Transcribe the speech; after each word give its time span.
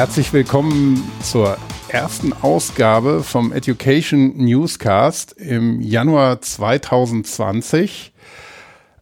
Herzlich 0.00 0.32
willkommen 0.32 0.96
zur 1.20 1.58
ersten 1.90 2.32
Ausgabe 2.32 3.22
vom 3.22 3.52
Education 3.52 4.32
Newscast 4.38 5.34
im 5.38 5.82
Januar 5.82 6.40
2020. 6.40 8.14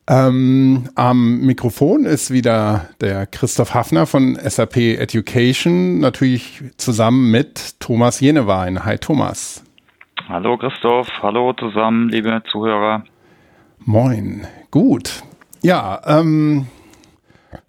Ähm, 0.08 0.88
am 0.96 1.38
Mikrofon 1.38 2.04
ist 2.04 2.32
wieder 2.32 2.88
der 3.00 3.26
Christoph 3.26 3.74
Hafner 3.74 4.06
von 4.06 4.34
SAP 4.42 4.76
Education, 4.98 6.00
natürlich 6.00 6.64
zusammen 6.78 7.30
mit 7.30 7.78
Thomas 7.78 8.18
Jenewein. 8.18 8.84
Hi 8.84 8.98
Thomas. 8.98 9.62
Hallo 10.28 10.58
Christoph, 10.58 11.08
hallo 11.22 11.52
zusammen, 11.52 12.08
liebe 12.08 12.42
Zuhörer. 12.50 13.04
Moin, 13.84 14.48
gut. 14.72 15.22
Ja, 15.62 16.00
ähm, 16.06 16.66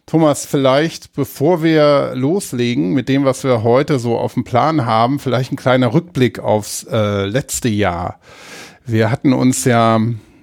Thomas, 0.10 0.48
vielleicht 0.48 1.14
bevor 1.14 1.62
wir 1.62 2.14
loslegen 2.16 2.94
mit 2.94 3.10
dem, 3.10 3.26
was 3.26 3.44
wir 3.44 3.62
heute 3.62 4.00
so 4.00 4.18
auf 4.18 4.34
dem 4.34 4.44
Plan 4.44 4.88
haben, 4.88 5.20
vielleicht 5.20 5.52
ein 5.52 5.56
kleiner 5.56 5.94
Rückblick 5.94 6.40
aufs 6.40 6.84
äh, 6.92 7.26
letzte 7.26 7.70
Jahr. 7.70 8.20
Wir 8.88 9.12
hatten 9.12 9.34
uns 9.34 9.66
ja 9.66 10.02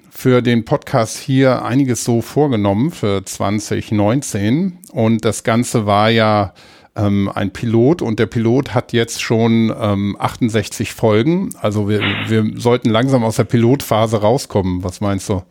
für 0.09 0.41
den 0.41 0.65
Podcast 0.65 1.19
hier 1.19 1.65
einiges 1.65 2.05
so 2.05 2.23
vorgenommen 2.23 2.93
für 2.93 3.25
2019 3.25 4.79
und 4.93 5.25
das 5.25 5.43
Ganze 5.43 5.85
war 5.85 6.11
ja 6.11 6.55
ähm, 6.95 7.29
ein 7.35 7.53
Pilot 7.53 8.03
und 8.03 8.21
der 8.21 8.27
Pilot 8.27 8.73
hat 8.73 8.93
jetzt 8.93 9.21
schon 9.21 9.75
ähm, 9.77 10.17
68 10.21 10.93
Folgen. 10.93 11.51
Also 11.61 11.89
wir, 11.89 12.03
wir 12.29 12.53
sollten 12.55 12.89
langsam 12.89 13.25
aus 13.25 13.35
der 13.35 13.43
Pilotphase 13.43 14.19
rauskommen. 14.21 14.85
Was 14.85 15.01
meinst 15.01 15.29
du? 15.29 15.43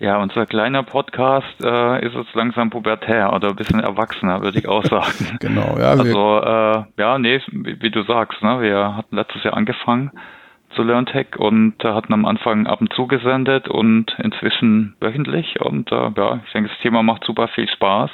Ja, 0.00 0.16
unser 0.16 0.46
kleiner 0.46 0.82
Podcast 0.82 1.62
äh, 1.62 2.06
ist 2.06 2.14
jetzt 2.14 2.34
langsam 2.34 2.70
pubertär 2.70 3.34
oder 3.34 3.50
ein 3.50 3.56
bisschen 3.56 3.80
erwachsener, 3.80 4.40
würde 4.40 4.58
ich 4.58 4.66
auch 4.66 4.82
sagen. 4.82 5.36
genau, 5.40 5.76
ja. 5.78 5.90
Also, 5.90 6.40
äh, 6.40 6.84
ja, 6.96 7.18
nee, 7.18 7.38
wie, 7.52 7.90
du 7.90 8.02
sagst, 8.04 8.42
ne, 8.42 8.62
wir 8.62 8.96
hatten 8.96 9.14
letztes 9.14 9.44
Jahr 9.44 9.58
angefangen 9.58 10.10
zu 10.74 10.84
LearnTech 10.84 11.36
und 11.36 11.84
äh, 11.84 11.88
hatten 11.88 12.14
am 12.14 12.24
Anfang 12.24 12.66
ab 12.66 12.80
und 12.80 12.90
zu 12.94 13.08
gesendet 13.08 13.68
und 13.68 14.16
inzwischen 14.22 14.96
wöchentlich. 15.00 15.60
Und 15.60 15.92
äh, 15.92 16.10
ja, 16.16 16.40
ich 16.46 16.52
denke, 16.52 16.70
das 16.70 16.78
Thema 16.78 17.02
macht 17.02 17.24
super 17.24 17.48
viel 17.48 17.68
Spaß. 17.68 18.10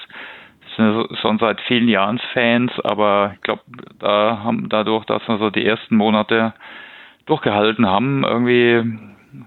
Wir 0.76 1.06
sind 1.06 1.18
schon 1.20 1.38
seit 1.38 1.60
vielen 1.68 1.86
Jahren 1.86 2.18
Fans, 2.32 2.72
aber 2.82 3.30
ich 3.36 3.42
glaube, 3.42 3.62
da 4.00 4.40
haben 4.42 4.68
dadurch, 4.68 5.04
dass 5.04 5.22
wir 5.28 5.38
so 5.38 5.50
die 5.50 5.64
ersten 5.64 5.94
Monate 5.94 6.52
durchgehalten 7.26 7.86
haben, 7.86 8.24
irgendwie, 8.24 8.98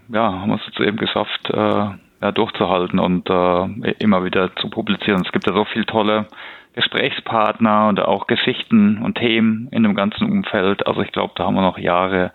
ja, 0.08 0.40
haben 0.40 0.52
wir 0.52 0.56
es 0.56 0.66
jetzt 0.68 0.80
eben 0.80 0.96
geschafft, 0.96 1.50
äh, 1.50 1.90
ja, 2.22 2.32
durchzuhalten 2.32 3.00
und 3.00 3.30
äh, 3.30 3.92
immer 4.00 4.24
wieder 4.24 4.56
zu 4.58 4.70
publizieren. 4.70 5.24
Es 5.26 5.32
gibt 5.32 5.48
ja 5.48 5.54
so 5.54 5.66
viele 5.66 5.86
tolle 5.86 6.28
Gesprächspartner 6.74 7.88
und 7.88 8.00
auch 8.00 8.28
Geschichten 8.28 9.02
und 9.02 9.18
Themen 9.18 9.68
in 9.72 9.84
dem 9.84 9.96
ganzen 9.96 10.30
Umfeld. 10.30 10.86
Also 10.86 11.02
ich 11.02 11.12
glaube, 11.12 11.34
da 11.36 11.46
haben 11.46 11.56
wir 11.56 11.62
noch 11.62 11.78
Jahre 11.78 12.32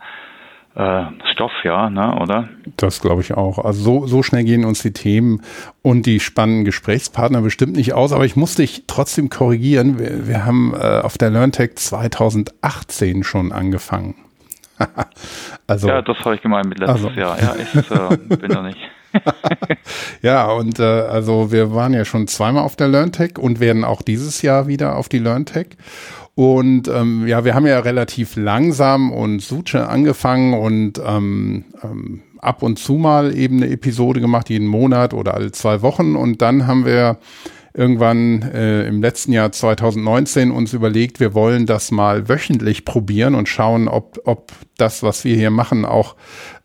äh, 0.74 1.04
Stoff, 1.32 1.52
ja, 1.62 1.88
ne, 1.88 2.16
oder? 2.20 2.48
Das 2.76 3.00
glaube 3.00 3.20
ich 3.20 3.34
auch. 3.34 3.58
Also 3.58 3.82
so, 3.82 4.06
so 4.06 4.22
schnell 4.22 4.44
gehen 4.44 4.64
uns 4.64 4.82
die 4.82 4.92
Themen 4.92 5.40
und 5.82 6.06
die 6.06 6.18
spannenden 6.18 6.64
Gesprächspartner 6.64 7.42
bestimmt 7.42 7.76
nicht 7.76 7.92
aus, 7.92 8.12
aber 8.12 8.24
ich 8.24 8.34
muss 8.34 8.56
dich 8.56 8.84
trotzdem 8.86 9.30
korrigieren. 9.30 9.98
Wir, 9.98 10.26
wir 10.26 10.44
haben 10.44 10.74
äh, 10.74 11.00
auf 11.00 11.16
der 11.16 11.30
LearnTech 11.30 11.76
2018 11.76 13.22
schon 13.22 13.52
angefangen. 13.52 14.16
also, 15.68 15.88
ja, 15.88 16.02
das 16.02 16.18
habe 16.24 16.34
ich 16.34 16.42
gemeint 16.42 16.66
mit 16.68 16.80
letztes 16.80 17.04
also. 17.04 17.20
Jahr. 17.20 17.40
Ja, 17.40 17.54
ich 17.54 17.90
äh, 17.90 18.36
bin 18.36 18.50
noch 18.50 18.64
nicht. 18.64 18.78
ja, 20.22 20.50
und 20.50 20.78
äh, 20.78 20.82
also 20.82 21.52
wir 21.52 21.74
waren 21.74 21.92
ja 21.94 22.04
schon 22.04 22.26
zweimal 22.26 22.64
auf 22.64 22.76
der 22.76 22.88
LearnTech 22.88 23.38
und 23.38 23.60
werden 23.60 23.84
auch 23.84 24.02
dieses 24.02 24.42
Jahr 24.42 24.66
wieder 24.66 24.96
auf 24.96 25.08
die 25.08 25.18
LearnTech. 25.18 25.68
Und 26.34 26.88
ähm, 26.88 27.26
ja, 27.26 27.44
wir 27.44 27.54
haben 27.54 27.66
ja 27.66 27.78
relativ 27.78 28.34
langsam 28.36 29.12
und 29.12 29.40
Suche 29.40 29.88
angefangen 29.88 30.54
und 30.54 31.00
ähm, 31.04 31.64
ähm, 31.82 32.22
ab 32.38 32.62
und 32.62 32.78
zu 32.78 32.94
mal 32.94 33.36
eben 33.36 33.62
eine 33.62 33.70
Episode 33.70 34.20
gemacht, 34.20 34.50
jeden 34.50 34.66
Monat 34.66 35.14
oder 35.14 35.34
alle 35.34 35.52
zwei 35.52 35.80
Wochen. 35.82 36.16
Und 36.16 36.42
dann 36.42 36.66
haben 36.66 36.84
wir 36.84 37.18
irgendwann 37.74 38.42
äh, 38.42 38.86
im 38.86 39.02
letzten 39.02 39.32
Jahr 39.32 39.50
2019 39.50 40.52
uns 40.52 40.72
überlegt, 40.72 41.18
wir 41.18 41.34
wollen 41.34 41.66
das 41.66 41.90
mal 41.90 42.28
wöchentlich 42.28 42.84
probieren 42.84 43.34
und 43.34 43.48
schauen, 43.48 43.88
ob, 43.88 44.20
ob 44.24 44.52
das, 44.76 45.02
was 45.02 45.24
wir 45.24 45.36
hier 45.36 45.50
machen, 45.50 45.84
auch 45.84 46.14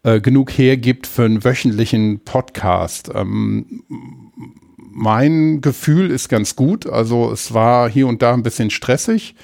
äh, 0.03 0.21
genug 0.21 0.51
hergibt 0.51 1.07
für 1.07 1.25
einen 1.25 1.43
wöchentlichen 1.43 2.23
Podcast. 2.23 3.09
Ähm, 3.13 3.83
mein 4.77 5.61
Gefühl 5.61 6.11
ist 6.11 6.29
ganz 6.29 6.55
gut. 6.55 6.87
Also 6.87 7.31
es 7.31 7.53
war 7.55 7.89
hier 7.89 8.07
und 8.07 8.21
da 8.21 8.33
ein 8.33 8.43
bisschen 8.43 8.69
stressig, 8.69 9.35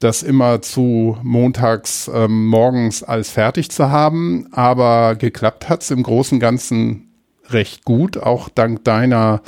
das 0.00 0.22
immer 0.22 0.60
zu 0.60 1.16
montags 1.22 2.10
ähm, 2.12 2.46
morgens 2.48 3.02
alles 3.02 3.30
fertig 3.30 3.70
zu 3.70 3.90
haben. 3.90 4.48
Aber 4.52 5.16
geklappt 5.16 5.70
hat's 5.70 5.90
im 5.90 6.02
Großen 6.02 6.36
und 6.36 6.40
Ganzen 6.40 7.07
recht 7.52 7.84
gut, 7.84 8.18
auch 8.18 8.48
dank 8.48 8.84
deiner 8.84 9.42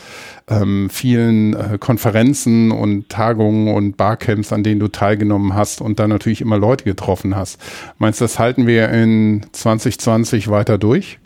ähm, 0.48 0.88
vielen 0.90 1.54
äh, 1.54 1.78
Konferenzen 1.78 2.70
und 2.70 3.08
Tagungen 3.08 3.74
und 3.74 3.96
Barcamps, 3.96 4.52
an 4.52 4.62
denen 4.62 4.80
du 4.80 4.88
teilgenommen 4.88 5.54
hast 5.54 5.80
und 5.80 5.98
dann 5.98 6.10
natürlich 6.10 6.40
immer 6.40 6.58
Leute 6.58 6.84
getroffen 6.84 7.36
hast. 7.36 7.60
Meinst 7.98 8.20
du, 8.20 8.24
das 8.24 8.38
halten 8.38 8.66
wir 8.66 8.88
in 8.90 9.46
2020 9.52 10.48
weiter 10.48 10.78
durch? 10.78 11.18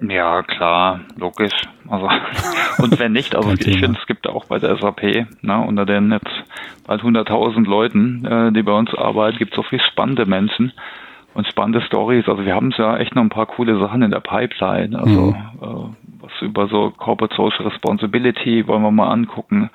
Ja, 0.00 0.42
klar, 0.42 1.00
logisch. 1.16 1.54
Also 1.88 2.08
und 2.78 2.98
wenn 2.98 3.12
nicht, 3.12 3.36
also 3.36 3.52
ich 3.52 3.78
finde, 3.78 3.98
es 4.00 4.06
gibt 4.06 4.26
auch 4.26 4.46
bei 4.46 4.58
der 4.58 4.76
SAP, 4.76 5.26
ne, 5.42 5.64
unter 5.66 5.86
den 5.86 6.10
jetzt 6.10 6.30
bald 6.86 7.02
100.000 7.02 7.64
Leuten, 7.68 8.24
äh, 8.24 8.52
die 8.52 8.62
bei 8.62 8.72
uns 8.72 8.92
arbeiten, 8.94 9.38
gibt 9.38 9.52
es 9.52 9.56
so 9.56 9.62
viele 9.62 9.82
spannende 9.82 10.26
Menschen 10.26 10.72
und 11.34 11.46
spannende 11.46 11.80
Stories. 11.82 12.28
Also 12.28 12.44
wir 12.44 12.54
haben 12.54 12.72
ja 12.76 12.96
echt 12.98 13.14
noch 13.14 13.22
ein 13.22 13.28
paar 13.28 13.46
coole 13.46 13.78
Sachen 13.78 14.02
in 14.02 14.10
der 14.10 14.20
Pipeline. 14.20 14.98
Also 14.98 15.20
mhm. 15.20 15.34
äh, 15.60 16.22
was 16.22 16.32
über 16.40 16.68
so 16.68 16.90
Corporate 16.96 17.34
Social 17.34 17.66
Responsibility 17.66 18.66
wollen 18.66 18.82
wir 18.82 18.90
mal 18.90 19.10
angucken. 19.10 19.70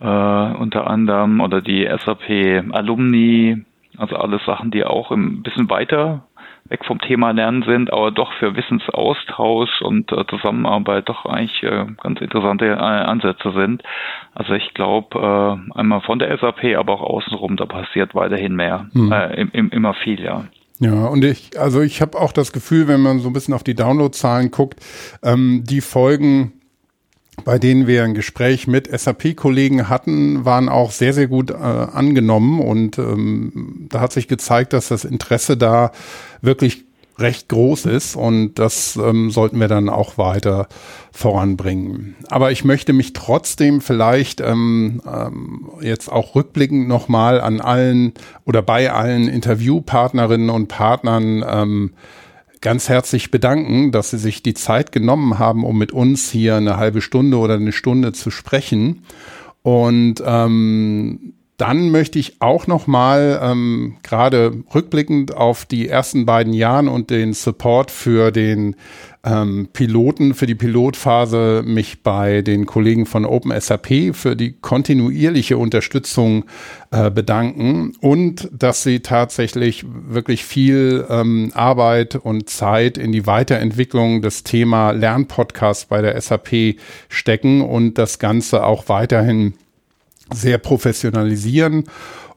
Äh, 0.00 0.06
unter 0.06 0.86
anderem 0.88 1.40
oder 1.40 1.60
die 1.60 1.86
SAP 1.86 2.64
Alumni, 2.72 3.64
also 3.96 4.16
alles 4.16 4.44
Sachen, 4.44 4.70
die 4.70 4.84
auch 4.84 5.10
ein 5.10 5.42
bisschen 5.42 5.70
weiter 5.70 6.24
weg 6.66 6.84
vom 6.86 6.98
Thema 6.98 7.30
Lernen 7.32 7.62
sind, 7.62 7.92
aber 7.92 8.10
doch 8.10 8.32
für 8.34 8.56
Wissensaustausch 8.56 9.82
und 9.82 10.10
äh, 10.12 10.26
Zusammenarbeit 10.26 11.08
doch 11.08 11.26
eigentlich 11.26 11.62
äh, 11.62 11.84
ganz 12.02 12.20
interessante 12.20 12.66
äh, 12.66 12.78
Ansätze 12.78 13.52
sind. 13.52 13.82
Also 14.34 14.54
ich 14.54 14.72
glaube, 14.72 15.18
äh, 15.18 15.78
einmal 15.78 16.00
von 16.00 16.18
der 16.18 16.36
SAP, 16.38 16.76
aber 16.76 16.94
auch 16.94 17.02
außenrum, 17.02 17.56
da 17.56 17.66
passiert 17.66 18.14
weiterhin 18.14 18.56
mehr, 18.56 18.86
mhm. 18.92 19.12
äh, 19.12 19.34
im, 19.34 19.50
im, 19.52 19.70
immer 19.70 19.94
viel, 19.94 20.22
ja. 20.22 20.44
Ja, 20.80 21.06
und 21.06 21.24
ich, 21.24 21.58
also 21.58 21.80
ich 21.82 22.00
habe 22.02 22.20
auch 22.20 22.32
das 22.32 22.52
Gefühl, 22.52 22.88
wenn 22.88 23.00
man 23.00 23.20
so 23.20 23.28
ein 23.28 23.32
bisschen 23.32 23.54
auf 23.54 23.62
die 23.62 23.74
Downloadzahlen 23.74 24.50
guckt, 24.50 24.80
ähm, 25.22 25.62
die 25.64 25.80
Folgen, 25.80 26.52
bei 27.44 27.58
denen 27.58 27.86
wir 27.86 28.04
ein 28.04 28.14
Gespräch 28.14 28.66
mit 28.66 28.88
SAP-Kollegen 28.88 29.88
hatten, 29.88 30.44
waren 30.44 30.68
auch 30.68 30.90
sehr, 30.90 31.12
sehr 31.12 31.28
gut 31.28 31.50
äh, 31.50 31.54
angenommen. 31.54 32.60
Und 32.60 32.98
ähm, 32.98 33.86
da 33.88 34.00
hat 34.00 34.12
sich 34.12 34.28
gezeigt, 34.28 34.72
dass 34.72 34.88
das 34.88 35.04
Interesse 35.04 35.56
da 35.56 35.92
wirklich 36.42 36.84
recht 37.18 37.48
groß 37.48 37.86
ist 37.86 38.16
und 38.16 38.58
das 38.58 38.96
ähm, 38.96 39.30
sollten 39.30 39.60
wir 39.60 39.68
dann 39.68 39.88
auch 39.88 40.18
weiter 40.18 40.68
voranbringen. 41.12 42.16
Aber 42.28 42.50
ich 42.50 42.64
möchte 42.64 42.92
mich 42.92 43.12
trotzdem 43.12 43.80
vielleicht 43.80 44.40
ähm, 44.40 45.00
ähm, 45.06 45.70
jetzt 45.80 46.10
auch 46.10 46.34
rückblickend 46.34 46.88
nochmal 46.88 47.40
an 47.40 47.60
allen 47.60 48.14
oder 48.44 48.62
bei 48.62 48.90
allen 48.90 49.28
Interviewpartnerinnen 49.28 50.50
und 50.50 50.68
Partnern 50.68 51.44
ähm, 51.48 51.92
ganz 52.60 52.88
herzlich 52.88 53.30
bedanken, 53.30 53.92
dass 53.92 54.10
sie 54.10 54.18
sich 54.18 54.42
die 54.42 54.54
Zeit 54.54 54.90
genommen 54.90 55.38
haben, 55.38 55.64
um 55.64 55.78
mit 55.78 55.92
uns 55.92 56.30
hier 56.30 56.56
eine 56.56 56.78
halbe 56.78 57.02
Stunde 57.02 57.36
oder 57.36 57.54
eine 57.54 57.72
Stunde 57.72 58.12
zu 58.12 58.30
sprechen. 58.30 59.04
Und 59.62 60.22
ähm, 60.26 61.34
dann 61.56 61.90
möchte 61.90 62.18
ich 62.18 62.40
auch 62.40 62.66
noch 62.66 62.86
mal 62.88 63.38
ähm, 63.40 63.96
gerade 64.02 64.64
rückblickend 64.74 65.36
auf 65.36 65.64
die 65.64 65.88
ersten 65.88 66.26
beiden 66.26 66.52
Jahren 66.52 66.88
und 66.88 67.10
den 67.10 67.32
Support 67.32 67.92
für 67.92 68.32
den 68.32 68.74
ähm, 69.24 69.68
Piloten, 69.72 70.34
für 70.34 70.46
die 70.46 70.56
Pilotphase 70.56 71.62
mich 71.64 72.02
bei 72.02 72.42
den 72.42 72.66
Kollegen 72.66 73.06
von 73.06 73.24
OpenSAP 73.24 74.14
für 74.14 74.34
die 74.34 74.52
kontinuierliche 74.52 75.56
Unterstützung 75.56 76.44
äh, 76.90 77.10
bedanken 77.10 77.92
und 78.00 78.48
dass 78.52 78.82
sie 78.82 79.00
tatsächlich 79.00 79.84
wirklich 79.86 80.44
viel 80.44 81.06
ähm, 81.08 81.52
Arbeit 81.54 82.16
und 82.16 82.50
Zeit 82.50 82.98
in 82.98 83.12
die 83.12 83.26
Weiterentwicklung 83.26 84.22
des 84.22 84.42
Thema 84.42 84.90
Lernpodcast 84.90 85.88
bei 85.88 86.02
der 86.02 86.20
SAP 86.20 86.76
stecken 87.08 87.62
und 87.62 87.96
das 87.96 88.18
Ganze 88.18 88.64
auch 88.64 88.88
weiterhin 88.88 89.54
sehr 90.32 90.58
professionalisieren. 90.58 91.84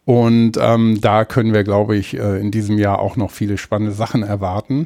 Und 0.05 0.53
ähm, 0.59 1.01
da 1.01 1.25
können 1.25 1.53
wir, 1.53 1.63
glaube 1.63 1.97
ich, 1.97 2.17
äh, 2.17 2.39
in 2.39 2.49
diesem 2.51 2.77
Jahr 2.77 2.99
auch 2.99 3.17
noch 3.17 3.31
viele 3.31 3.57
spannende 3.57 3.93
Sachen 3.93 4.23
erwarten. 4.23 4.85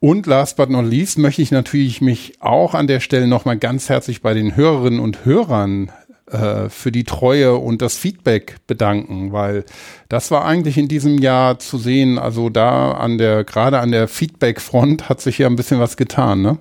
Und 0.00 0.26
last 0.26 0.56
but 0.56 0.70
not 0.70 0.86
least 0.86 1.18
möchte 1.18 1.42
ich 1.42 1.50
natürlich 1.50 2.00
mich 2.00 2.34
auch 2.40 2.74
an 2.74 2.86
der 2.86 3.00
Stelle 3.00 3.26
nochmal 3.26 3.58
ganz 3.58 3.88
herzlich 3.88 4.22
bei 4.22 4.34
den 4.34 4.56
Hörerinnen 4.56 5.00
und 5.00 5.24
Hörern 5.24 5.90
äh, 6.30 6.68
für 6.70 6.90
die 6.90 7.04
Treue 7.04 7.56
und 7.56 7.82
das 7.82 7.98
Feedback 7.98 8.56
bedanken, 8.66 9.32
weil 9.32 9.64
das 10.08 10.30
war 10.30 10.44
eigentlich 10.44 10.78
in 10.78 10.88
diesem 10.88 11.18
Jahr 11.18 11.58
zu 11.58 11.76
sehen. 11.76 12.18
Also 12.18 12.48
da 12.48 12.92
an 12.92 13.18
der, 13.18 13.44
gerade 13.44 13.80
an 13.80 13.92
der 13.92 14.08
Feedback-Front 14.08 15.08
hat 15.08 15.20
sich 15.20 15.38
ja 15.38 15.46
ein 15.46 15.56
bisschen 15.56 15.80
was 15.80 15.96
getan, 15.98 16.40
ne? 16.40 16.58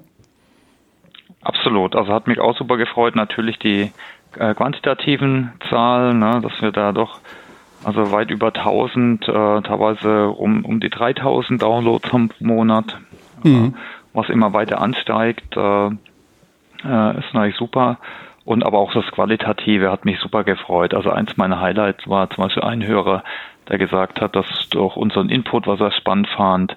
Absolut. 1.42 1.96
Also 1.96 2.14
hat 2.14 2.28
mich 2.28 2.40
auch 2.40 2.58
super 2.58 2.78
gefreut. 2.78 3.16
Natürlich 3.16 3.60
die 3.60 3.92
äh, 4.38 4.54
quantitativen 4.54 5.52
Zahlen, 5.70 6.20
ne, 6.20 6.40
dass 6.42 6.62
wir 6.62 6.72
da 6.72 6.92
doch 6.92 7.20
also 7.84 8.12
weit 8.12 8.32
über 8.32 8.48
1000, 8.48 9.28
äh, 9.28 9.32
teilweise 9.62 10.30
um, 10.30 10.64
um 10.64 10.80
die 10.80 10.90
3000 10.90 11.62
Downloads 11.62 12.10
im 12.14 12.30
Monat, 12.40 12.98
mhm. 13.44 13.74
äh, 13.76 13.80
was 14.14 14.30
immer 14.30 14.54
weiter 14.54 14.82
ansteigt, 14.82 15.58
äh, 15.58 15.88
äh, 15.88 17.20
ist 17.20 17.34
natürlich 17.34 17.58
super. 17.58 17.98
Und 18.46 18.66
aber 18.66 18.80
auch 18.80 18.94
das 18.94 19.06
Qualitative 19.12 19.92
hat 19.92 20.06
mich 20.06 20.20
super 20.20 20.44
gefreut. 20.44 20.94
Also 20.94 21.10
eins 21.10 21.38
meiner 21.38 21.62
Highlights 21.62 22.08
war 22.10 22.30
zum 22.30 22.44
Beispiel 22.44 22.64
ein 22.64 22.86
Hörer, 22.86 23.24
der 23.70 23.78
gesagt 23.78 24.20
hat, 24.20 24.36
dass 24.36 24.48
durch 24.70 24.98
unseren 24.98 25.30
Input, 25.30 25.66
was 25.66 25.80
er 25.80 25.92
spannend 25.92 26.28
fand, 26.30 26.74
äh, 26.74 26.76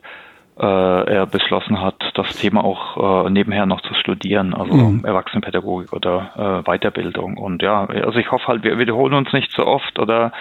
er 0.62 1.26
beschlossen 1.26 1.80
hat, 1.80 1.96
das 2.14 2.34
Thema 2.36 2.64
auch 2.64 3.26
äh, 3.26 3.30
nebenher 3.30 3.66
noch 3.66 3.82
zu 3.82 3.92
studieren, 3.94 4.54
also 4.54 4.72
mhm. 4.72 5.04
Erwachsenenpädagogik 5.04 5.92
oder 5.92 6.64
äh, 6.66 6.70
Weiterbildung. 6.70 7.36
Und 7.36 7.62
ja, 7.62 7.84
also 7.84 8.18
ich 8.18 8.30
hoffe 8.30 8.46
halt, 8.48 8.62
wir 8.62 8.78
wiederholen 8.78 9.14
uns 9.14 9.32
nicht 9.32 9.52
so 9.52 9.66
oft 9.66 9.98
oder 9.98 10.32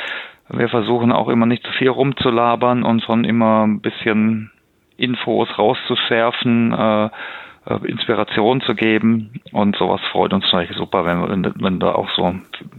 wir 0.50 0.70
versuchen 0.70 1.12
auch 1.12 1.28
immer 1.28 1.46
nicht 1.46 1.66
zu 1.66 1.72
viel 1.74 1.90
rumzulabern 1.90 2.84
und 2.84 3.04
schon 3.04 3.26
immer 3.26 3.66
ein 3.66 3.82
bisschen 3.82 4.52
Infos 4.98 5.50
rauszuschärfen, 5.58 6.72
äh, 6.72 7.06
äh, 7.06 7.10
Inspiration 7.86 8.62
zu 8.62 8.76
geben 8.76 9.42
und 9.52 9.76
sowas 9.76 10.02
freut 10.12 10.34
uns 10.34 10.46
natürlich 10.46 10.76
super, 10.78 11.06
wenn, 11.06 11.44
wenn, 11.44 11.54
wenn 11.60 11.80
da 11.80 11.94
auch 11.94 12.10
so 12.16 12.36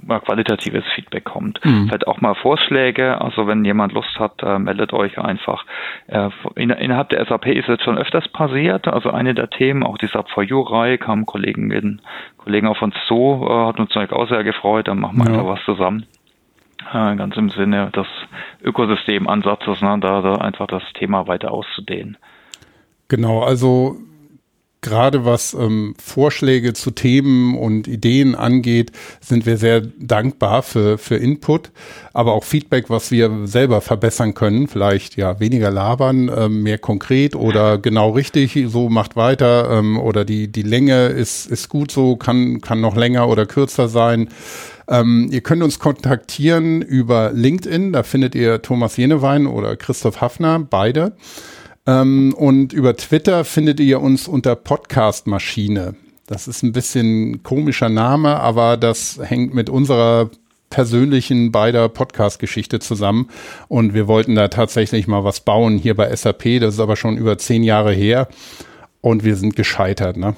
mal 0.07 0.21
qualitatives 0.21 0.85
Feedback 0.95 1.25
kommt. 1.25 1.59
Mhm. 1.65 1.89
Vielleicht 1.89 2.07
auch 2.07 2.21
mal 2.21 2.35
Vorschläge, 2.37 3.21
also 3.21 3.47
wenn 3.49 3.65
jemand 3.65 3.93
Lust 3.93 4.19
hat, 4.21 4.43
äh, 4.43 4.59
meldet 4.59 4.93
euch 4.93 5.19
einfach. 5.19 5.65
Äh, 6.07 6.31
in, 6.55 6.71
innerhalb 6.71 7.09
der 7.09 7.25
SAP 7.27 7.47
ist 7.47 7.69
es 7.69 7.83
schon 7.83 7.99
öfters 7.99 8.29
passiert, 8.29 8.87
also 8.87 9.11
eine 9.11 9.35
der 9.35 9.51
Themen, 9.51 9.83
auch 9.83 9.99
die 9.99 10.07
SAP 10.07 10.31
for 10.31 10.45
You-Reihe, 10.45 10.99
kamen 10.99 11.27
Kollegen 11.27 11.67
mit 11.67 11.85
Kollegen 12.39 12.69
auf 12.69 12.81
uns 12.81 12.95
zu, 13.09 13.45
äh, 13.49 13.67
hat 13.67 13.81
uns 13.81 13.95
natürlich 13.95 14.13
auch 14.13 14.29
sehr 14.29 14.45
gefreut, 14.45 14.87
dann 14.87 15.01
machen 15.01 15.19
wir 15.19 15.27
ja. 15.27 15.33
einfach 15.33 15.55
was 15.55 15.65
zusammen. 15.65 16.07
Äh, 16.93 17.17
ganz 17.17 17.37
im 17.37 17.51
Sinne 17.51 17.91
des 17.91 18.07
Ökosystemansatzes, 18.63 19.83
ne, 19.83 19.99
da, 20.01 20.23
da 20.23 20.35
einfach 20.37 20.69
das 20.69 20.85
Thema 20.95 21.27
weiter 21.27 21.51
auszudehnen. 21.51 22.17
Genau, 23.09 23.43
also 23.43 23.97
gerade 24.87 25.25
was 25.25 25.55
ähm, 25.55 25.95
Vorschläge 26.03 26.73
zu 26.73 26.91
Themen 26.91 27.57
und 27.57 27.89
Ideen 27.89 28.35
angeht, 28.35 28.93
sind 29.21 29.47
wir 29.47 29.57
sehr 29.57 29.81
dankbar 29.81 30.63
für, 30.63 30.99
für 30.99 31.17
Input, 31.17 31.71
aber 32.13 32.33
auch 32.33 32.45
Feedback, 32.45 32.89
was 32.89 33.11
wir 33.11 33.31
selber 33.45 33.81
verbessern 33.81 34.35
können. 34.35 34.69
Vielleicht 34.69 35.17
ja 35.17 35.41
weniger 35.41 35.71
labern, 35.71 36.31
ähm, 36.35 36.63
mehr 36.63 36.79
konkret 36.79 37.35
oder 37.35 37.79
genau 37.79 38.11
richtig, 38.11 38.59
so 38.69 38.89
macht 38.89 39.17
weiter 39.17 39.71
ähm, 39.71 39.99
oder 39.99 40.25
die, 40.25 40.49
die 40.49 40.63
Länge 40.63 41.07
ist, 41.07 41.47
ist 41.47 41.69
gut 41.69 41.91
so, 41.91 42.17
kann, 42.17 42.61
kann 42.61 42.81
noch 42.81 42.97
länger 42.97 43.29
oder 43.29 43.47
kürzer 43.47 43.89
sein. 43.89 44.29
Ähm, 44.89 45.29
ihr 45.31 45.41
könnt 45.41 45.63
uns 45.63 45.79
kontaktieren 45.79 46.81
über 46.81 47.33
LinkedIn, 47.33 47.93
da 47.93 48.03
findet 48.03 48.35
ihr 48.35 48.63
Thomas 48.63 48.97
Jenewein 48.97 49.47
oder 49.47 49.77
Christoph 49.77 50.21
Hafner, 50.21 50.61
beide. 50.61 51.13
Ähm, 51.87 52.35
und 52.37 52.73
über 52.73 52.97
Twitter 52.97 53.45
findet 53.45 53.81
ihr 53.81 54.01
uns 54.01 54.29
unter 54.29 54.57
Podcast 54.57 55.27
Maschine. 55.27 55.95
Das 56.27 56.49
ist 56.49 56.63
ein 56.63 56.73
bisschen 56.73 57.43
komischer 57.43 57.89
Name, 57.89 58.41
aber 58.41 58.77
das 58.77 59.21
hängt 59.23 59.55
mit 59.55 59.71
unserer 59.71 60.31
persönlichen 60.71 61.53
beider 61.53 61.89
Podcast-Geschichte 61.89 62.81
zusammen. 62.81 63.29
Und 63.69 63.95
wir 63.95 64.09
wollten 64.09 64.35
da 64.35 64.49
tatsächlich 64.49 65.07
mal 65.07 65.23
was 65.23 65.41
bauen 65.41 65.79
hier 65.79 65.95
bei 65.95 66.15
SAP. 66.15 66.61
Das 66.61 66.75
ist 66.75 66.81
aber 66.81 66.97
schon 66.97 67.17
über 67.17 67.39
zehn 67.39 67.63
Jahre 67.63 67.93
her. 67.93 68.29
Und 69.01 69.23
wir 69.23 69.37
sind 69.37 69.55
gescheitert, 69.55 70.17
ne? 70.17 70.35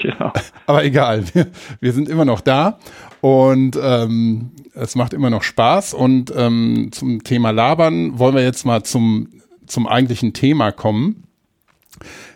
Genau. 0.00 0.32
Aber 0.66 0.84
egal, 0.84 1.24
wir, 1.32 1.48
wir, 1.80 1.92
sind 1.92 2.08
immer 2.08 2.24
noch 2.24 2.40
da 2.40 2.78
und 3.20 3.78
ähm, 3.80 4.50
es 4.74 4.94
macht 4.94 5.12
immer 5.12 5.30
noch 5.30 5.42
Spaß. 5.42 5.92
Und 5.94 6.32
ähm, 6.34 6.88
zum 6.92 7.22
Thema 7.22 7.50
Labern 7.50 8.18
wollen 8.18 8.34
wir 8.34 8.42
jetzt 8.42 8.64
mal 8.64 8.82
zum 8.82 9.28
zum 9.66 9.86
eigentlichen 9.86 10.32
Thema 10.32 10.72
kommen. 10.72 11.24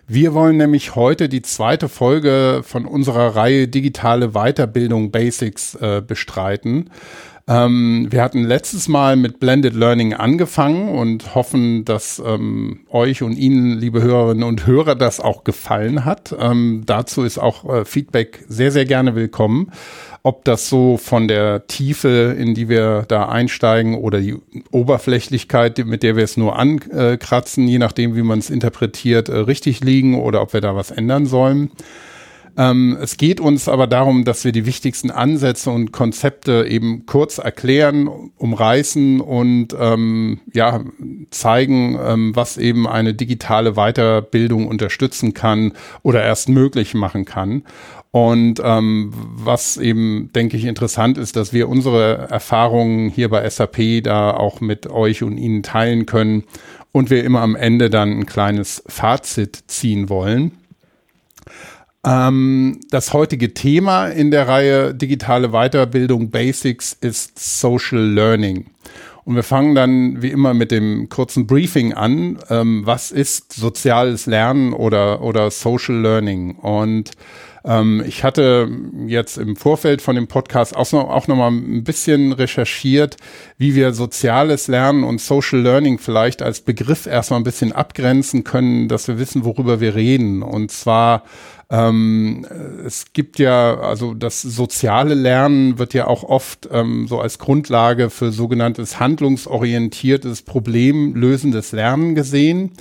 Wir 0.07 0.35
wollen 0.35 0.57
nämlich 0.57 0.95
heute 0.95 1.29
die 1.29 1.43
zweite 1.43 1.89
Folge 1.89 2.63
von 2.63 2.87
unserer 2.87 3.35
Reihe 3.35 3.67
Digitale 3.67 4.31
Weiterbildung 4.31 5.11
Basics 5.11 5.75
äh, 5.75 6.01
bestreiten. 6.07 6.91
Ähm, 7.49 8.09
wir 8.11 8.23
hatten 8.23 8.43
letztes 8.43 8.89
Mal 8.89 9.17
mit 9.17 9.39
Blended 9.39 9.75
Learning 9.75 10.15
angefangen 10.15 10.89
und 10.89 11.35
hoffen, 11.35 11.85
dass 11.85 12.21
ähm, 12.25 12.81
euch 12.91 13.23
und 13.23 13.35
Ihnen, 13.35 13.79
liebe 13.79 14.03
Hörerinnen 14.03 14.43
und 14.43 14.67
Hörer, 14.67 14.97
das 14.97 15.21
auch 15.21 15.45
gefallen 15.45 16.05
hat. 16.05 16.35
Ähm, 16.39 16.83
dazu 16.87 17.23
ist 17.23 17.39
auch 17.39 17.65
äh, 17.73 17.85
Feedback 17.85 18.45
sehr, 18.49 18.73
sehr 18.73 18.85
gerne 18.85 19.15
willkommen 19.15 19.71
ob 20.27 20.45
das 20.45 20.69
so 20.69 20.97
von 20.97 21.29
der 21.29 21.69
Tiefe, 21.69 22.35
in 22.37 22.57
die 22.57 22.69
wir 22.69 23.05
da 23.07 23.29
einsteigen 23.29 23.95
oder 23.95 24.21
die 24.21 24.35
Oberflächlichkeit, 24.73 25.79
mit 25.87 26.03
der 26.03 26.17
wir 26.17 26.25
es 26.25 26.37
nur 26.37 26.59
ankratzen, 26.59 27.69
je 27.69 27.79
nachdem, 27.79 28.17
wie 28.17 28.25
man 28.25 28.41
es 28.41 28.51
interpretiert, 28.51 29.29
äh, 29.29 29.37
richtig 29.37 29.85
liegen 29.85 30.21
oder 30.21 30.43
ob 30.43 30.53
wir 30.53 30.61
da 30.61 30.75
was 30.75 30.91
ändern 30.91 31.27
sollen. 31.27 31.71
Ähm, 32.59 32.97
es 33.01 33.19
geht 33.19 33.41
uns 33.41 33.69
aber 33.69 33.87
darum, 33.87 34.25
dass 34.25 34.45
wir 34.45 34.53
die 34.53 34.65
wichtigsten 34.65 35.11
Ansätze 35.11 35.71
und 35.71 35.93
Konzepte 35.93 36.67
eben 36.69 37.05
kurz 37.05 37.39
erklären, 37.39 38.09
umreißen 38.37 39.21
und 39.21 39.77
ähm, 39.79 40.41
ja 40.55 40.83
zeigen, 41.31 41.99
ähm, 42.03 42.35
was 42.35 42.57
eben 42.57 42.87
eine 42.87 43.13
digitale 43.13 43.75
Weiterbildung 43.75 44.69
unterstützen 44.69 45.35
kann 45.35 45.73
oder 46.03 46.23
erst 46.23 46.49
möglich 46.49 46.95
machen 46.95 47.27
kann. 47.27 47.63
Und 48.11 48.63
ähm, 48.65 49.13
was 49.13 49.77
eben, 49.77 50.31
denke 50.35 50.57
ich, 50.57 50.65
interessant 50.65 51.19
ist, 51.19 51.37
dass 51.37 51.53
wir 51.53 51.69
unsere 51.69 52.29
Erfahrungen 52.31 53.11
hier 53.11 53.29
bei 53.29 53.47
SAP 53.49 54.03
da 54.03 54.31
auch 54.31 54.63
mit 54.63 54.87
euch 54.87 55.23
und 55.23 55.37
Ihnen 55.37 55.63
teilen 55.63 56.07
können 56.07 56.45
und 56.93 57.11
wir 57.11 57.23
immer 57.25 57.43
am 57.43 57.57
Ende 57.57 57.91
dann 57.91 58.13
ein 58.13 58.25
kleines 58.25 58.83
Fazit 58.87 59.65
ziehen 59.67 60.09
wollen. 60.09 60.53
Ähm, 62.07 62.81
das 62.91 63.13
heutige 63.13 63.53
Thema 63.53 64.07
in 64.07 64.31
der 64.31 64.47
Reihe 64.47 64.95
Digitale 64.95 65.49
Weiterbildung 65.49 66.31
Basics 66.31 66.97
ist 67.01 67.61
Social 67.61 68.01
Learning. 68.01 68.67
Und 69.25 69.35
wir 69.35 69.43
fangen 69.43 69.75
dann 69.75 70.23
wie 70.23 70.31
immer 70.31 70.55
mit 70.55 70.71
dem 70.71 71.09
kurzen 71.09 71.49
Briefing 71.49 71.95
an. 71.95 72.39
Ähm, 72.49 72.83
was 72.87 73.11
ist 73.11 73.55
soziales 73.55 74.27
Lernen 74.27 74.73
oder, 74.73 75.21
oder 75.21 75.51
Social 75.51 75.97
Learning? 75.97 76.55
Und 76.55 77.11
ähm, 77.67 78.03
ich 78.07 78.23
hatte 78.25 78.71
jetzt 79.07 79.37
im 79.37 79.57
Vorfeld 79.57 80.01
von 80.01 80.15
dem 80.15 80.29
Podcast 80.29 80.77
auch 80.77 80.91
noch, 80.93 81.11
auch 81.11 81.27
noch 81.27 81.37
mal 81.37 81.51
ein 81.51 81.85
bisschen 81.85 82.33
recherchiert, 82.33 83.17
wie 83.59 83.75
wir 83.75 83.93
soziales 83.93 84.69
Lernen 84.69 85.05
und 85.05 85.21
Social 85.21 85.61
Learning 85.61 85.99
vielleicht 85.99 86.43
als 86.43 86.61
Begriff 86.61 87.07
erstmal 87.07 87.41
ein 87.41 87.45
bisschen 87.45 87.73
abgrenzen 87.73 88.45
können, 88.45 88.89
dass 88.89 89.09
wir 89.09 89.19
wissen, 89.19 89.45
worüber 89.45 89.81
wir 89.81 89.97
reden. 89.97 90.43
Und 90.43 90.71
zwar 90.71 91.25
ähm, 91.69 92.47
es 92.87 93.13
gibt 93.13 93.41
ja, 93.41 93.79
also 93.81 94.15
das 94.15 94.41
soziale 94.41 95.15
Lernen 95.15 95.79
wird 95.79 95.95
ja 95.95 96.07
auch 96.07 96.23
oft 96.23 96.69
ähm, 96.71 97.09
so 97.09 97.21
als 97.21 97.41
Grundlage 97.41 98.11
für 98.11 98.31
sogenanntes 98.31 99.01
handlungsorientiertes, 99.01 100.43
problemlösendes 100.43 101.73
Lernen 101.73 102.15
gesehen. 102.15 102.73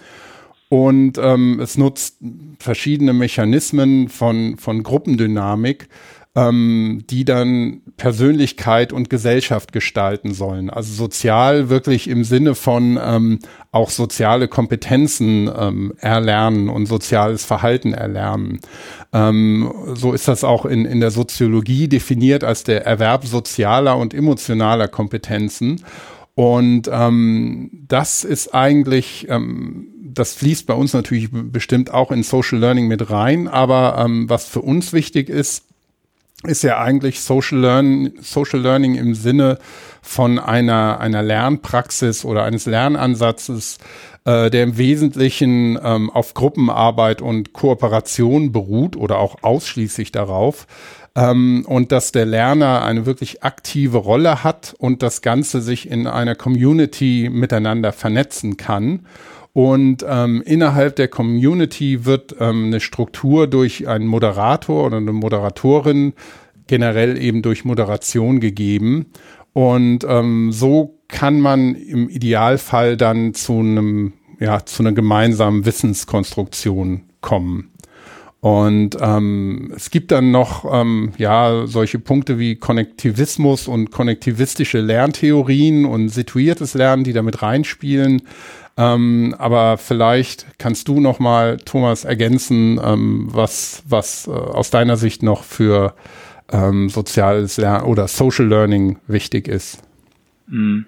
Und 0.70 1.18
ähm, 1.18 1.60
es 1.60 1.78
nutzt 1.78 2.18
verschiedene 2.60 3.14
Mechanismen 3.14 4.10
von, 4.10 4.58
von 4.58 4.82
Gruppendynamik, 4.84 5.88
ähm, 6.36 7.04
die 7.10 7.24
dann 7.24 7.82
Persönlichkeit 7.98 8.92
und 8.92 9.10
Gesellschaft 9.10 9.72
gestalten 9.72 10.34
sollen. 10.34 10.70
Also 10.70 10.94
sozial 10.94 11.70
wirklich 11.70 12.10
im 12.10 12.24
Sinne 12.24 12.56
von 12.56 13.00
ähm, 13.02 13.40
auch 13.72 13.90
soziale 13.90 14.48
Kompetenzen 14.48 15.50
ähm, 15.58 15.94
erlernen 16.00 16.68
und 16.68 16.88
soziales 16.88 17.46
Verhalten 17.46 17.94
erlernen. 17.94 18.60
Ähm, 19.14 19.72
so 19.94 20.12
ist 20.14 20.28
das 20.28 20.44
auch 20.44 20.66
in, 20.66 20.86
in 20.86 21.00
der 21.00 21.12
Soziologie 21.12 21.88
definiert 21.88 22.44
als 22.44 22.66
der 22.66 22.86
Erwerb 22.86 23.26
sozialer 23.26 23.98
und 23.98 24.14
emotionaler 24.14 24.90
Kompetenzen. 24.90 25.86
Und 26.34 26.90
ähm, 26.92 27.70
das 27.88 28.26
ist 28.26 28.54
eigentlich 28.54 29.28
ähm, 29.30 29.95
das 30.14 30.34
fließt 30.34 30.68
bei 30.68 30.74
uns 30.74 30.94
natürlich 30.94 31.30
bestimmt 31.32 31.92
auch 31.92 32.12
in 32.12 32.24
Social 32.24 32.60
Learning 32.60 32.88
mit 32.88 33.10
rein, 33.10 33.48
aber 33.48 33.98
ähm, 33.98 34.30
was 34.30 34.46
für 34.46 34.62
uns 34.62 34.94
wichtig 34.94 35.30
ist, 35.30 35.66
ist 36.44 36.64
ja 36.64 36.80
eigentlich 36.80 37.22
Social, 37.22 37.60
Learn, 37.60 38.14
Social 38.22 38.60
Learning 38.60 38.96
im 38.96 39.16
Sinne 39.16 39.58
von 40.02 40.38
einer, 40.38 41.00
einer 41.00 41.24
Lernpraxis 41.24 42.24
oder 42.24 42.44
eines 42.44 42.68
Lernansatzes, 42.68 43.80
äh, 44.26 44.52
der 44.52 44.64
im 44.64 44.78
Wesentlichen 44.78 45.80
ähm, 45.82 46.12
auf 46.12 46.36
Gruppenarbeit 46.36 47.22
und 47.22 47.54
Kooperation 47.54 48.52
beruht 48.52 48.96
oder 48.96 49.18
auch 49.18 49.38
ausschließlich 49.42 50.12
darauf. 50.12 50.68
ähm, 51.16 51.66
und 51.68 51.92
dass 51.92 52.12
der 52.12 52.26
Lerner 52.26 52.84
eine 52.84 53.06
wirklich 53.06 53.44
aktive 53.44 53.98
Rolle 53.98 54.44
hat 54.44 54.76
und 54.78 55.02
das 55.02 55.22
Ganze 55.22 55.62
sich 55.62 55.90
in 55.90 56.08
einer 56.08 56.36
Community 56.36 57.30
miteinander 57.32 57.94
vernetzen 57.94 58.58
kann. 58.58 59.06
Und 59.56 60.06
ähm, 60.06 60.44
innerhalb 60.46 60.98
der 60.98 61.08
Community 61.08 62.04
wird 62.04 62.36
ähm, 62.42 62.66
eine 62.66 62.82
Struktur 62.82 63.48
durch 63.48 63.88
einen 63.88 64.06
Moderator 64.06 64.88
oder 64.88 64.98
eine 64.98 65.14
Moderatorin 65.14 66.12
generell 66.68 67.18
eben 67.18 67.42
durch 67.42 67.64
Moderation 67.64 68.42
gegeben. 68.42 69.06
Und 69.54 70.06
ähm, 70.10 70.52
so 70.52 71.00
kann 71.08 71.40
man 71.40 71.74
im 71.74 72.10
Idealfall 72.10 72.98
dann 72.98 73.34
zu 73.34 73.60
einem, 73.60 74.12
ja, 74.42 74.66
zu 74.66 74.84
einer 74.84 74.92
gemeinsamen 74.92 75.66
Wissenskonstruktion 75.66 77.04
kommen. 77.22 77.72
Und 78.42 78.98
ähm, 79.00 79.72
es 79.74 79.90
gibt 79.90 80.12
dann 80.12 80.32
noch 80.32 80.66
ähm, 80.70 81.14
ja 81.18 81.66
solche 81.66 82.00
Punkte 82.00 82.40
wie 82.40 82.58
Konnektivismus 82.58 83.70
und 83.70 83.90
konnektivistische 83.90 84.82
Lerntheorien 84.82 85.86
und 85.86 86.10
situiertes 86.10 86.74
Lernen, 86.74 87.06
die 87.06 87.14
damit 87.14 87.42
reinspielen. 87.42 88.22
Ähm, 88.78 89.34
aber 89.38 89.78
vielleicht 89.78 90.60
kannst 90.60 90.88
du 90.90 91.00
noch 91.00 91.20
mal, 91.20 91.58
Thomas, 91.58 92.04
ergänzen, 92.04 92.80
ähm, 92.84 93.30
was 93.32 93.84
was 93.88 94.28
äh, 94.28 94.32
aus 94.32 94.70
deiner 94.70 94.98
Sicht 94.98 95.24
noch 95.24 95.44
für 95.44 95.94
ähm, 96.52 96.90
soziales 96.90 97.58
Lernen 97.58 97.86
oder 97.86 98.08
Social 98.08 98.48
Learning 98.48 99.00
wichtig 99.08 99.48
ist. 99.48 99.82
Mhm. 100.48 100.88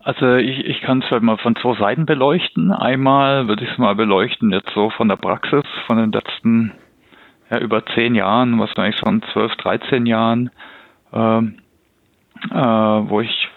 Also 0.00 0.34
ich, 0.34 0.64
ich 0.64 0.82
kann 0.82 1.02
es 1.02 1.10
halt 1.10 1.22
mal 1.24 1.38
von 1.38 1.56
zwei 1.56 1.76
Seiten 1.78 2.06
beleuchten. 2.06 2.70
Einmal 2.70 3.48
würde 3.48 3.64
ich 3.64 3.70
es 3.72 3.78
mal 3.78 3.96
beleuchten, 3.96 4.52
jetzt 4.52 4.70
so 4.72 4.90
von 4.90 5.08
der 5.08 5.16
Praxis, 5.16 5.64
von 5.86 5.96
den 5.96 6.12
letzten 6.12 6.72
ja, 7.50 7.58
über 7.58 7.84
zehn 7.86 8.14
Jahren, 8.14 8.60
was 8.60 8.70
eigentlich 8.76 8.98
schon 8.98 9.22
zwölf, 9.32 9.52
dreizehn 9.56 10.06
Jahren, 10.06 10.50
äh, 11.12 11.38
äh, 11.38 13.08
wo 13.08 13.20
ich 13.20 13.48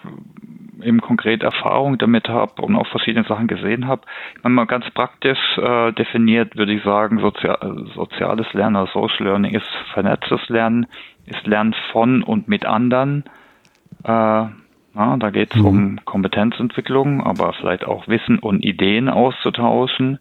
eben 0.82 1.00
konkret 1.00 1.42
Erfahrung 1.42 1.98
damit 1.98 2.28
habe 2.28 2.62
und 2.62 2.76
auch 2.76 2.86
verschiedene 2.86 3.24
Sachen 3.24 3.46
gesehen 3.46 3.86
habe. 3.86 4.02
Wenn 4.42 4.52
man 4.52 4.66
ganz 4.66 4.90
praktisch 4.90 5.38
äh, 5.58 5.92
definiert, 5.92 6.56
würde 6.56 6.72
ich 6.72 6.82
sagen, 6.82 7.20
Sozial 7.20 7.86
soziales 7.94 8.52
Lernen 8.52 8.76
oder 8.76 8.90
Social 8.92 9.26
Learning 9.26 9.54
ist 9.54 9.66
vernetztes 9.92 10.48
Lernen, 10.48 10.86
ist 11.26 11.46
Lernen 11.46 11.74
von 11.92 12.22
und 12.22 12.48
mit 12.48 12.64
anderen. 12.66 13.24
Äh, 14.04 14.08
ja, 14.08 15.16
da 15.18 15.30
geht 15.30 15.54
es 15.54 15.60
mhm. 15.60 15.66
um 15.66 16.04
Kompetenzentwicklung, 16.04 17.22
aber 17.22 17.52
vielleicht 17.52 17.86
auch 17.86 18.08
Wissen 18.08 18.38
und 18.38 18.64
Ideen 18.64 19.08
auszutauschen. 19.08 20.18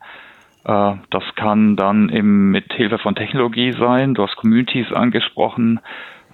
Äh, 0.65 0.93
das 1.09 1.23
kann 1.35 1.75
dann 1.75 2.09
eben 2.09 2.51
mit 2.51 2.71
Hilfe 2.73 2.99
von 2.99 3.15
Technologie 3.15 3.71
sein. 3.71 4.13
Du 4.13 4.23
hast 4.23 4.35
Communities 4.35 4.91
angesprochen, 4.93 5.79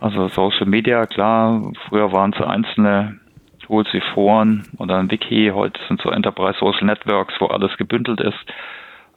also 0.02 0.28
Social 0.28 0.66
Media, 0.66 1.06
klar. 1.06 1.72
Früher 1.88 2.12
waren 2.12 2.34
es 2.34 2.46
einzelne 2.46 3.20
Tools 3.66 3.88
wie 3.94 4.02
Foren 4.14 4.68
oder 4.78 4.98
ein 4.98 5.10
Wiki. 5.10 5.52
Heute 5.54 5.80
sind 5.88 6.02
so 6.02 6.10
Enterprise 6.10 6.60
Social 6.60 6.86
Networks, 6.86 7.34
wo 7.40 7.48
alles 7.48 7.76
gebündelt 7.78 8.22
ist. 8.22 8.46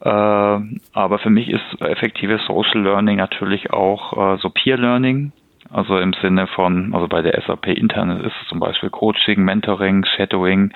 Äh, 0.01 0.09
aber 0.09 1.19
für 1.19 1.31
mich 1.31 1.51
ist 1.51 1.81
effektives 1.81 2.41
Social 2.47 2.83
Learning 2.83 3.17
natürlich 3.17 3.73
auch 3.73 4.35
äh, 4.35 4.39
so 4.39 4.51
Peer 4.51 4.79
Learning. 4.79 5.33
Also 5.71 5.99
im 5.99 6.15
Sinne 6.15 6.47
von, 6.47 6.95
also 6.95 7.09
bei 7.09 7.21
der 7.21 7.39
SAP 7.43 7.67
Internet 7.67 8.25
ist 8.25 8.33
es 8.41 8.49
zum 8.49 8.59
Beispiel 8.59 8.89
Coaching, 8.89 9.43
Mentoring, 9.45 10.07
Shadowing, 10.07 10.73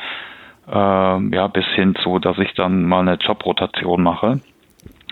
äh, 0.68 0.74
ja, 0.74 1.46
bis 1.46 1.64
hin 1.74 1.94
zu, 2.02 2.18
dass 2.18 2.36
ich 2.38 2.52
dann 2.54 2.84
mal 2.84 3.00
eine 3.00 3.14
Jobrotation 3.14 4.02
mache. 4.02 4.40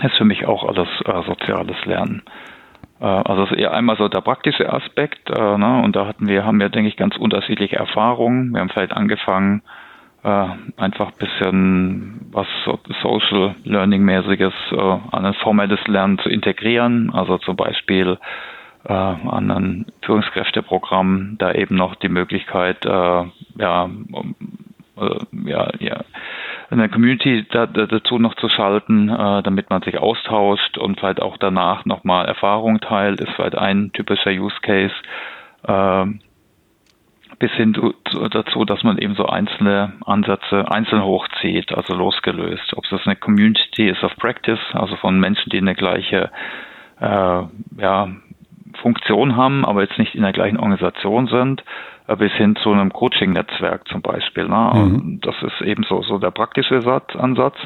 Ist 0.03 0.17
für 0.17 0.25
mich 0.25 0.45
auch 0.47 0.65
alles 0.65 0.89
äh, 1.07 1.23
soziales 1.27 1.83
Lernen. 1.87 2.23
Äh, 3.01 3.05
also 3.05 3.43
das 3.43 3.53
ist 3.53 3.59
eher 3.59 3.73
einmal 3.73 3.97
so 3.97 4.09
der 4.09 4.21
praktische 4.21 4.73
Aspekt, 4.73 5.31
äh, 5.31 5.59
ne? 5.59 5.83
und 5.83 5.97
da 5.97 6.07
hatten 6.07 6.29
wir, 6.29 6.45
haben 6.45 6.61
wir, 6.61 6.69
denke 6.69 6.89
ich, 6.89 6.97
ganz 6.97 7.17
unterschiedliche 7.17 7.77
Erfahrungen. 7.77 8.53
Wir 8.53 8.61
haben 8.61 8.69
vielleicht 8.69 8.93
angefangen, 8.93 9.63
äh, 10.23 10.47
einfach 10.77 11.09
ein 11.09 11.19
bisschen 11.19 12.29
was 12.33 12.47
Social 13.03 13.55
Learning 13.65 14.03
mäßiges 14.03 14.53
äh, 14.73 14.77
an 14.77 15.25
ein 15.25 15.35
formelles 15.35 15.81
Lernen 15.87 16.19
zu 16.19 16.29
integrieren. 16.29 17.11
Also 17.15 17.39
zum 17.39 17.57
Beispiel 17.57 18.19
äh, 18.85 18.93
an 18.93 19.51
ein 19.51 19.87
Führungskräfteprogramm 20.03 21.37
da 21.39 21.53
eben 21.53 21.75
noch 21.75 21.95
die 21.95 22.09
Möglichkeit, 22.09 22.85
äh, 22.85 23.25
ja, 23.59 23.91
äh, 24.97 25.19
ja, 25.47 26.05
ja, 26.71 26.77
eine 26.77 26.89
Community 26.89 27.47
da, 27.51 27.67
da, 27.67 27.87
dazu 27.87 28.19
noch 28.19 28.35
zu 28.37 28.49
schalten, 28.49 29.09
äh, 29.09 29.43
damit 29.43 29.71
man 29.71 29.83
sich 29.83 29.99
austauscht 29.99 30.79
und 30.79 30.99
vielleicht 30.99 31.21
auch 31.21 31.37
danach 31.37 31.85
nochmal 31.85 32.27
Erfahrung 32.27 32.81
teilt, 32.81 33.21
ist 33.21 33.33
vielleicht 33.33 33.57
ein 33.57 33.93
typischer 33.93 34.31
Use 34.31 34.57
Case. 34.63 34.95
Äh, 35.65 36.07
bis 37.39 37.53
hin 37.53 37.75
zu, 37.75 38.29
dazu, 38.29 38.65
dass 38.67 38.83
man 38.83 38.99
eben 38.99 39.15
so 39.15 39.25
einzelne 39.27 39.95
Ansätze 40.05 40.71
einzeln 40.71 41.03
hochzieht, 41.03 41.73
also 41.73 41.95
losgelöst. 41.95 42.75
Ob 42.77 42.85
es 42.85 43.07
eine 43.07 43.17
Community 43.17 43.89
ist 43.89 44.05
of 44.05 44.15
Practice, 44.17 44.61
also 44.73 44.95
von 44.97 45.19
Menschen, 45.19 45.49
die 45.49 45.59
eine 45.59 45.75
gleiche 45.75 46.31
äh, 47.01 47.43
ja, 47.79 48.09
Funktion 48.83 49.37
haben, 49.37 49.65
aber 49.65 49.83
jetzt 49.83 49.99
nicht 49.99 50.15
in 50.15 50.23
der 50.23 50.33
gleichen 50.33 50.59
Organisation 50.59 51.27
sind, 51.27 51.65
äh, 52.07 52.17
bis 52.17 52.33
hin 52.33 52.57
zu 52.57 52.73
einem 52.73 52.93
Coaching-Netzwerk 52.93 53.87
zum 53.89 54.03
Beispiel. 54.03 54.49
Ne? 54.49 54.73
Mhm. 54.75 55.21
Das 55.23 55.35
ist 55.43 55.61
eben 55.63 55.85
so, 55.85 56.03
so 56.03 56.19
der 56.19 56.31
praktische 56.31 56.83
Satz, 56.83 57.15
Ansatz. 57.17 57.57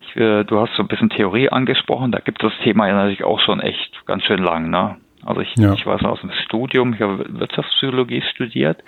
Ich, 0.00 0.16
äh, 0.16 0.44
du 0.44 0.60
hast 0.60 0.74
so 0.74 0.82
ein 0.82 0.88
bisschen 0.88 1.10
Theorie 1.10 1.48
angesprochen, 1.48 2.12
da 2.12 2.20
gibt 2.20 2.42
es 2.42 2.50
das 2.50 2.64
Thema 2.64 2.88
ja 2.88 2.94
natürlich 2.94 3.24
auch 3.24 3.40
schon 3.40 3.60
echt 3.60 4.06
ganz 4.06 4.24
schön 4.24 4.42
lang. 4.42 4.70
Ne? 4.70 4.96
Also 5.24 5.40
ich, 5.40 5.52
ja. 5.56 5.72
ich 5.72 5.86
weiß 5.86 6.04
aus 6.04 6.20
dem 6.20 6.30
Studium, 6.44 6.94
ich 6.94 7.00
habe 7.00 7.24
Wirtschaftspsychologie 7.28 8.22
studiert, 8.34 8.82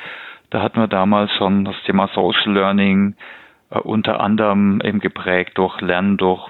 da 0.51 0.63
hatten 0.63 0.81
wir 0.81 0.89
damals 0.89 1.33
schon 1.33 1.65
das 1.65 1.77
Thema 1.85 2.09
Social 2.15 2.53
Learning 2.53 3.15
äh, 3.71 3.79
unter 3.79 4.21
anderem 4.21 4.81
eben 4.83 5.01
geprägt 5.01 5.59
durch 5.59 5.81
Lernen 5.81 6.17
durch 6.17 6.49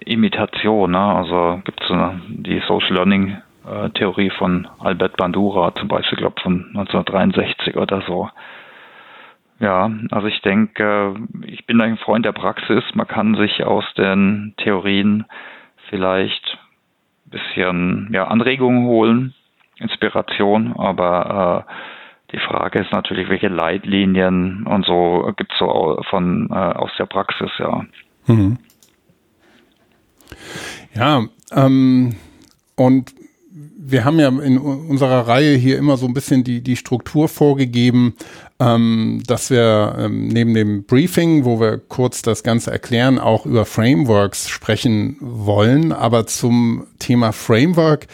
Imitation. 0.00 0.92
Ne? 0.92 0.98
Also 1.00 1.60
gibt 1.64 1.80
es 1.82 1.88
die 2.28 2.62
Social 2.66 2.94
Learning 2.94 3.36
äh, 3.68 3.90
Theorie 3.90 4.30
von 4.30 4.68
Albert 4.78 5.16
Bandura 5.16 5.74
zum 5.74 5.88
Beispiel, 5.88 6.18
glaube 6.18 6.40
von 6.40 6.66
1963 6.68 7.76
oder 7.76 8.02
so. 8.06 8.28
Ja, 9.60 9.90
also 10.10 10.28
ich 10.28 10.40
denke, 10.42 11.16
ich 11.44 11.66
bin 11.66 11.80
ein 11.80 11.98
Freund 11.98 12.24
der 12.24 12.32
Praxis. 12.32 12.84
Man 12.94 13.08
kann 13.08 13.34
sich 13.34 13.64
aus 13.64 13.84
den 13.96 14.54
Theorien 14.58 15.24
vielleicht 15.88 16.58
ein 17.26 17.30
bisschen 17.30 18.08
ja, 18.12 18.28
Anregungen 18.28 18.86
holen, 18.86 19.34
Inspiration, 19.78 20.74
aber 20.76 21.66
äh, 21.66 21.72
die 22.32 22.38
Frage 22.38 22.80
ist 22.80 22.92
natürlich, 22.92 23.28
welche 23.28 23.48
Leitlinien 23.48 24.64
und 24.66 24.84
so 24.84 25.32
gibt 25.36 25.52
es 25.52 25.58
so 25.58 26.00
von 26.08 26.48
äh, 26.50 26.54
aus 26.54 26.90
der 26.98 27.06
Praxis, 27.06 27.50
ja. 27.58 27.84
Mhm. 28.26 28.58
Ja, 30.94 31.22
ähm, 31.52 32.16
und 32.76 33.12
wir 33.90 34.04
haben 34.04 34.20
ja 34.20 34.28
in 34.28 34.58
unserer 34.58 35.26
Reihe 35.26 35.56
hier 35.56 35.78
immer 35.78 35.96
so 35.96 36.06
ein 36.06 36.12
bisschen 36.12 36.44
die, 36.44 36.60
die 36.60 36.76
Struktur 36.76 37.28
vorgegeben, 37.28 38.14
ähm, 38.60 39.22
dass 39.26 39.50
wir 39.50 39.96
ähm, 39.98 40.28
neben 40.28 40.52
dem 40.52 40.84
Briefing, 40.84 41.46
wo 41.46 41.58
wir 41.58 41.78
kurz 41.78 42.20
das 42.20 42.42
Ganze 42.42 42.70
erklären, 42.70 43.18
auch 43.18 43.46
über 43.46 43.64
Frameworks 43.64 44.48
sprechen 44.48 45.16
wollen. 45.20 45.92
Aber 45.92 46.26
zum 46.26 46.86
Thema 46.98 47.32
Framework 47.32 48.06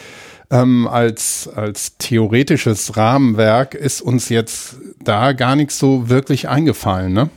ähm, 0.49 0.87
als, 0.87 1.49
als 1.53 1.97
theoretisches 1.97 2.95
Rahmenwerk 2.95 3.73
ist 3.73 4.01
uns 4.01 4.29
jetzt 4.29 4.77
da 5.03 5.33
gar 5.33 5.57
nichts 5.57 5.77
so 5.77 6.09
wirklich 6.09 6.47
eingefallen, 6.47 7.11
ne? 7.11 7.29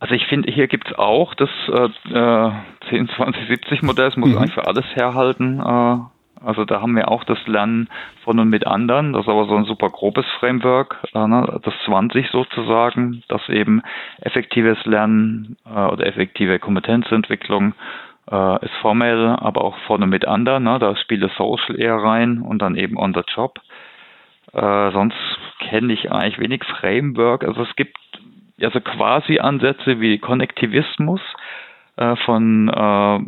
Also 0.00 0.14
ich 0.14 0.26
finde, 0.26 0.50
hier 0.50 0.66
gibt's 0.66 0.94
auch 0.94 1.34
das 1.34 1.50
äh, 1.68 2.50
10, 2.88 3.10
20, 3.16 3.48
70 3.48 3.82
Modell, 3.82 4.06
das 4.06 4.16
muss 4.16 4.30
mhm. 4.30 4.38
eigentlich 4.38 4.54
für 4.54 4.66
alles 4.66 4.86
herhalten. 4.94 5.60
Äh, 5.60 5.98
also 6.42 6.64
da 6.64 6.80
haben 6.80 6.96
wir 6.96 7.10
auch 7.10 7.22
das 7.24 7.38
Lernen 7.46 7.88
von 8.24 8.38
und 8.38 8.48
mit 8.48 8.66
anderen, 8.66 9.12
das 9.12 9.26
ist 9.26 9.28
aber 9.28 9.44
so 9.44 9.54
ein 9.56 9.66
super 9.66 9.90
grobes 9.90 10.24
Framework, 10.38 10.96
äh, 11.14 11.26
ne, 11.26 11.60
das 11.62 11.74
20 11.84 12.30
sozusagen, 12.30 13.22
das 13.28 13.46
eben 13.50 13.82
effektives 14.22 14.78
Lernen 14.86 15.58
äh, 15.66 15.84
oder 15.86 16.06
effektive 16.06 16.58
Kompetenzentwicklung 16.58 17.74
äh, 18.30 18.64
ist 18.64 18.74
formell, 18.80 19.36
aber 19.38 19.62
auch 19.62 19.76
von 19.86 20.02
und 20.02 20.08
mit 20.08 20.26
anderen, 20.26 20.64
ne, 20.64 20.78
da 20.78 20.96
spielt 20.96 21.22
das 21.22 21.34
Social 21.36 21.78
eher 21.78 21.96
rein 21.96 22.40
und 22.40 22.62
dann 22.62 22.74
eben 22.74 22.96
on 22.96 23.12
the 23.12 23.22
job. 23.34 23.58
Äh, 24.54 24.90
sonst 24.92 25.16
kenne 25.58 25.92
ich 25.92 26.10
eigentlich 26.10 26.38
wenig 26.38 26.64
Framework. 26.64 27.44
Also 27.44 27.62
es 27.62 27.76
gibt 27.76 27.96
ja 28.60 28.70
so 28.70 28.80
quasi 28.80 29.38
Ansätze 29.38 30.00
wie 30.00 30.18
Konnektivismus 30.18 31.20
äh, 31.96 32.16
von 32.16 32.68
äh, 32.68 33.20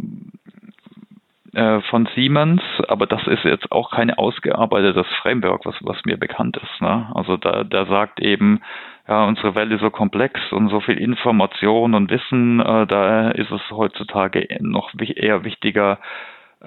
äh, 1.54 1.80
von 1.82 2.08
Siemens, 2.14 2.62
aber 2.88 3.06
das 3.06 3.26
ist 3.26 3.44
jetzt 3.44 3.70
auch 3.72 3.90
kein 3.90 4.10
ausgearbeitetes 4.10 5.06
Framework, 5.20 5.66
was, 5.66 5.74
was 5.82 5.98
mir 6.06 6.16
bekannt 6.16 6.56
ist. 6.56 6.80
Ne? 6.80 7.10
Also 7.14 7.36
da, 7.36 7.62
der 7.64 7.84
sagt 7.86 8.20
eben, 8.20 8.62
ja, 9.06 9.24
unsere 9.24 9.54
Welt 9.54 9.70
ist 9.72 9.80
so 9.80 9.90
komplex 9.90 10.40
und 10.52 10.68
so 10.68 10.80
viel 10.80 10.96
Information 10.96 11.94
und 11.94 12.10
Wissen, 12.10 12.60
äh, 12.60 12.86
da 12.86 13.32
ist 13.32 13.50
es 13.50 13.60
heutzutage 13.70 14.46
noch 14.60 14.92
eher 14.98 15.44
wichtiger, 15.44 15.98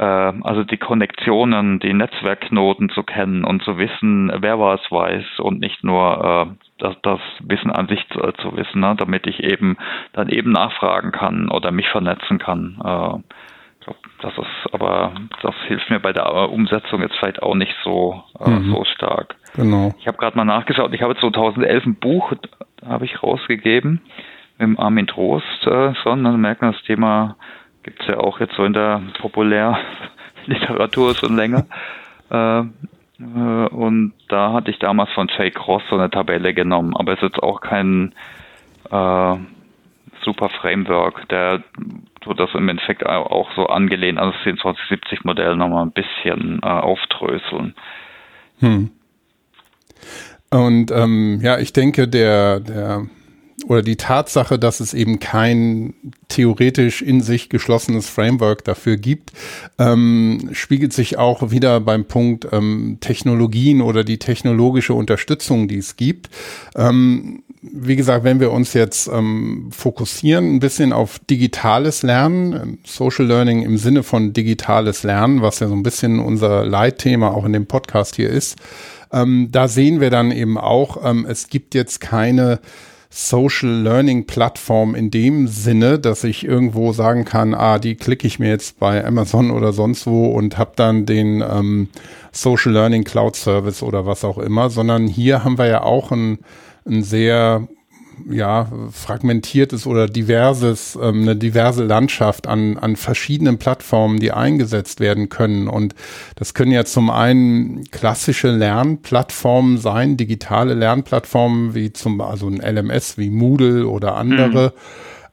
also 0.01 0.63
die 0.63 0.77
Konnektionen, 0.77 1.79
die 1.79 1.93
Netzwerkknoten 1.93 2.89
zu 2.89 3.03
kennen 3.03 3.45
und 3.45 3.63
zu 3.63 3.77
wissen, 3.77 4.31
wer 4.39 4.59
was 4.59 4.81
weiß 4.91 5.39
und 5.39 5.59
nicht 5.59 5.83
nur 5.83 6.49
äh, 6.51 6.65
das, 6.79 6.95
das 7.01 7.19
Wissen 7.39 7.71
an 7.71 7.87
sich 7.87 8.05
zu, 8.09 8.19
zu 8.41 8.55
wissen, 8.57 8.81
ne? 8.81 8.95
damit 8.97 9.25
ich 9.27 9.41
eben 9.41 9.77
dann 10.13 10.29
eben 10.29 10.51
nachfragen 10.51 11.11
kann 11.11 11.49
oder 11.49 11.71
mich 11.71 11.87
vernetzen 11.89 12.39
kann. 12.39 12.75
Äh, 12.79 13.33
glaub, 13.83 13.97
das 14.21 14.37
ist 14.37 14.73
aber 14.73 15.13
das 15.41 15.55
hilft 15.67 15.89
mir 15.89 15.99
bei 15.99 16.11
der 16.11 16.51
Umsetzung 16.51 17.01
jetzt 17.01 17.15
vielleicht 17.17 17.41
auch 17.41 17.55
nicht 17.55 17.75
so 17.83 18.21
äh, 18.39 18.49
mhm. 18.49 18.71
so 18.71 18.83
stark. 18.83 19.35
Genau. 19.55 19.93
Ich 19.99 20.07
habe 20.07 20.17
gerade 20.17 20.35
mal 20.35 20.43
nachgeschaut. 20.43 20.93
Ich 20.93 21.01
habe 21.01 21.15
2011 21.15 21.85
ein 21.85 21.95
Buch 21.95 22.33
habe 22.85 23.05
ich 23.05 23.23
rausgegeben 23.23 24.01
mit 24.57 24.79
Armin 24.79 25.07
Trost 25.07 25.65
äh, 25.65 25.93
merkt 26.15 26.61
man 26.61 26.71
das 26.73 26.81
Thema 26.83 27.35
gibt 27.85 28.01
es 28.01 28.07
ja 28.07 28.17
auch 28.17 28.39
jetzt 28.39 28.55
so 28.55 28.65
in 28.65 28.73
der 28.73 29.01
Populärliteratur 29.19 31.13
schon 31.13 31.35
länger. 31.35 31.67
Äh, 32.31 32.59
äh, 32.59 33.67
und 33.69 34.13
da 34.27 34.53
hatte 34.53 34.71
ich 34.71 34.79
damals 34.79 35.11
von 35.11 35.29
Jay 35.37 35.51
Cross 35.51 35.83
so 35.89 35.95
eine 35.95 36.09
Tabelle 36.09 36.55
genommen, 36.55 36.97
aber 36.97 37.13
es 37.13 37.19
ist 37.19 37.29
jetzt 37.29 37.43
auch 37.43 37.61
kein 37.61 38.13
äh, 38.89 39.35
super 40.23 40.49
Framework, 40.49 41.29
der 41.29 41.63
tut 42.21 42.39
das 42.39 42.49
im 42.55 42.67
Endeffekt 42.67 43.05
auch 43.05 43.51
so 43.55 43.67
angelehnt 43.67 44.17
an 44.17 44.31
das 44.31 44.41
2470 44.41 45.23
Modell 45.23 45.55
nochmal 45.55 45.85
ein 45.85 45.91
bisschen 45.91 46.59
äh, 46.63 46.65
aufdröseln. 46.65 47.75
Hm. 48.61 48.89
Und 50.49 50.89
ähm, 50.89 51.39
ja, 51.43 51.59
ich 51.59 51.71
denke, 51.71 52.07
der, 52.07 52.61
der 52.61 53.05
oder 53.67 53.81
die 53.81 53.95
Tatsache, 53.95 54.59
dass 54.59 54.79
es 54.79 54.93
eben 54.93 55.19
kein 55.19 55.93
theoretisch 56.27 57.01
in 57.01 57.21
sich 57.21 57.49
geschlossenes 57.49 58.09
Framework 58.09 58.63
dafür 58.63 58.97
gibt, 58.97 59.31
ähm, 59.79 60.49
spiegelt 60.51 60.93
sich 60.93 61.17
auch 61.17 61.51
wieder 61.51 61.79
beim 61.79 62.05
Punkt 62.05 62.47
ähm, 62.51 62.97
Technologien 63.01 63.81
oder 63.81 64.03
die 64.03 64.19
technologische 64.19 64.93
Unterstützung, 64.93 65.67
die 65.67 65.77
es 65.77 65.95
gibt. 65.95 66.29
Ähm, 66.75 67.43
wie 67.61 67.95
gesagt, 67.95 68.23
wenn 68.23 68.39
wir 68.39 68.51
uns 68.51 68.73
jetzt 68.73 69.07
ähm, 69.07 69.69
fokussieren 69.71 70.55
ein 70.55 70.59
bisschen 70.59 70.93
auf 70.93 71.19
digitales 71.19 72.03
Lernen, 72.03 72.53
ähm, 72.53 72.77
Social 72.85 73.25
Learning 73.25 73.63
im 73.63 73.77
Sinne 73.77 74.03
von 74.03 74.33
digitales 74.33 75.03
Lernen, 75.03 75.41
was 75.41 75.59
ja 75.59 75.67
so 75.67 75.73
ein 75.73 75.83
bisschen 75.83 76.19
unser 76.19 76.65
Leitthema 76.65 77.29
auch 77.29 77.45
in 77.45 77.53
dem 77.53 77.65
Podcast 77.65 78.15
hier 78.15 78.29
ist, 78.29 78.57
ähm, 79.11 79.49
da 79.51 79.67
sehen 79.67 80.01
wir 80.01 80.09
dann 80.09 80.31
eben 80.31 80.57
auch, 80.57 81.03
ähm, 81.03 81.25
es 81.27 81.47
gibt 81.47 81.73
jetzt 81.73 82.01
keine 82.01 82.59
Social 83.17 83.69
Learning 83.69 84.27
Plattform 84.27 84.93
in 84.93 85.09
dem 85.09 85.47
Sinne, 85.47 85.99
dass 85.99 86.25
ich 86.25 86.43
irgendwo 86.43 86.91
sagen 86.91 87.23
kann, 87.23 87.53
ah, 87.53 87.79
die 87.79 87.95
klicke 87.95 88.27
ich 88.27 88.39
mir 88.39 88.49
jetzt 88.49 88.77
bei 88.77 89.05
Amazon 89.05 89.51
oder 89.51 89.71
sonst 89.71 90.05
wo 90.05 90.27
und 90.27 90.57
habe 90.57 90.73
dann 90.75 91.05
den 91.05 91.41
ähm, 91.41 91.87
Social 92.33 92.73
Learning 92.73 93.05
Cloud 93.05 93.37
Service 93.37 93.81
oder 93.83 94.05
was 94.05 94.25
auch 94.25 94.37
immer, 94.37 94.69
sondern 94.69 95.07
hier 95.07 95.45
haben 95.45 95.57
wir 95.57 95.67
ja 95.67 95.83
auch 95.83 96.11
ein, 96.11 96.39
ein 96.85 97.03
sehr 97.03 97.65
ja, 98.29 98.67
fragmentiertes 98.91 99.87
oder 99.87 100.07
diverses, 100.07 100.97
ähm, 101.01 101.23
eine 101.23 101.35
diverse 101.35 101.83
Landschaft 101.83 102.47
an, 102.47 102.77
an 102.77 102.95
verschiedenen 102.95 103.57
Plattformen, 103.57 104.19
die 104.19 104.31
eingesetzt 104.31 104.99
werden 104.99 105.29
können. 105.29 105.67
Und 105.67 105.95
das 106.35 106.53
können 106.53 106.71
ja 106.71 106.85
zum 106.85 107.09
einen 107.09 107.83
klassische 107.91 108.51
Lernplattformen 108.51 109.77
sein, 109.77 110.17
digitale 110.17 110.73
Lernplattformen 110.73 111.75
wie 111.75 111.93
zum, 111.93 112.21
also 112.21 112.47
ein 112.47 112.61
LMS 112.61 113.17
wie 113.17 113.29
Moodle 113.29 113.87
oder 113.87 114.15
andere, 114.15 114.73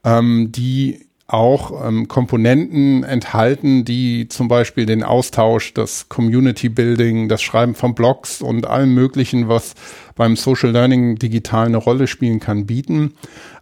mhm. 0.04 0.10
ähm, 0.10 0.52
die 0.52 1.06
auch 1.32 1.86
ähm, 1.86 2.08
Komponenten 2.08 3.04
enthalten, 3.04 3.84
die 3.84 4.28
zum 4.28 4.48
Beispiel 4.48 4.84
den 4.84 5.02
Austausch, 5.02 5.72
das 5.72 6.08
Community 6.10 6.68
Building, 6.68 7.28
das 7.28 7.40
Schreiben 7.40 7.74
von 7.74 7.94
Blogs 7.94 8.42
und 8.42 8.66
allem 8.66 8.94
Möglichen, 8.94 9.48
was 9.48 9.74
beim 10.14 10.36
Social 10.36 10.70
Learning 10.70 11.16
digital 11.16 11.66
eine 11.66 11.76
Rolle 11.76 12.06
spielen 12.06 12.40
kann, 12.40 12.66
bieten. 12.66 13.14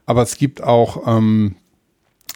Aber 0.07 0.23
es 0.23 0.37
gibt 0.37 0.63
auch 0.63 1.07
ähm, 1.07 1.57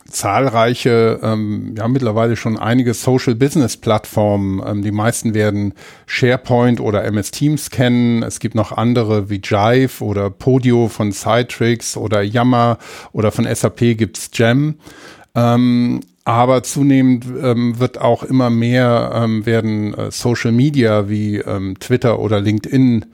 zahlreiche, 0.08 1.20
ähm, 1.22 1.74
ja 1.76 1.88
mittlerweile 1.88 2.36
schon 2.36 2.58
einige 2.58 2.94
Social 2.94 3.34
Business 3.34 3.76
Plattformen. 3.76 4.62
Ähm, 4.64 4.82
die 4.82 4.92
meisten 4.92 5.34
werden 5.34 5.74
SharePoint 6.06 6.80
oder 6.80 7.04
MS 7.04 7.30
Teams 7.30 7.70
kennen. 7.70 8.22
Es 8.22 8.38
gibt 8.38 8.54
noch 8.54 8.72
andere 8.72 9.30
wie 9.30 9.40
Jive 9.42 10.02
oder 10.02 10.30
Podio 10.30 10.88
von 10.88 11.12
Citrix 11.12 11.96
oder 11.96 12.22
Yammer 12.22 12.78
oder 13.12 13.32
von 13.32 13.46
SAP 13.52 13.96
gibt's 13.96 14.30
Gem. 14.30 14.76
Ähm, 15.34 16.00
aber 16.24 16.62
zunehmend 16.62 17.26
ähm, 17.42 17.78
wird 17.78 18.00
auch 18.00 18.22
immer 18.22 18.48
mehr 18.48 19.12
ähm, 19.14 19.44
werden 19.44 19.94
äh, 19.94 20.10
Social 20.10 20.52
Media 20.52 21.08
wie 21.08 21.36
ähm, 21.36 21.78
Twitter 21.80 22.18
oder 22.18 22.40
LinkedIn 22.40 23.04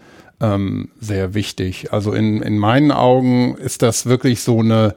ähm, 0.41 0.89
sehr 1.01 1.35
wichtig. 1.35 1.93
Also 1.93 2.13
in, 2.13 2.43
in 2.43 2.59
meinen 2.59 2.93
Augen 2.93 3.57
ist 3.57 3.83
das 3.83 4.07
wirklich 4.07 4.43
so 4.43 4.61
eine 4.61 4.95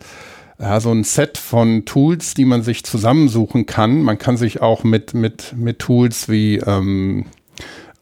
ja, 0.59 0.79
so 0.79 0.91
ein 0.91 1.03
Set 1.03 1.39
von 1.39 1.83
Tools, 1.85 2.35
die 2.35 2.45
man 2.45 2.61
sich 2.61 2.83
zusammensuchen 2.85 3.65
kann. 3.65 4.03
Man 4.03 4.17
kann 4.17 4.37
sich 4.37 4.61
auch 4.61 4.83
mit 4.83 5.13
mit 5.13 5.53
mit 5.57 5.79
Tools 5.79 6.29
wie 6.29 6.57
ähm, 6.57 7.25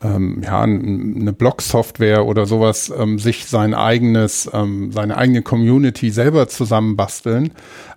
ähm, 0.03 0.41
ja, 0.43 0.61
eine 0.61 1.33
Blog-Software 1.33 2.25
oder 2.25 2.45
sowas, 2.45 2.91
ähm, 2.95 3.19
sich 3.19 3.45
sein 3.45 3.73
eigenes, 3.73 4.49
ähm, 4.51 4.91
seine 4.91 5.17
eigene 5.17 5.41
Community 5.41 6.09
selber 6.09 6.47
zusammenbasteln. 6.47 7.51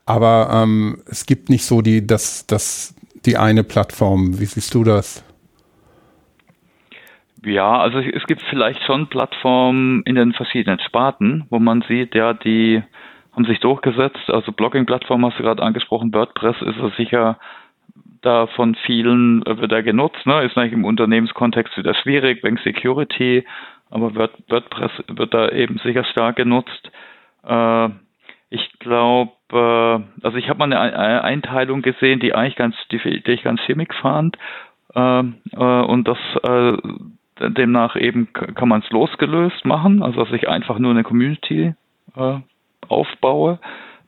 Aber 0.07 0.50
ähm, 0.52 0.98
es 1.11 1.26
gibt 1.26 1.48
nicht 1.48 1.64
so 1.64 1.80
die, 1.80 2.07
das, 2.07 2.46
das, 2.46 2.94
die 3.24 3.37
eine 3.37 3.64
Plattform. 3.64 4.38
Wie 4.38 4.46
siehst 4.46 4.74
du 4.74 4.85
das? 4.85 5.22
Ja, 7.44 7.78
also 7.78 7.98
es 7.98 8.24
gibt 8.26 8.42
vielleicht 8.42 8.83
schon 8.85 9.09
Plattformen 9.09 10.02
in 10.04 10.14
den 10.14 10.33
verschiedenen 10.33 10.80
Sparten, 10.80 11.46
wo 11.50 11.59
man 11.59 11.83
sieht, 11.83 12.14
ja, 12.14 12.33
die 12.33 12.83
haben 13.33 13.44
sich 13.44 13.61
durchgesetzt. 13.61 14.30
Also 14.30 14.52
Blogging-Plattform 14.52 15.24
hast 15.26 15.38
du 15.38 15.42
gerade 15.42 15.62
angesprochen, 15.62 16.14
WordPress 16.14 16.57
ist 16.62 16.78
es 16.78 16.96
sicher 16.96 17.38
da 18.24 18.46
von 18.46 18.74
vielen 18.87 19.44
wird 19.44 19.70
er 19.70 19.83
genutzt, 19.83 20.24
ne? 20.24 20.42
Ist 20.44 20.57
eigentlich 20.57 20.72
im 20.72 20.85
Unternehmenskontext 20.85 21.76
wieder 21.76 21.94
schwierig, 21.94 22.42
wegen 22.42 22.57
Security, 22.57 23.44
aber 23.90 24.14
WordPress 24.14 24.92
wird 25.09 25.35
da 25.35 25.50
eben 25.50 25.78
sicher 25.78 26.04
stark 26.04 26.37
genutzt. 26.37 26.90
Äh, 27.46 27.88
ich 28.50 28.78
glaube, 28.78 29.33
äh, 29.52 30.24
also 30.24 30.38
ich 30.38 30.48
habe 30.48 30.59
mal 30.59 30.72
eine 30.72 31.22
Einteilung 31.22 31.83
gesehen, 31.83 32.20
die 32.20 32.35
eigentlich 32.35 32.57
ganz, 32.57 32.76
die, 32.90 32.98
die 32.98 33.33
ich 33.33 33.42
ganz 33.42 33.61
stimmig 33.62 33.92
fand. 33.94 34.37
Äh, 34.94 35.20
äh, 35.20 35.83
und 35.85 36.09
das 36.09 36.18
äh, 36.44 36.76
demnach 37.40 37.96
eben 37.96 38.32
kann 38.32 38.68
man 38.68 38.80
es 38.80 38.90
losgelöst 38.90 39.64
machen, 39.64 40.02
also 40.02 40.24
dass 40.24 40.32
ich 40.32 40.48
einfach 40.48 40.78
nur 40.78 40.92
eine 40.92 41.02
Community 41.02 41.74
äh, 42.16 42.36
aufbaue. 42.88 43.58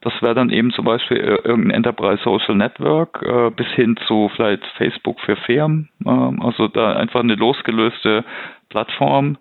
Das 0.00 0.12
wäre 0.22 0.34
dann 0.34 0.50
eben 0.50 0.70
zum 0.70 0.84
Beispiel 0.84 1.16
irgendein 1.16 1.70
Enterprise 1.78 2.22
Social 2.22 2.54
Network 2.54 3.22
äh, 3.22 3.50
bis 3.50 3.66
hin 3.68 3.96
zu 4.06 4.30
vielleicht 4.36 4.64
Facebook 4.76 5.20
für 5.20 5.36
Firmen. 5.36 5.88
Äh, 6.04 6.10
also 6.10 6.68
da 6.68 6.92
einfach 6.92 7.20
eine 7.20 7.34
losgelöste 7.34 8.24
Plattform. 8.68 9.38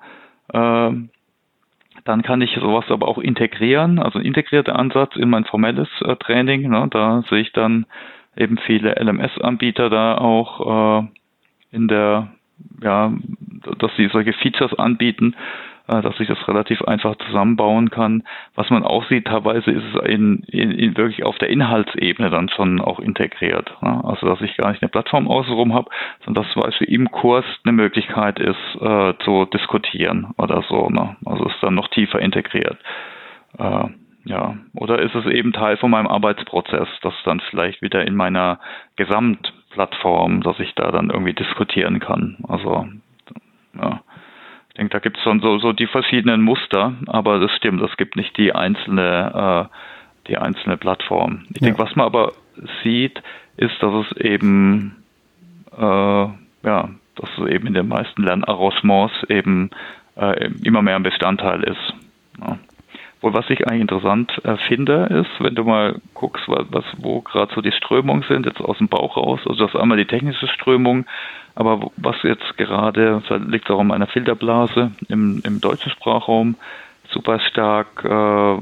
Äh, 0.51 0.91
dann 2.03 2.21
kann 2.21 2.41
ich 2.41 2.55
sowas 2.55 2.85
aber 2.89 3.07
auch 3.07 3.17
integrieren, 3.17 3.99
also 3.99 4.19
ein 4.19 4.25
integrierter 4.25 4.77
Ansatz 4.77 5.15
in 5.15 5.29
mein 5.29 5.45
formelles 5.45 5.89
äh, 6.01 6.15
Training. 6.17 6.69
Ne? 6.69 6.87
Da 6.91 7.23
sehe 7.29 7.41
ich 7.41 7.51
dann 7.51 7.85
eben 8.35 8.57
viele 8.57 8.95
LMS-Anbieter 8.99 9.89
da 9.89 10.17
auch 10.17 11.03
äh, 11.03 11.07
in 11.71 11.87
der, 11.87 12.29
ja, 12.81 13.13
dass 13.79 13.91
sie 13.95 14.07
solche 14.07 14.33
Features 14.33 14.77
anbieten, 14.77 15.35
äh, 15.87 16.01
dass 16.01 16.19
ich 16.19 16.27
das 16.27 16.47
relativ 16.47 16.81
einfach 16.83 17.15
zusammenbauen 17.17 17.89
kann. 17.89 18.23
Was 18.55 18.69
man 18.69 18.83
auch 18.83 19.05
sieht, 19.07 19.25
teilweise 19.25 19.71
ist 19.71 19.83
es 19.93 20.09
in, 20.09 20.43
in, 20.47 20.71
in 20.71 20.97
wirklich 20.97 21.23
auf 21.23 21.37
der 21.37 21.49
Inhaltsebene 21.49 22.29
dann 22.29 22.49
schon 22.49 22.81
auch 22.81 22.99
integriert. 22.99 23.71
Ne? 23.81 24.01
Also 24.03 24.27
dass 24.27 24.41
ich 24.41 24.57
gar 24.57 24.71
nicht 24.71 24.81
eine 24.81 24.89
Plattform 24.89 25.27
außenrum 25.27 25.73
habe, 25.73 25.89
sondern 26.23 26.43
dass 26.43 26.53
zum 26.53 26.63
Beispiel 26.63 26.89
im 26.89 27.11
Kurs 27.11 27.45
eine 27.63 27.73
Möglichkeit 27.73 28.39
ist, 28.39 28.81
äh, 28.81 29.13
zu 29.23 29.45
diskutieren 29.45 30.33
oder 30.37 30.63
so. 30.67 30.89
Ne? 30.89 31.15
Also 31.25 31.45
ist 31.45 31.61
dann 31.61 31.75
noch 31.75 31.89
tiefer 31.89 32.19
integriert. 32.19 32.77
Äh, 33.57 33.89
ja, 34.25 34.57
oder 34.73 34.99
ist 34.99 35.13
es 35.13 35.25
eben 35.27 35.53
Teil 35.53 35.77
von 35.77 35.91
meinem 35.91 36.07
Arbeitsprozess, 36.07 36.87
das 37.03 37.13
dann 37.25 37.39
vielleicht 37.51 37.83
wieder 37.83 38.07
in 38.07 38.15
meiner 38.15 38.59
Gesamtplattform, 39.75 40.41
dass 40.41 40.59
ich 40.59 40.73
da 40.75 40.91
dann 40.91 41.09
irgendwie 41.09 41.33
diskutieren 41.33 41.99
kann. 41.99 42.37
Also 42.47 42.87
ja. 43.79 44.01
Ich 44.69 44.75
denke, 44.77 44.91
da 44.91 44.99
gibt 44.99 45.17
es 45.17 45.23
schon 45.23 45.39
so, 45.39 45.57
so 45.59 45.71
die 45.71 45.87
verschiedenen 45.87 46.41
Muster, 46.41 46.93
aber 47.07 47.39
das 47.39 47.51
stimmt, 47.55 47.81
es 47.81 47.95
gibt 47.97 48.17
nicht 48.17 48.35
die 48.37 48.53
einzelne, 48.53 49.69
äh, 49.69 50.27
die 50.27 50.37
einzelne 50.37 50.75
Plattform. 50.77 51.45
Ich 51.53 51.61
ja. 51.61 51.67
denke, 51.67 51.79
was 51.79 51.95
man 51.95 52.05
aber 52.05 52.33
sieht, 52.83 53.21
ist, 53.55 53.81
dass 53.81 54.05
es 54.05 54.17
eben, 54.17 55.03
äh, 55.77 55.81
ja, 55.81 56.33
dass 56.63 57.29
es 57.37 57.47
eben 57.47 57.67
in 57.67 57.73
den 57.73 57.87
meisten 57.87 58.23
Lernarrangements 58.23 59.13
eben 59.29 59.69
äh, 60.17 60.49
immer 60.63 60.81
mehr 60.81 60.97
ein 60.97 61.03
Bestandteil 61.03 61.63
ist. 61.63 61.93
Ja. 62.41 62.57
Und 63.25 63.33
was 63.33 63.49
ich 63.49 63.67
eigentlich 63.67 63.81
interessant 63.81 64.39
äh, 64.43 64.55
finde, 64.55 65.05
ist, 65.05 65.43
wenn 65.43 65.55
du 65.55 65.63
mal 65.63 65.99
guckst, 66.13 66.47
was, 66.47 66.67
was 66.69 66.85
wo 66.99 67.21
gerade 67.21 67.51
so 67.55 67.61
die 67.61 67.71
Strömungen 67.71 68.23
sind, 68.29 68.45
jetzt 68.45 68.61
aus 68.61 68.77
dem 68.77 68.87
Bauch 68.87 69.17
raus, 69.17 69.39
also 69.47 69.65
das 69.65 69.73
ist 69.73 69.81
einmal 69.81 69.97
die 69.97 70.05
technische 70.05 70.47
Strömung, 70.47 71.07
aber 71.55 71.89
was 71.97 72.17
jetzt 72.21 72.55
gerade, 72.55 73.23
da 73.27 73.35
liegt 73.37 73.71
auch 73.71 73.79
an 73.79 73.87
meiner 73.87 74.05
Filterblase 74.05 74.91
im, 75.09 75.41
im 75.43 75.59
deutschen 75.59 75.91
Sprachraum, 75.91 76.55
super 77.09 77.39
stark, 77.39 78.05
äh, 78.05 78.59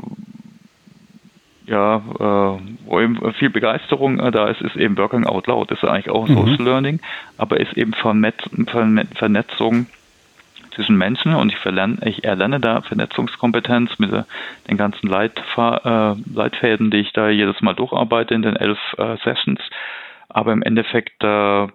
ja, 1.69 1.97
äh, 1.97 2.60
wo 2.86 3.02
eben 3.02 3.34
viel 3.34 3.49
Begeisterung 3.49 4.21
äh, 4.21 4.32
da 4.32 4.47
ist, 4.47 4.62
ist 4.62 4.78
eben 4.78 4.97
Working 4.97 5.26
Out 5.26 5.47
Loud. 5.47 5.71
Das 5.71 5.84
ist 5.84 5.89
eigentlich 5.89 6.10
auch 6.10 6.26
mhm. 6.26 6.36
Social 6.36 6.63
Learning, 6.63 7.02
aber 7.38 7.60
ist 7.60 7.73
eben 7.73 7.91
Vernet 7.91 8.49
Vernetzung 9.15 9.88
zwischen 10.75 10.97
Menschen 10.97 11.36
und 11.36 11.51
ich, 11.51 11.57
verlerne, 11.57 11.97
ich 12.05 12.23
erlerne 12.23 12.59
da 12.59 12.81
Vernetzungskompetenz 12.81 13.99
mit 13.99 14.12
den 14.69 14.77
ganzen 14.77 15.07
Leitfa 15.07 16.15
äh, 16.15 16.36
Leitfäden, 16.36 16.91
die 16.91 16.97
ich 16.97 17.13
da 17.13 17.29
jedes 17.29 17.62
Mal 17.62 17.73
durcharbeite 17.73 18.33
in 18.33 18.41
den 18.41 18.55
elf 18.55 18.79
äh, 18.97 19.17
Sessions. 19.23 19.59
Aber 20.29 20.51
im 20.51 20.63
Endeffekt, 20.63 21.23
äh, 21.23 21.67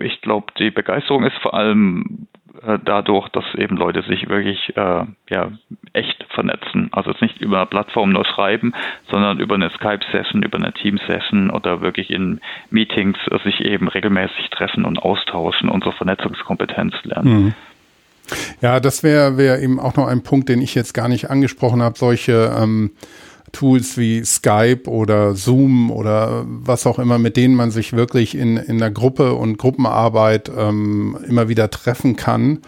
ich 0.00 0.20
glaube, 0.22 0.52
die 0.58 0.70
Begeisterung 0.70 1.24
ist 1.24 1.36
vor 1.38 1.54
allem 1.54 2.26
äh, 2.62 2.78
dadurch, 2.84 3.28
dass 3.30 3.44
eben 3.54 3.76
Leute 3.76 4.02
sich 4.02 4.28
wirklich 4.28 4.76
äh, 4.76 5.04
ja, 5.30 5.50
echt 5.92 6.24
vernetzen. 6.30 6.88
Also 6.92 7.10
jetzt 7.10 7.22
nicht 7.22 7.40
über 7.40 7.58
eine 7.58 7.66
Plattform 7.66 8.12
nur 8.12 8.24
schreiben, 8.24 8.72
sondern 9.10 9.38
über 9.40 9.54
eine 9.54 9.70
Skype-Session, 9.70 10.42
über 10.42 10.58
eine 10.58 10.72
Team-Session 10.72 11.50
oder 11.50 11.80
wirklich 11.80 12.10
in 12.10 12.40
Meetings 12.70 13.18
äh, 13.30 13.38
sich 13.44 13.60
eben 13.60 13.88
regelmäßig 13.88 14.50
treffen 14.50 14.84
und 14.84 14.98
austauschen, 14.98 15.68
unsere 15.68 15.92
Vernetzungskompetenz 15.92 16.94
lernen. 17.04 17.44
Mhm. 17.44 17.54
Ja, 18.60 18.80
das 18.80 19.02
wäre 19.02 19.36
wär 19.36 19.60
eben 19.62 19.78
auch 19.78 19.96
noch 19.96 20.06
ein 20.06 20.22
Punkt, 20.22 20.48
den 20.48 20.60
ich 20.60 20.74
jetzt 20.74 20.94
gar 20.94 21.08
nicht 21.08 21.30
angesprochen 21.30 21.82
habe. 21.82 21.98
Solche 21.98 22.54
ähm, 22.58 22.92
Tools 23.52 23.96
wie 23.96 24.24
Skype 24.24 24.88
oder 24.88 25.34
Zoom 25.34 25.90
oder 25.90 26.44
was 26.46 26.86
auch 26.86 26.98
immer, 26.98 27.18
mit 27.18 27.36
denen 27.36 27.54
man 27.54 27.70
sich 27.70 27.92
wirklich 27.92 28.36
in, 28.36 28.56
in 28.56 28.78
der 28.78 28.90
Gruppe 28.90 29.34
und 29.34 29.58
Gruppenarbeit 29.58 30.50
ähm, 30.56 31.16
immer 31.26 31.48
wieder 31.48 31.70
treffen 31.70 32.16
kann 32.16 32.60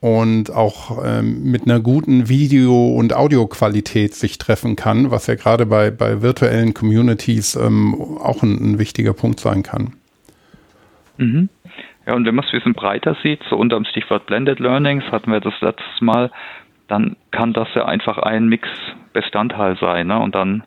und 0.00 0.50
auch 0.50 1.04
ähm, 1.04 1.44
mit 1.44 1.64
einer 1.64 1.80
guten 1.80 2.28
Video- 2.28 2.94
und 2.94 3.12
Audioqualität 3.12 4.14
sich 4.14 4.38
treffen 4.38 4.76
kann, 4.76 5.10
was 5.10 5.26
ja 5.26 5.34
gerade 5.34 5.66
bei, 5.66 5.90
bei 5.90 6.22
virtuellen 6.22 6.72
Communities 6.72 7.54
ähm, 7.54 7.94
auch 8.18 8.42
ein, 8.42 8.72
ein 8.72 8.78
wichtiger 8.78 9.12
Punkt 9.12 9.40
sein 9.40 9.62
kann. 9.62 9.92
Mhm. 11.18 11.50
Ja, 12.10 12.16
und 12.16 12.26
wenn 12.26 12.34
man 12.34 12.44
es 12.44 12.50
ein 12.52 12.58
bisschen 12.58 12.74
breiter 12.74 13.16
sieht, 13.22 13.40
so 13.48 13.56
unter 13.56 13.76
dem 13.76 13.84
Stichwort 13.84 14.26
Blended 14.26 14.58
Learnings 14.58 15.04
hatten 15.12 15.30
wir 15.30 15.38
das 15.38 15.54
letztes 15.60 16.00
Mal, 16.00 16.32
dann 16.88 17.14
kann 17.30 17.52
das 17.52 17.68
ja 17.76 17.84
einfach 17.84 18.18
ein 18.18 18.48
Mix-Bestandteil 18.48 19.78
sein. 19.78 20.08
Ne? 20.08 20.18
Und 20.18 20.34
dann, 20.34 20.64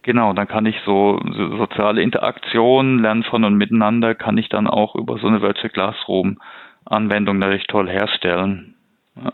genau, 0.00 0.32
dann 0.32 0.48
kann 0.48 0.64
ich 0.64 0.76
so, 0.86 1.20
so 1.36 1.58
soziale 1.58 2.00
Interaktion, 2.00 3.00
Lernen 3.00 3.24
von 3.24 3.44
und 3.44 3.56
miteinander, 3.56 4.14
kann 4.14 4.38
ich 4.38 4.48
dann 4.48 4.66
auch 4.66 4.94
über 4.94 5.18
so 5.18 5.26
eine 5.26 5.42
Virtual 5.42 5.68
Classroom-Anwendung 5.68 7.38
natürlich 7.38 7.66
toll 7.66 7.90
herstellen. 7.90 8.74
Ja. 9.22 9.32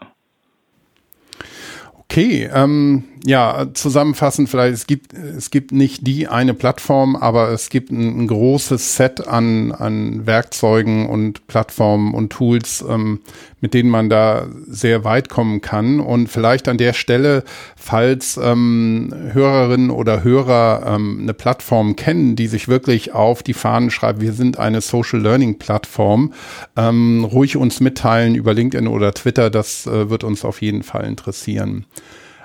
Okay, 2.01 2.51
ähm, 2.53 3.05
ja, 3.27 3.67
zusammenfassend 3.75 4.49
vielleicht, 4.49 4.75
es 4.75 4.87
gibt, 4.87 5.13
es 5.13 5.51
gibt 5.51 5.73
nicht 5.73 6.07
die 6.07 6.29
eine 6.29 6.55
Plattform, 6.55 7.17
aber 7.17 7.51
es 7.51 7.71
gibt 7.71 7.91
ein, 7.91 8.21
ein 8.21 8.29
großes 8.29 8.95
Set 8.95 9.27
an, 9.27 9.73
an 9.73 10.27
Werkzeugen 10.27 11.09
und 11.09 11.49
Plattformen 11.49 12.15
und 12.15 12.31
Tools, 12.31 12.85
ähm, 12.89 13.19
mit 13.61 13.75
denen 13.75 13.91
man 13.91 14.09
da 14.09 14.47
sehr 14.69 15.03
weit 15.03 15.29
kommen 15.29 15.61
kann. 15.61 15.99
Und 15.99 16.29
vielleicht 16.29 16.69
an 16.69 16.79
der 16.79 16.93
Stelle, 16.93 17.43
falls 17.75 18.39
ähm, 18.41 19.13
Hörerinnen 19.33 19.91
oder 19.91 20.23
Hörer 20.23 20.95
ähm, 20.95 21.19
eine 21.23 21.35
Plattform 21.35 21.97
kennen, 21.97 22.37
die 22.37 22.47
sich 22.47 22.69
wirklich 22.69 23.13
auf 23.13 23.43
die 23.43 23.55
Fahnen 23.55 23.91
schreibt, 23.91 24.21
wir 24.21 24.35
sind 24.35 24.61
eine 24.61 24.81
Social 24.81 25.21
Learning 25.21 25.59
Plattform, 25.59 26.33
ähm, 26.77 27.25
ruhig 27.25 27.57
uns 27.57 27.81
mitteilen 27.81 28.37
über 28.37 28.55
LinkedIn 28.55 28.87
oder 28.87 29.13
Twitter, 29.13 29.51
das 29.51 29.89
äh, 29.89 30.11
wird 30.11 30.23
uns 30.23 30.45
auf 30.45 30.63
jeden 30.63 30.85
Fall 30.85 31.07
interessieren. 31.07 31.87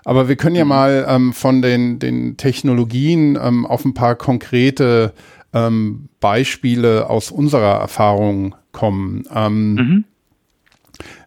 Aber 0.03 0.27
wir 0.27 0.35
können 0.35 0.55
ja 0.55 0.65
mhm. 0.65 0.69
mal 0.69 1.05
ähm, 1.07 1.33
von 1.33 1.61
den, 1.61 1.99
den 1.99 2.37
Technologien 2.37 3.37
ähm, 3.41 3.65
auf 3.65 3.85
ein 3.85 3.93
paar 3.93 4.15
konkrete 4.15 5.13
ähm, 5.53 6.09
Beispiele 6.19 7.09
aus 7.09 7.31
unserer 7.31 7.79
Erfahrung 7.79 8.55
kommen. 8.71 9.23
Ähm, 9.33 9.73
mhm. 9.73 10.03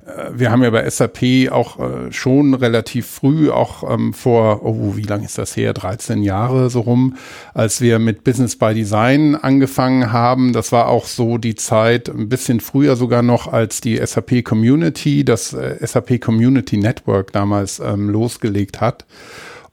Äh, 0.04 0.30
wir 0.34 0.50
haben 0.50 0.62
ja 0.62 0.70
bei 0.70 0.88
SAP 0.88 1.50
auch 1.50 1.78
äh, 1.78 2.12
schon 2.12 2.54
relativ 2.54 3.06
früh, 3.06 3.50
auch 3.50 3.88
ähm, 3.90 4.12
vor, 4.12 4.64
oh, 4.64 4.96
wie 4.96 5.02
lange 5.02 5.24
ist 5.24 5.38
das 5.38 5.56
her? 5.56 5.72
13 5.72 6.22
Jahre 6.22 6.70
so 6.70 6.80
rum, 6.80 7.16
als 7.52 7.80
wir 7.80 7.98
mit 7.98 8.24
Business 8.24 8.56
by 8.56 8.74
Design 8.74 9.34
angefangen 9.34 10.12
haben. 10.12 10.52
Das 10.52 10.72
war 10.72 10.88
auch 10.88 11.06
so 11.06 11.38
die 11.38 11.54
Zeit, 11.54 12.08
ein 12.08 12.28
bisschen 12.28 12.60
früher 12.60 12.96
sogar 12.96 13.22
noch 13.22 13.52
als 13.52 13.80
die 13.80 13.96
SAP 14.04 14.44
Community, 14.44 15.24
das 15.24 15.52
äh, 15.52 15.76
SAP 15.80 16.20
Community 16.20 16.76
Network 16.76 17.32
damals 17.32 17.80
ähm, 17.80 18.10
losgelegt 18.10 18.80
hat. 18.80 19.04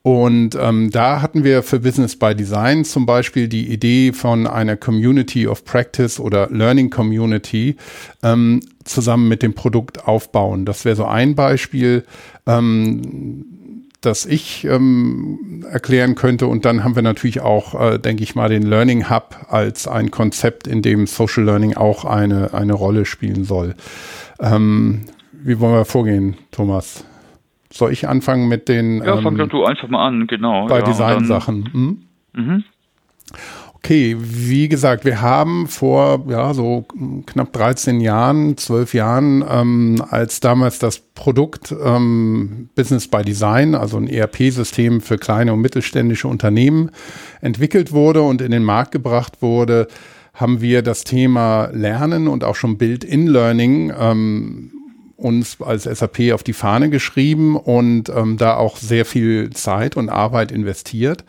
Und 0.03 0.57
ähm, 0.59 0.89
da 0.89 1.21
hatten 1.21 1.43
wir 1.43 1.61
für 1.61 1.79
Business 1.79 2.15
by 2.15 2.33
Design 2.33 2.85
zum 2.85 3.05
Beispiel 3.05 3.47
die 3.47 3.71
Idee 3.71 4.13
von 4.13 4.47
einer 4.47 4.75
Community 4.75 5.47
of 5.47 5.63
Practice 5.63 6.19
oder 6.19 6.49
Learning 6.49 6.89
Community 6.89 7.75
ähm, 8.23 8.61
zusammen 8.83 9.27
mit 9.27 9.43
dem 9.43 9.53
Produkt 9.53 10.07
aufbauen. 10.07 10.65
Das 10.65 10.85
wäre 10.85 10.95
so 10.95 11.05
ein 11.05 11.35
Beispiel, 11.35 12.03
ähm, 12.47 13.91
das 14.01 14.25
ich 14.25 14.65
ähm, 14.65 15.63
erklären 15.69 16.15
könnte. 16.15 16.47
Und 16.47 16.65
dann 16.65 16.83
haben 16.83 16.95
wir 16.95 17.03
natürlich 17.03 17.41
auch, 17.41 17.79
äh, 17.79 17.99
denke 17.99 18.23
ich 18.23 18.35
mal, 18.35 18.49
den 18.49 18.63
Learning 18.63 19.09
Hub 19.09 19.35
als 19.49 19.87
ein 19.87 20.09
Konzept, 20.11 20.67
in 20.67 20.81
dem 20.81 21.05
Social 21.05 21.43
Learning 21.43 21.75
auch 21.77 22.03
eine, 22.03 22.53
eine 22.53 22.73
Rolle 22.73 23.05
spielen 23.05 23.43
soll. 23.43 23.75
Ähm, 24.39 25.01
wie 25.31 25.59
wollen 25.59 25.73
wir 25.73 25.85
vorgehen, 25.85 26.35
Thomas? 26.51 27.05
Soll 27.71 27.91
ich 27.91 28.07
anfangen 28.07 28.47
mit 28.47 28.67
den. 28.67 29.03
Ja, 29.03 29.21
fang 29.21 29.39
ähm, 29.39 29.49
du 29.49 29.63
einfach 29.63 29.87
mal 29.87 30.05
an, 30.05 30.27
genau. 30.27 30.67
Bei 30.67 30.79
ja, 30.79 30.85
Design-Sachen. 30.85 31.69
Hm? 31.71 32.01
Mhm. 32.33 32.63
Okay, 33.83 34.15
wie 34.19 34.69
gesagt, 34.69 35.05
wir 35.05 35.21
haben 35.21 35.67
vor 35.67 36.25
ja 36.29 36.53
so 36.53 36.85
knapp 37.25 37.51
13 37.51 37.99
Jahren, 37.99 38.55
12 38.55 38.93
Jahren, 38.93 39.43
ähm, 39.49 40.03
als 40.07 40.39
damals 40.39 40.77
das 40.77 40.99
Produkt 40.99 41.73
ähm, 41.83 42.69
Business 42.75 43.07
by 43.07 43.23
Design, 43.23 43.73
also 43.73 43.97
ein 43.97 44.07
ERP-System 44.07 45.01
für 45.01 45.17
kleine 45.17 45.53
und 45.53 45.61
mittelständische 45.61 46.27
Unternehmen, 46.27 46.91
entwickelt 47.41 47.91
wurde 47.91 48.21
und 48.21 48.41
in 48.41 48.51
den 48.51 48.63
Markt 48.63 48.91
gebracht 48.91 49.41
wurde, 49.41 49.87
haben 50.35 50.61
wir 50.61 50.83
das 50.83 51.03
Thema 51.03 51.71
Lernen 51.73 52.27
und 52.27 52.43
auch 52.43 52.55
schon 52.55 52.77
Build-in-Learning 52.77 53.93
ähm, 53.99 54.71
uns 55.17 55.59
als 55.59 55.83
SAP 55.83 56.31
auf 56.33 56.43
die 56.43 56.53
Fahne 56.53 56.91
geschrieben 56.91 57.55
und 57.57 58.09
ähm, 58.09 58.37
da 58.37 58.57
auch 58.57 58.77
sehr 58.77 59.05
viel 59.05 59.49
Zeit 59.51 59.97
und 59.97 60.09
Arbeit 60.09 60.51
investiert. 60.51 61.25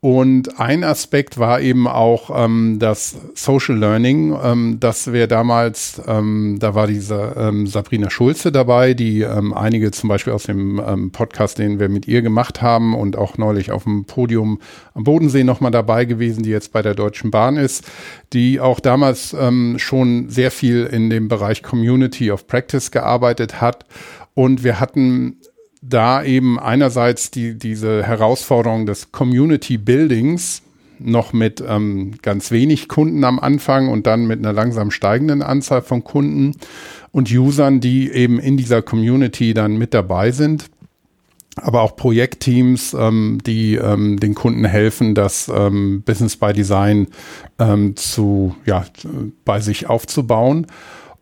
Und 0.00 0.60
ein 0.60 0.84
Aspekt 0.84 1.38
war 1.38 1.60
eben 1.60 1.88
auch 1.88 2.30
ähm, 2.32 2.78
das 2.78 3.16
Social 3.34 3.78
Learning. 3.78 4.36
Ähm, 4.40 4.76
das 4.78 5.10
wäre 5.10 5.26
damals, 5.26 6.00
ähm, 6.06 6.58
da 6.60 6.74
war 6.74 6.86
diese 6.86 7.34
ähm, 7.36 7.66
Sabrina 7.66 8.10
Schulze 8.10 8.52
dabei, 8.52 8.92
die 8.92 9.22
ähm, 9.22 9.54
einige 9.54 9.90
zum 9.92 10.08
Beispiel 10.08 10.34
aus 10.34 10.44
dem 10.44 10.80
ähm, 10.86 11.12
Podcast, 11.12 11.58
den 11.58 11.80
wir 11.80 11.88
mit 11.88 12.06
ihr 12.06 12.20
gemacht 12.20 12.60
haben 12.60 12.94
und 12.94 13.16
auch 13.16 13.38
neulich 13.38 13.72
auf 13.72 13.84
dem 13.84 14.04
Podium 14.04 14.60
am 14.92 15.04
Bodensee 15.04 15.44
nochmal 15.44 15.70
dabei 15.70 16.04
gewesen, 16.04 16.42
die 16.42 16.50
jetzt 16.50 16.72
bei 16.72 16.82
der 16.82 16.94
Deutschen 16.94 17.30
Bahn 17.30 17.56
ist, 17.56 17.84
die 18.32 18.60
auch 18.60 18.80
damals 18.80 19.34
schon 19.76 20.28
sehr 20.28 20.50
viel 20.50 20.84
in 20.84 21.10
dem 21.10 21.28
Bereich 21.28 21.62
Community 21.62 22.30
of 22.30 22.46
Practice 22.46 22.90
gearbeitet 22.90 23.60
hat. 23.60 23.84
Und 24.34 24.64
wir 24.64 24.80
hatten 24.80 25.38
da 25.88 26.22
eben 26.22 26.58
einerseits 26.58 27.30
die, 27.30 27.58
diese 27.58 28.02
Herausforderung 28.02 28.86
des 28.86 29.12
Community 29.12 29.78
Buildings 29.78 30.62
noch 30.98 31.32
mit 31.32 31.62
ähm, 31.66 32.14
ganz 32.22 32.50
wenig 32.50 32.88
Kunden 32.88 33.22
am 33.24 33.38
Anfang 33.38 33.88
und 33.88 34.06
dann 34.06 34.26
mit 34.26 34.38
einer 34.38 34.52
langsam 34.52 34.90
steigenden 34.90 35.42
Anzahl 35.42 35.82
von 35.82 36.04
Kunden 36.04 36.52
und 37.12 37.30
Usern, 37.30 37.80
die 37.80 38.10
eben 38.10 38.38
in 38.38 38.56
dieser 38.56 38.82
Community 38.82 39.54
dann 39.54 39.76
mit 39.76 39.94
dabei 39.94 40.30
sind. 40.30 40.66
Aber 41.56 41.80
auch 41.80 41.96
Projektteams, 41.96 42.94
ähm, 42.94 43.38
die 43.46 43.76
ähm, 43.76 44.20
den 44.20 44.34
Kunden 44.34 44.64
helfen, 44.64 45.14
das 45.14 45.50
ähm, 45.54 46.02
Business 46.04 46.36
by 46.36 46.52
Design 46.52 47.08
ähm, 47.58 47.96
zu, 47.96 48.54
ja, 48.66 48.84
bei 49.44 49.60
sich 49.60 49.88
aufzubauen. 49.88 50.66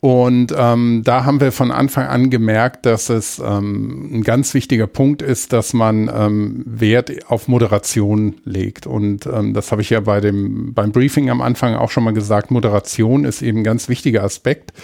Und 0.05 0.55
ähm, 0.55 1.01
da 1.03 1.25
haben 1.25 1.41
wir 1.41 1.51
von 1.51 1.71
Anfang 1.71 2.05
an 2.09 2.29
gemerkt, 2.29 2.85
dass 2.85 3.09
es 3.09 3.39
ähm, 3.39 4.11
ein 4.13 4.23
ganz 4.23 4.53
wichtiger 4.53 4.87
Punkt 4.87 5.23
ist, 5.23 5.55
dass 5.55 5.73
man 5.73 6.11
ähm, 6.15 6.63
Wert 6.67 7.11
auf 7.31 7.49
Moderation 7.49 8.35
legt. 8.45 8.87
Und 8.87 9.25
ähm, 9.25 9.55
das 9.55 9.73
habe 9.73 9.81
ich 9.81 9.89
ja 9.89 10.01
bei 10.01 10.21
dem 10.21 10.75
beim 10.75 10.93
Briefing 10.93 11.31
am 11.31 11.41
Anfang 11.41 11.75
auch 11.75 11.91
schon 11.91 12.05
mal 12.05 12.13
gesagt. 12.13 12.51
Moderation 12.51 13.25
ist 13.25 13.41
eben 13.41 13.61
ein 13.61 13.65
ganz 13.65 13.89
wichtiger 13.89 14.25
Aspekt. 14.25 14.75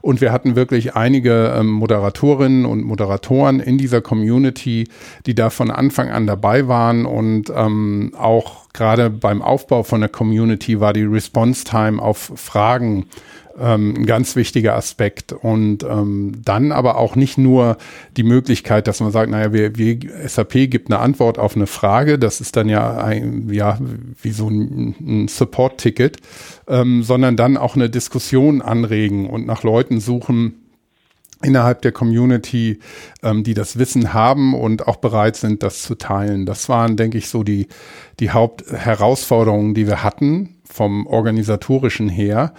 Und 0.00 0.22
wir 0.22 0.32
hatten 0.32 0.56
wirklich 0.56 0.96
einige 0.96 1.54
ähm, 1.58 1.68
Moderatorinnen 1.72 2.64
und 2.64 2.82
Moderatoren 2.82 3.60
in 3.60 3.76
dieser 3.76 4.00
Community, 4.00 4.88
die 5.26 5.34
da 5.34 5.50
von 5.50 5.70
Anfang 5.70 6.08
an 6.08 6.26
dabei 6.26 6.68
waren 6.68 7.04
und 7.04 7.52
ähm, 7.54 8.12
auch 8.16 8.70
gerade 8.72 9.10
beim 9.10 9.42
Aufbau 9.42 9.82
von 9.82 10.00
der 10.00 10.08
Community 10.08 10.80
war 10.80 10.94
die 10.94 11.02
Response 11.02 11.64
Time 11.64 12.00
auf 12.00 12.32
Fragen 12.34 13.04
ähm, 13.60 13.94
ein 13.96 14.06
ganz 14.06 14.36
wichtiger 14.36 14.74
Aspekt. 14.74 15.32
Und 15.32 15.82
ähm, 15.84 16.32
dann 16.44 16.72
aber 16.72 16.96
auch 16.96 17.16
nicht 17.16 17.38
nur 17.38 17.76
die 18.16 18.22
Möglichkeit, 18.22 18.86
dass 18.86 19.00
man 19.00 19.12
sagt, 19.12 19.30
naja, 19.30 19.52
wir, 19.52 19.76
wir, 19.76 19.98
SAP 20.26 20.70
gibt 20.70 20.90
eine 20.90 21.00
Antwort 21.00 21.38
auf 21.38 21.56
eine 21.56 21.66
Frage, 21.66 22.18
das 22.18 22.40
ist 22.40 22.56
dann 22.56 22.68
ja 22.68 22.96
ein, 22.98 23.48
ja 23.52 23.78
wie 24.22 24.32
so 24.32 24.48
ein, 24.48 24.94
ein 25.00 25.28
Support-Ticket, 25.28 26.16
ähm, 26.68 27.02
sondern 27.02 27.36
dann 27.36 27.56
auch 27.56 27.76
eine 27.76 27.90
Diskussion 27.90 28.62
anregen 28.62 29.28
und 29.28 29.46
nach 29.46 29.62
Leuten 29.62 30.00
suchen, 30.00 30.54
innerhalb 31.42 31.82
der 31.82 31.92
Community, 31.92 32.80
ähm, 33.22 33.44
die 33.44 33.54
das 33.54 33.78
Wissen 33.78 34.12
haben 34.12 34.54
und 34.54 34.86
auch 34.86 34.96
bereit 34.96 35.36
sind, 35.36 35.62
das 35.62 35.82
zu 35.82 35.94
teilen. 35.94 36.46
Das 36.46 36.68
waren, 36.68 36.96
denke 36.96 37.18
ich, 37.18 37.28
so 37.28 37.42
die, 37.42 37.68
die 38.18 38.30
Hauptherausforderungen, 38.30 39.74
die 39.74 39.86
wir 39.86 40.02
hatten 40.02 40.56
vom 40.64 41.06
organisatorischen 41.06 42.08
her. 42.08 42.52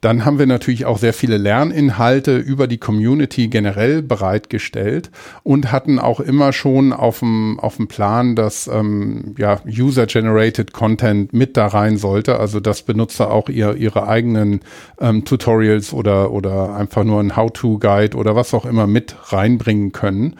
Dann 0.00 0.24
haben 0.24 0.38
wir 0.38 0.46
natürlich 0.46 0.86
auch 0.86 0.98
sehr 0.98 1.12
viele 1.12 1.38
Lerninhalte 1.38 2.36
über 2.36 2.68
die 2.68 2.78
Community 2.78 3.48
generell 3.48 4.00
bereitgestellt 4.00 5.10
und 5.42 5.72
hatten 5.72 5.98
auch 5.98 6.20
immer 6.20 6.52
schon 6.52 6.92
auf 6.92 7.18
dem, 7.18 7.58
auf 7.58 7.76
dem 7.76 7.88
Plan, 7.88 8.36
dass 8.36 8.68
ähm, 8.68 9.34
ja, 9.38 9.60
User-Generated 9.66 10.72
Content 10.72 11.32
mit 11.32 11.56
da 11.56 11.66
rein 11.66 11.96
sollte, 11.96 12.38
also 12.38 12.60
dass 12.60 12.82
Benutzer 12.82 13.32
auch 13.32 13.48
ihr, 13.48 13.74
ihre 13.74 14.06
eigenen 14.06 14.60
ähm, 15.00 15.24
Tutorials 15.24 15.92
oder, 15.92 16.30
oder 16.30 16.76
einfach 16.76 17.02
nur 17.02 17.20
ein 17.20 17.34
How-To-Guide 17.34 18.16
oder 18.16 18.36
was 18.36 18.54
auch 18.54 18.66
immer 18.66 18.86
mit 18.86 19.16
reinbringen 19.32 19.90
können. 19.90 20.36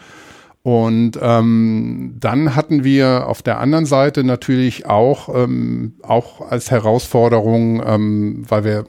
Und 0.61 1.17
ähm, 1.21 2.15
dann 2.19 2.55
hatten 2.55 2.83
wir 2.83 3.27
auf 3.27 3.41
der 3.41 3.59
anderen 3.59 3.85
Seite 3.85 4.23
natürlich 4.23 4.85
auch, 4.85 5.33
ähm, 5.33 5.95
auch 6.01 6.49
als 6.49 6.69
Herausforderung, 6.71 7.81
ähm, 7.85 8.43
weil 8.47 8.63
wir 8.63 8.85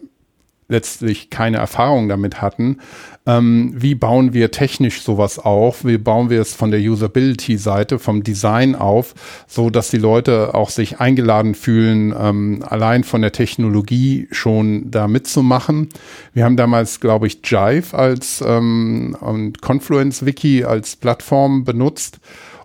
letztlich 0.71 1.29
keine 1.29 1.59
Erfahrung 1.59 2.09
damit 2.09 2.41
hatten. 2.41 2.79
Ähm, 3.27 3.75
wie 3.77 3.95
bauen 3.95 4.33
wir 4.33 4.51
technisch 4.51 5.03
sowas 5.03 5.39
auf? 5.39 5.85
Wie 5.85 5.99
bauen 5.99 6.31
wir 6.31 6.41
es 6.41 6.55
von 6.55 6.71
der 6.71 6.81
Usability-Seite, 6.81 7.99
vom 7.99 8.23
Design 8.23 8.75
auf, 8.75 9.15
so 9.47 9.69
dass 9.69 9.91
die 9.91 9.99
Leute 9.99 10.55
auch 10.55 10.71
sich 10.71 11.01
eingeladen 11.01 11.55
fühlen, 11.55 12.15
ähm, 12.19 12.65
allein 12.67 13.05
von 13.05 13.21
der 13.21 13.33
Technologie 13.33 14.27
schon 14.31 14.91
da 14.91 15.07
mitzumachen? 15.07 15.91
Wir 16.33 16.45
haben 16.45 16.57
damals, 16.57 17.01
glaube 17.01 17.27
ich, 17.27 17.41
Jive 17.45 17.97
als 17.97 18.43
ähm, 18.47 19.17
und 19.21 19.61
Confluence 19.61 20.25
Wiki 20.25 20.65
als 20.65 20.97
Plattform 20.97 21.65
benutzt 21.65 22.21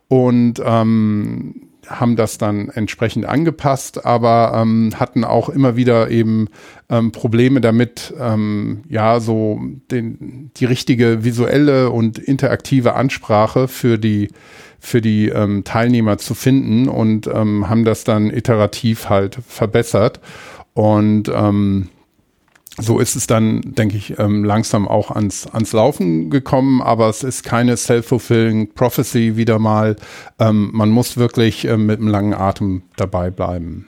und 0.07 0.61
ähm, 0.63 1.64
haben 1.87 2.15
das 2.15 2.37
dann 2.37 2.69
entsprechend 2.69 3.25
angepasst, 3.25 4.05
aber 4.05 4.53
ähm, 4.55 4.91
hatten 4.95 5.23
auch 5.23 5.49
immer 5.49 5.75
wieder 5.75 6.09
eben 6.09 6.49
ähm, 6.89 7.11
Probleme 7.11 7.61
damit, 7.61 8.13
ähm, 8.19 8.83
ja, 8.89 9.19
so 9.19 9.59
den, 9.91 10.51
die 10.57 10.65
richtige 10.65 11.23
visuelle 11.23 11.89
und 11.89 12.19
interaktive 12.19 12.95
Ansprache 12.95 13.67
für 13.67 13.97
die 13.97 14.29
für 14.79 15.01
die 15.01 15.29
ähm, 15.29 15.63
Teilnehmer 15.63 16.19
zu 16.19 16.35
finden 16.35 16.87
und 16.87 17.27
ähm, 17.27 17.69
haben 17.69 17.85
das 17.85 18.03
dann 18.03 18.29
iterativ 18.29 19.09
halt 19.09 19.39
verbessert. 19.47 20.19
Und 20.73 21.31
ähm, 21.33 21.89
so 22.77 22.99
ist 22.99 23.15
es 23.15 23.27
dann, 23.27 23.61
denke 23.63 23.95
ich, 23.95 24.19
ähm, 24.19 24.43
langsam 24.43 24.87
auch 24.87 25.11
ans, 25.11 25.47
ans 25.47 25.71
Laufen 25.71 26.29
gekommen, 26.29 26.81
aber 26.81 27.07
es 27.07 27.23
ist 27.23 27.43
keine 27.43 27.77
self-fulfilling 27.77 28.73
prophecy 28.73 29.37
wieder 29.37 29.59
mal. 29.59 29.95
Ähm, 30.39 30.71
man 30.73 30.89
muss 30.89 31.17
wirklich 31.17 31.65
ähm, 31.65 31.85
mit 31.85 31.99
einem 31.99 32.09
langen 32.09 32.33
Atem 32.33 32.83
dabei 32.97 33.31
bleiben. 33.31 33.85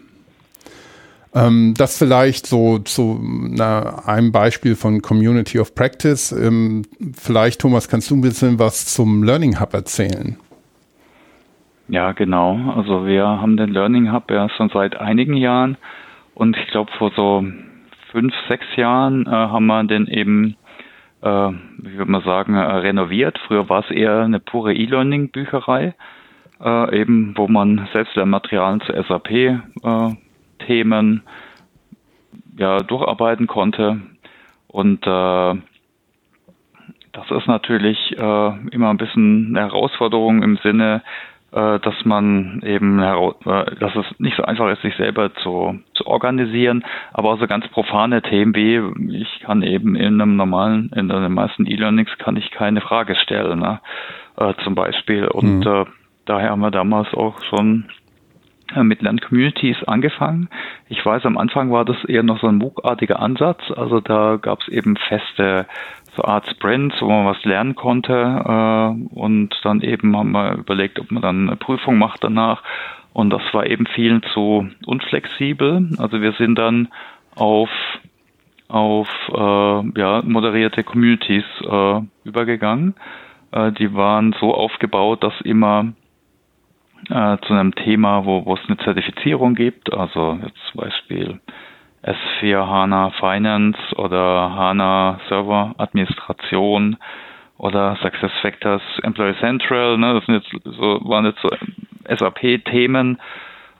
Ähm, 1.35 1.73
das 1.77 1.97
vielleicht 1.97 2.47
so 2.47 2.79
zu 2.79 3.19
na, 3.21 4.05
einem 4.05 4.31
Beispiel 4.31 4.75
von 4.75 5.01
Community 5.01 5.59
of 5.59 5.75
Practice. 5.75 6.31
Ähm, 6.31 6.83
vielleicht, 7.13 7.61
Thomas, 7.61 7.89
kannst 7.89 8.09
du 8.09 8.15
ein 8.15 8.21
bisschen 8.21 8.57
was 8.57 8.85
zum 8.85 9.23
Learning 9.23 9.59
Hub 9.59 9.73
erzählen? 9.73 10.37
Ja, 11.89 12.13
genau. 12.13 12.73
Also 12.75 13.05
wir 13.05 13.25
haben 13.25 13.57
den 13.57 13.69
Learning 13.69 14.11
Hub 14.11 14.31
ja 14.31 14.49
schon 14.49 14.69
seit 14.69 14.95
einigen 14.97 15.35
Jahren 15.35 15.77
und 16.35 16.57
ich 16.57 16.67
glaube 16.71 16.91
vor 16.97 17.11
so 17.15 17.43
fünf, 18.11 18.33
sechs 18.47 18.65
Jahren 18.75 19.25
äh, 19.25 19.29
haben 19.29 19.65
wir 19.67 19.83
den 19.83 20.07
eben, 20.07 20.55
äh, 21.21 21.27
wie 21.77 21.97
würde 21.97 22.11
man 22.11 22.23
sagen, 22.23 22.55
äh, 22.55 22.59
renoviert. 22.59 23.39
Früher 23.47 23.69
war 23.69 23.83
es 23.83 23.91
eher 23.91 24.21
eine 24.21 24.39
pure 24.39 24.73
E-Learning-Bücherei, 24.73 25.93
äh, 26.63 26.99
eben 26.99 27.33
wo 27.37 27.47
man 27.47 27.87
Selbstlernmaterialien 27.93 28.81
zu 28.81 28.93
SAP-Themen 29.03 30.13
äh, 31.25 32.61
ja, 32.61 32.79
durcharbeiten 32.79 33.47
konnte. 33.47 34.01
Und 34.67 35.05
äh, 35.05 35.55
das 37.13 37.31
ist 37.31 37.47
natürlich 37.47 38.15
immer 38.15 38.89
ein 38.91 38.97
bisschen 38.97 39.47
eine 39.47 39.61
Herausforderung 39.61 40.43
im 40.43 40.57
Sinne, 40.57 41.01
äh, 41.03 41.26
dass 41.51 41.95
man 42.03 42.61
eben, 42.65 42.99
äh, 42.99 43.75
dass 43.79 43.95
es 43.95 44.05
nicht 44.19 44.35
so 44.35 44.43
einfach 44.43 44.69
ist, 44.69 44.81
sich 44.81 44.95
selber 44.97 45.33
zu, 45.35 45.79
zu 45.93 46.05
organisieren, 46.05 46.83
aber 47.13 47.31
auch 47.31 47.39
so 47.39 47.47
ganz 47.47 47.67
profane 47.69 48.21
Themen 48.21 48.53
wie, 48.53 49.17
ich 49.17 49.39
kann 49.39 49.63
eben 49.63 49.95
in 49.95 50.21
einem 50.21 50.35
normalen, 50.35 50.91
in 50.95 51.07
den 51.07 51.33
meisten 51.33 51.65
E-Learnings 51.65 52.11
kann 52.17 52.35
ich 52.35 52.51
keine 52.51 52.81
Frage 52.81 53.15
stellen, 53.15 53.59
ne? 53.59 53.79
äh, 54.37 54.53
zum 54.63 54.75
Beispiel. 54.75 55.27
Und 55.27 55.61
mhm. 55.61 55.67
äh, 55.67 55.85
daher 56.25 56.51
haben 56.51 56.61
wir 56.61 56.71
damals 56.71 57.13
auch 57.13 57.41
schon 57.45 57.85
äh, 57.89 58.06
mit 58.75 59.01
Lerncommunities 59.01 59.83
angefangen. 59.85 60.49
Ich 60.89 61.05
weiß, 61.05 61.25
am 61.25 61.37
Anfang 61.37 61.71
war 61.71 61.85
das 61.85 62.03
eher 62.05 62.23
noch 62.23 62.39
so 62.39 62.47
ein 62.47 62.57
MOOC-artiger 62.57 63.19
Ansatz. 63.19 63.61
Also 63.75 63.99
da 63.99 64.37
gab 64.41 64.61
es 64.61 64.67
eben 64.67 64.97
feste 64.97 65.65
so 66.15 66.23
Art 66.23 66.47
Sprints, 66.49 66.95
wo 67.01 67.09
man 67.09 67.25
was 67.25 67.43
lernen 67.45 67.75
konnte. 67.75 68.13
Äh, 68.13 69.15
und 69.15 69.55
dann 69.63 69.81
eben 69.81 70.17
haben 70.17 70.31
wir 70.31 70.55
überlegt, 70.55 70.99
ob 70.99 71.11
man 71.11 71.21
dann 71.21 71.47
eine 71.47 71.55
Prüfung 71.55 71.97
macht 71.97 72.23
danach. 72.23 72.63
Und 73.13 73.29
das 73.29 73.41
war 73.51 73.65
eben 73.65 73.87
vielen 73.87 74.21
zu 74.33 74.69
unflexibel. 74.85 75.89
Also 75.97 76.21
wir 76.21 76.33
sind 76.33 76.55
dann 76.55 76.89
auf 77.35 77.69
auf 78.69 79.07
äh, 79.29 79.99
ja, 79.99 80.21
moderierte 80.25 80.83
Communities 80.83 81.45
äh, 81.61 82.01
übergegangen. 82.25 82.95
Äh, 83.51 83.71
die 83.71 83.93
waren 83.93 84.35
so 84.39 84.53
aufgebaut, 84.53 85.23
dass 85.23 85.39
immer 85.41 85.93
äh, 87.09 87.37
zu 87.45 87.53
einem 87.53 87.73
Thema, 87.75 88.25
wo, 88.25 88.45
wo 88.45 88.55
es 88.55 88.61
eine 88.67 88.77
Zertifizierung 88.77 89.55
gibt, 89.55 89.93
also 89.93 90.39
jetzt 90.43 90.59
zum 90.71 90.81
Beispiel 90.81 91.39
S4 92.03 92.67
HANA 92.67 93.11
Finance 93.19 93.77
oder 93.95 94.53
HANA 94.55 95.19
Server 95.27 95.75
Administration 95.77 96.97
oder 97.57 97.97
SuccessFactors 98.01 98.81
Employee 99.03 99.35
Central, 99.39 99.97
ne, 99.97 100.13
das 100.13 100.25
sind 100.25 100.35
jetzt 100.35 100.77
so, 100.77 100.99
waren 101.03 101.25
jetzt 101.25 101.41
so 101.41 101.49
SAP-Themen, 102.07 103.17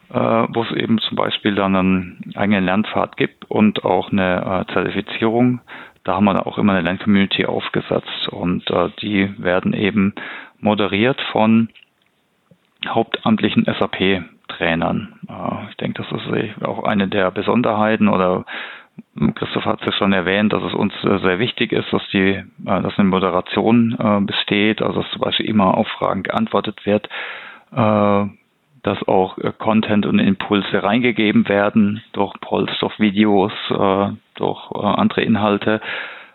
äh, 0.10 0.20
wo 0.20 0.64
es 0.64 0.72
eben 0.72 1.00
zum 1.00 1.16
Beispiel 1.16 1.56
dann 1.56 1.76
einen 1.76 2.34
eigenen 2.36 2.66
Lernpfad 2.66 3.18
gibt 3.18 3.50
und 3.50 3.86
auch 3.86 4.12
eine 4.12 4.66
äh, 4.68 4.74
Zertifizierung. 4.74 5.62
Da 6.04 6.16
haben 6.16 6.26
wir 6.26 6.48
auch 6.48 6.58
immer 6.58 6.74
eine 6.74 6.82
Lerncommunity 6.82 7.46
aufgesetzt 7.46 8.30
und 8.30 8.70
äh, 8.72 8.90
die 9.02 9.34
werden 9.38 9.74
eben 9.74 10.14
moderiert 10.60 11.20
von 11.32 11.70
hauptamtlichen 12.86 13.66
SAP-Trainern. 13.66 15.20
Äh, 15.30 15.70
ich 15.70 15.78
denke, 15.78 16.04
das 16.04 16.22
ist 16.22 16.64
auch 16.64 16.84
eine 16.84 17.08
der 17.08 17.32
Besonderheiten 17.32 18.08
oder 18.08 18.46
Christoph 19.36 19.66
hat 19.66 19.82
es 19.82 19.86
ja 19.86 19.92
schon 19.94 20.12
erwähnt, 20.12 20.54
dass 20.54 20.64
es 20.64 20.74
uns 20.74 20.94
äh, 21.04 21.20
sehr 21.20 21.38
wichtig 21.38 21.72
ist, 21.72 21.92
dass 21.94 22.02
die, 22.12 22.32
äh, 22.32 22.44
dass 22.64 22.98
eine 22.98 23.10
Moderation 23.10 24.26
besteht, 24.26 24.82
also 24.82 25.02
dass 25.02 25.12
zum 25.12 25.22
Beispiel 25.22 25.48
immer 25.48 25.78
auf 25.78 25.88
Fragen 25.88 26.24
geantwortet 26.24 26.86
wird, 26.86 27.10
dass 27.70 29.08
auch 29.08 29.38
Content 29.58 30.06
und 30.06 30.20
Impulse 30.20 30.82
reingegeben 30.82 31.50
werden 31.50 32.02
durch 32.14 32.34
Polls, 32.40 32.72
durch 32.80 32.98
Videos, 33.00 33.52
durch 34.36 34.72
andere 34.72 35.22
Inhalte, 35.22 35.82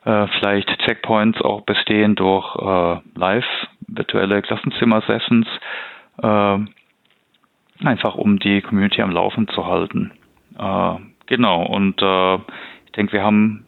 vielleicht 0.04 0.68
Checkpoints 0.80 1.40
auch 1.40 1.62
bestehen 1.62 2.14
durch 2.14 2.54
live 3.14 3.46
virtuelle 3.88 4.42
Klassenzimmer-Sessions 4.42 5.46
äh, 5.46 5.91
einfach 6.18 8.14
um 8.14 8.38
die 8.38 8.60
Community 8.60 9.02
am 9.02 9.10
Laufen 9.10 9.48
zu 9.48 9.66
halten. 9.66 10.12
Äh, 10.58 10.94
genau, 11.26 11.66
und 11.66 12.00
äh, 12.00 12.34
ich 12.86 12.92
denke, 12.96 13.12
wir 13.12 13.22
haben 13.22 13.64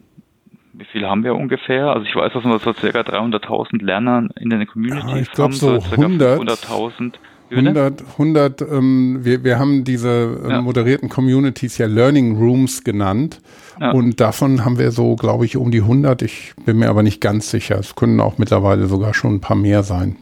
wie 0.76 0.85
viel 0.85 1.07
haben 1.07 1.22
wir 1.22 1.35
ungefähr? 1.35 1.87
Also 1.87 2.04
ich 2.07 2.14
weiß, 2.14 2.33
dass 2.33 2.44
wir 2.44 2.59
so 2.59 2.72
circa 2.72 3.00
300.000 3.00 3.83
Lerner 3.85 4.28
in 4.40 4.50
den 4.50 4.66
Communities 4.66 5.11
ja, 5.11 5.16
ich 5.18 5.30
glaub, 5.30 5.52
haben. 5.52 5.54
So 5.54 5.76
100.000. 5.76 7.12
100, 7.50 8.02
100 8.12 8.62
ähm, 8.62 9.20
wir, 9.22 9.44
wir 9.44 9.59
haben 9.59 9.85
diese 9.85 10.40
ähm, 10.42 10.50
ja. 10.50 10.62
moderierten 10.62 11.09
Communities 11.09 11.78
ja 11.78 11.87
Learning 11.87 12.37
Rooms 12.37 12.83
genannt. 12.83 13.40
Ja. 13.80 13.92
Und 13.92 14.20
davon 14.20 14.64
haben 14.64 14.78
wir 14.78 14.90
so, 14.90 15.14
glaube 15.14 15.44
ich, 15.44 15.57
um 15.57 15.70
die 15.70 15.83
100. 15.83 16.22
Ich 16.22 16.54
bin 16.64 16.78
mir 16.78 16.88
aber 16.88 17.02
nicht 17.02 17.20
ganz 17.20 17.50
sicher. 17.50 17.78
Es 17.78 17.94
können 17.94 18.20
auch 18.20 18.38
mittlerweile 18.38 18.87
sogar 18.87 19.14
schon 19.14 19.35
ein 19.35 19.40
paar 19.40 19.57
mehr 19.57 19.83
sein. 19.83 20.16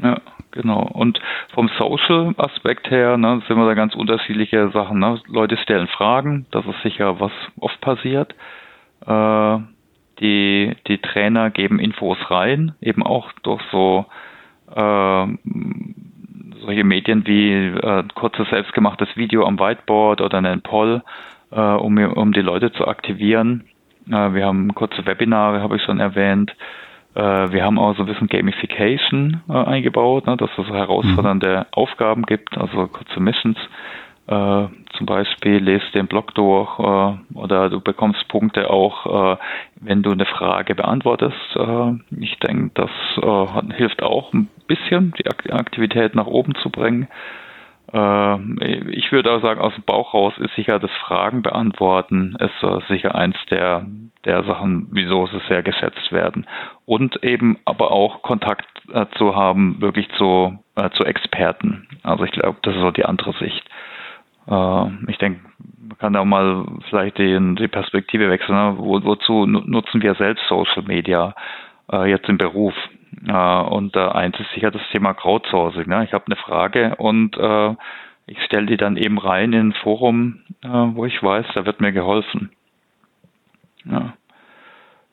Ja, 0.00 0.20
genau. 0.52 0.88
Und 0.92 1.20
vom 1.54 1.68
Social-Aspekt 1.78 2.90
her 2.90 3.16
ne, 3.16 3.42
sind 3.48 3.56
wir 3.56 3.66
da 3.66 3.74
ganz 3.74 3.94
unterschiedliche 3.94 4.70
Sachen. 4.70 4.98
Ne? 4.98 5.20
Leute 5.26 5.56
stellen 5.56 5.88
Fragen, 5.88 6.46
das 6.50 6.64
ist 6.66 6.82
sicher, 6.82 7.20
was 7.20 7.32
oft 7.58 7.80
passiert. 7.80 8.34
Äh, 9.06 9.58
die, 10.20 10.76
die 10.86 10.98
Trainer 10.98 11.50
geben 11.50 11.78
Infos 11.78 12.18
rein, 12.30 12.74
eben 12.80 13.02
auch 13.02 13.32
durch 13.42 13.62
so 13.72 14.06
äh, 14.74 15.26
solche 16.62 16.84
Medien 16.84 17.26
wie 17.26 17.52
äh, 17.52 18.04
kurzes 18.14 18.48
selbstgemachtes 18.50 19.08
Video 19.16 19.44
am 19.44 19.58
Whiteboard 19.58 20.20
oder 20.20 20.38
einen 20.38 20.62
Poll, 20.62 21.02
äh, 21.50 21.60
um, 21.60 21.98
um 21.98 22.32
die 22.32 22.40
Leute 22.40 22.72
zu 22.72 22.86
aktivieren. 22.86 23.64
Äh, 24.08 24.34
wir 24.34 24.46
haben 24.46 24.74
kurze 24.74 25.04
Webinare, 25.06 25.60
habe 25.60 25.76
ich 25.76 25.82
schon 25.82 26.00
erwähnt. 26.00 26.54
Äh, 27.14 27.52
wir 27.52 27.64
haben 27.64 27.78
auch 27.78 27.96
so 27.96 28.02
ein 28.02 28.06
bisschen 28.06 28.28
Gamification 28.28 29.42
äh, 29.48 29.52
eingebaut, 29.52 30.26
ne, 30.26 30.36
dass 30.36 30.50
es 30.56 30.66
herausfordernde 30.66 31.58
mhm. 31.60 31.66
Aufgaben 31.72 32.22
gibt, 32.24 32.56
also 32.56 32.86
kurze 32.86 33.20
Missions. 33.20 33.58
Äh, 34.26 34.66
zum 34.96 35.06
Beispiel 35.06 35.56
lest 35.56 35.94
den 35.94 36.06
Blog 36.06 36.34
durch 36.34 36.78
äh, 36.78 37.14
oder 37.34 37.70
du 37.70 37.80
bekommst 37.80 38.28
Punkte 38.28 38.70
auch, 38.70 39.34
äh, 39.34 39.36
wenn 39.80 40.02
du 40.02 40.12
eine 40.12 40.26
Frage 40.26 40.74
beantwortest. 40.74 41.56
Äh, 41.56 41.92
ich 42.20 42.38
denke, 42.38 42.70
das 42.74 42.90
äh, 43.20 43.74
hilft 43.74 44.02
auch 44.02 44.32
ein 44.32 44.48
bisschen, 44.68 45.12
die 45.18 45.26
Aktivität 45.52 46.14
nach 46.14 46.26
oben 46.26 46.54
zu 46.56 46.70
bringen. 46.70 47.08
Äh, 47.92 48.90
ich 48.90 49.12
würde 49.12 49.32
auch 49.32 49.42
sagen, 49.42 49.60
aus 49.60 49.74
dem 49.74 49.84
Bauch 49.84 50.14
raus 50.14 50.34
ist 50.38 50.54
sicher 50.54 50.78
das 50.78 50.90
Fragen 51.06 51.42
beantworten 51.42 52.36
ist 52.38 52.88
sicher 52.88 53.14
eins 53.14 53.36
der, 53.50 53.86
der 54.24 54.44
Sachen, 54.44 54.88
wieso 54.90 55.26
sie 55.26 55.40
sehr 55.48 55.62
geschätzt 55.62 56.12
werden. 56.12 56.46
Und 56.86 57.22
eben 57.22 57.58
aber 57.64 57.90
auch 57.90 58.22
Kontakt 58.22 58.66
zu 59.16 59.34
haben, 59.36 59.80
wirklich 59.80 60.08
zu, 60.18 60.58
zu 60.94 61.04
Experten. 61.04 61.88
Also 62.02 62.24
ich 62.24 62.32
glaube, 62.32 62.58
das 62.62 62.74
ist 62.74 62.80
so 62.80 62.90
die 62.90 63.04
andere 63.04 63.32
Sicht. 63.34 63.64
Äh, 64.48 65.10
ich 65.10 65.18
denke, 65.18 65.40
man 65.88 65.98
kann 65.98 66.12
da 66.12 66.24
mal 66.24 66.66
vielleicht 66.88 67.18
die, 67.18 67.38
die 67.58 67.68
Perspektive 67.68 68.30
wechseln. 68.30 68.56
Ne? 68.56 68.74
Wo, 68.78 69.02
wozu 69.02 69.46
nutzen 69.46 70.02
wir 70.02 70.14
selbst 70.14 70.46
Social 70.48 70.82
Media 70.82 71.34
äh, 71.90 72.08
jetzt 72.10 72.28
im 72.28 72.38
Beruf? 72.38 72.74
Äh, 73.26 73.32
und 73.32 73.96
äh, 73.96 74.08
eins 74.08 74.38
ist 74.40 74.50
sicher 74.54 74.70
das 74.70 74.82
Thema 74.90 75.14
Crowdsourcing. 75.14 75.88
Ne? 75.88 76.04
Ich 76.04 76.12
habe 76.12 76.26
eine 76.26 76.36
Frage 76.36 76.96
und 76.96 77.36
äh, 77.36 77.74
ich 78.26 78.42
stelle 78.44 78.66
die 78.66 78.76
dann 78.76 78.96
eben 78.96 79.18
rein 79.18 79.52
in 79.52 79.68
ein 79.68 79.72
Forum, 79.72 80.40
wo 80.62 81.04
ich 81.04 81.20
weiß, 81.20 81.44
da 81.54 81.66
wird 81.66 81.80
mir 81.80 81.90
geholfen. 81.90 82.52
Ja. 83.84 84.12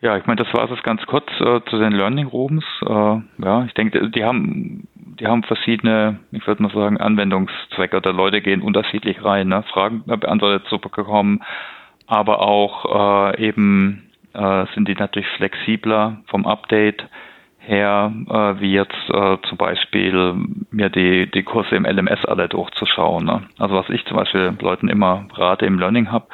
Ja, 0.02 0.16
ich 0.16 0.26
meine, 0.28 0.42
das 0.42 0.54
war 0.54 0.70
es 0.72 0.84
ganz 0.84 1.06
kurz 1.08 1.28
äh, 1.42 1.60
zu 1.70 1.78
den 1.78 1.92
Learning 1.92 2.28
Rooms. 2.28 2.64
Äh, 2.86 3.44
ja, 3.44 3.66
ich 3.66 3.74
denke, 3.74 4.10
die 4.10 4.24
haben 4.24 4.88
die 4.96 5.28
haben 5.28 5.44
verschiedene, 5.44 6.20
ich 6.32 6.48
würde 6.48 6.64
mal 6.64 6.72
sagen, 6.72 6.98
Anwendungszwecke 6.98 7.98
oder 7.98 8.14
Leute 8.14 8.42
gehen 8.42 8.62
unterschiedlich 8.62 9.22
rein, 9.26 9.50
ne? 9.50 9.64
Fragen 9.64 10.04
beantwortet 10.06 10.68
zu 10.70 10.80
bekommen, 10.80 11.42
aber 12.08 12.42
auch 12.42 13.34
äh, 13.34 13.46
eben 13.46 14.06
sind 14.76 14.88
die 14.88 14.94
natürlich 14.94 15.28
flexibler 15.30 16.22
vom 16.28 16.46
Update 16.46 17.04
her, 17.70 18.12
äh, 18.30 18.62
wie 18.62 18.74
jetzt 18.74 19.10
äh, 19.10 19.38
zum 19.48 19.58
Beispiel 19.58 20.34
mir 20.72 20.90
die, 20.90 21.30
die 21.32 21.44
Kurse 21.44 21.76
im 21.76 21.86
LMS 21.86 22.26
alle 22.26 22.50
durchzuschauen. 22.50 23.26
Ne? 23.26 23.44
Also 23.58 23.76
was 23.76 23.90
ich 23.90 24.06
zum 24.06 24.18
Beispiel 24.18 24.54
Leuten 24.60 24.90
immer 24.90 25.26
rate 25.36 25.66
im 25.66 25.80
Learning 25.80 26.12
Hub, 26.12 26.30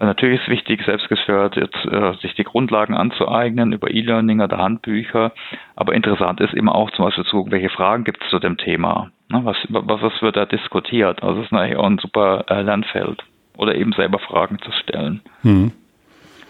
Natürlich 0.00 0.40
ist 0.40 0.48
wichtig, 0.48 0.82
selbstgesteuert 0.84 1.56
jetzt, 1.56 1.84
äh, 1.86 2.14
sich 2.20 2.34
die 2.34 2.44
Grundlagen 2.44 2.94
anzueignen 2.94 3.72
über 3.72 3.90
E-Learning 3.90 4.40
oder 4.40 4.58
Handbücher. 4.58 5.32
Aber 5.76 5.94
interessant 5.94 6.40
ist 6.40 6.52
immer 6.52 6.74
auch 6.74 6.90
zum 6.90 7.04
Beispiel 7.04 7.24
zu, 7.24 7.46
welche 7.50 7.70
Fragen 7.70 8.04
gibt 8.04 8.22
es 8.22 8.30
zu 8.30 8.38
dem 8.38 8.56
Thema? 8.56 9.10
Ne, 9.30 9.40
was, 9.44 9.56
was, 9.68 10.02
was 10.02 10.22
wird 10.22 10.36
da 10.36 10.46
diskutiert? 10.46 11.22
Also 11.22 11.36
das 11.36 11.46
ist 11.46 11.52
natürlich 11.52 11.76
auch 11.76 11.86
ein 11.86 11.98
super 11.98 12.44
äh, 12.48 12.62
Lernfeld. 12.62 13.22
Oder 13.56 13.76
eben 13.76 13.92
selber 13.92 14.18
Fragen 14.18 14.58
zu 14.58 14.72
stellen. 14.72 15.20
Mhm. 15.42 15.72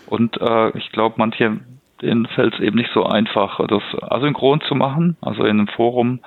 Und 0.07 0.41
äh, 0.41 0.77
ich 0.77 0.91
glaube, 0.91 1.17
manche, 1.19 1.61
denen 2.03 2.27
fällt 2.27 2.55
es 2.55 2.61
eben 2.61 2.77
nicht 2.77 2.91
so 2.93 3.05
einfach, 3.05 3.61
das 3.67 3.83
asynchron 4.03 4.61
zu 4.63 4.75
machen, 4.75 5.17
also 5.21 5.45
in 5.45 5.59
einem 5.59 5.69
Forum. 5.69 6.21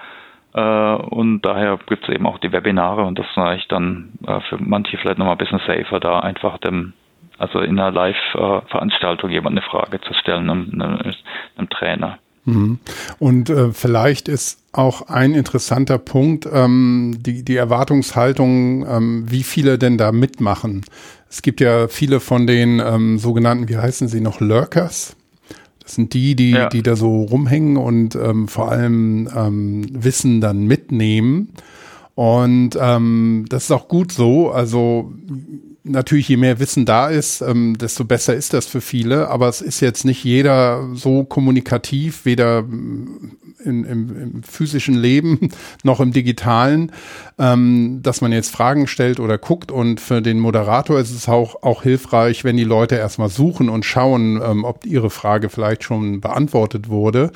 Äh, 0.54 0.62
und 0.62 1.42
daher 1.42 1.78
gibt 1.88 2.04
es 2.04 2.14
eben 2.14 2.26
auch 2.26 2.40
die 2.40 2.52
Webinare 2.52 3.04
und 3.04 3.20
das 3.20 3.26
ist 3.28 3.38
eigentlich 3.38 3.68
dann 3.68 4.14
äh, 4.26 4.40
für 4.50 4.58
manche 4.60 4.98
vielleicht 4.98 5.18
nochmal 5.18 5.36
ein 5.36 5.40
bisschen 5.40 5.62
safer, 5.68 6.00
da 6.00 6.20
einfach 6.20 6.58
dem 6.60 6.94
also 7.38 7.60
in 7.60 7.80
einer 7.80 7.92
Live-Veranstaltung 7.92 9.30
jemand 9.30 9.58
eine 9.58 9.62
Frage 9.62 10.02
zu 10.02 10.14
stellen, 10.16 10.50
einem, 10.50 10.82
einem 10.82 11.70
Trainer. 11.70 12.18
Mhm. 12.46 12.80
Und 13.20 13.50
äh, 13.50 13.74
vielleicht 13.74 14.30
ist 14.30 14.64
auch 14.72 15.10
ein 15.10 15.34
interessanter 15.34 15.98
Punkt 15.98 16.48
ähm, 16.52 17.18
die, 17.20 17.44
die 17.44 17.58
Erwartungshaltung, 17.58 18.88
ähm, 18.88 19.26
wie 19.28 19.44
viele 19.44 19.78
denn 19.78 19.98
da 19.98 20.12
mitmachen. 20.12 20.86
Es 21.30 21.42
gibt 21.42 21.60
ja 21.60 21.90
viele 21.90 22.22
von 22.22 22.48
den 22.48 22.80
ähm, 22.80 23.18
sogenannten, 23.18 23.68
wie 23.68 23.78
heißen 23.78 24.08
sie 24.08 24.22
noch, 24.22 24.40
Lurkers. 24.40 25.17
Das 25.88 25.96
sind 25.96 26.14
die, 26.14 26.36
die, 26.36 26.52
ja. 26.52 26.68
die 26.68 26.84
da 26.84 26.98
so 26.98 27.24
rumhängen 27.24 27.78
und 27.78 28.14
ähm, 28.16 28.50
vor 28.50 28.70
allem 28.70 29.30
ähm, 29.34 29.86
Wissen 29.94 30.42
dann 30.42 30.66
mitnehmen. 30.66 31.54
Und 32.14 32.72
ähm, 32.78 33.46
das 33.48 33.64
ist 33.64 33.72
auch 33.72 33.88
gut 33.88 34.12
so. 34.12 34.52
Also 34.52 35.14
natürlich, 35.88 36.30
je 36.30 36.38
mehr 36.38 36.60
Wissen 36.60 36.86
da 36.86 37.08
ist, 37.08 37.42
ähm, 37.42 37.78
desto 37.78 38.06
besser 38.06 38.36
ist 38.36 38.54
das 38.54 38.66
für 38.66 38.82
viele. 38.82 39.30
Aber 39.30 39.48
es 39.48 39.62
ist 39.62 39.80
jetzt 39.80 40.06
nicht 40.06 40.24
jeder 40.24 40.88
so 40.94 41.24
kommunikativ, 41.24 42.26
weder 42.26 42.60
in, 42.60 43.84
im, 43.84 43.84
im 44.22 44.44
physischen 44.44 44.96
Leben 44.96 45.50
noch 45.84 46.00
im 46.00 46.12
digitalen, 46.12 46.92
ähm, 47.38 48.00
dass 48.04 48.22
man 48.22 48.32
jetzt 48.32 48.52
Fragen 48.52 48.88
stellt 48.88 49.20
oder 49.20 49.38
guckt. 49.38 49.72
Und 49.72 50.00
für 50.00 50.22
den 50.22 50.40
Moderator 50.40 51.00
ist 51.00 51.12
es 51.12 51.28
auch, 51.28 51.64
auch 51.64 51.84
hilfreich, 51.84 52.44
wenn 52.44 52.58
die 52.58 52.64
Leute 52.64 52.96
erstmal 52.96 53.30
suchen 53.30 53.70
und 53.70 53.86
schauen, 53.86 54.42
ähm, 54.42 54.64
ob 54.64 54.86
ihre 54.86 55.10
Frage 55.10 55.50
vielleicht 55.50 55.84
schon 55.84 56.22
beantwortet 56.22 56.90
wurde. 56.90 57.32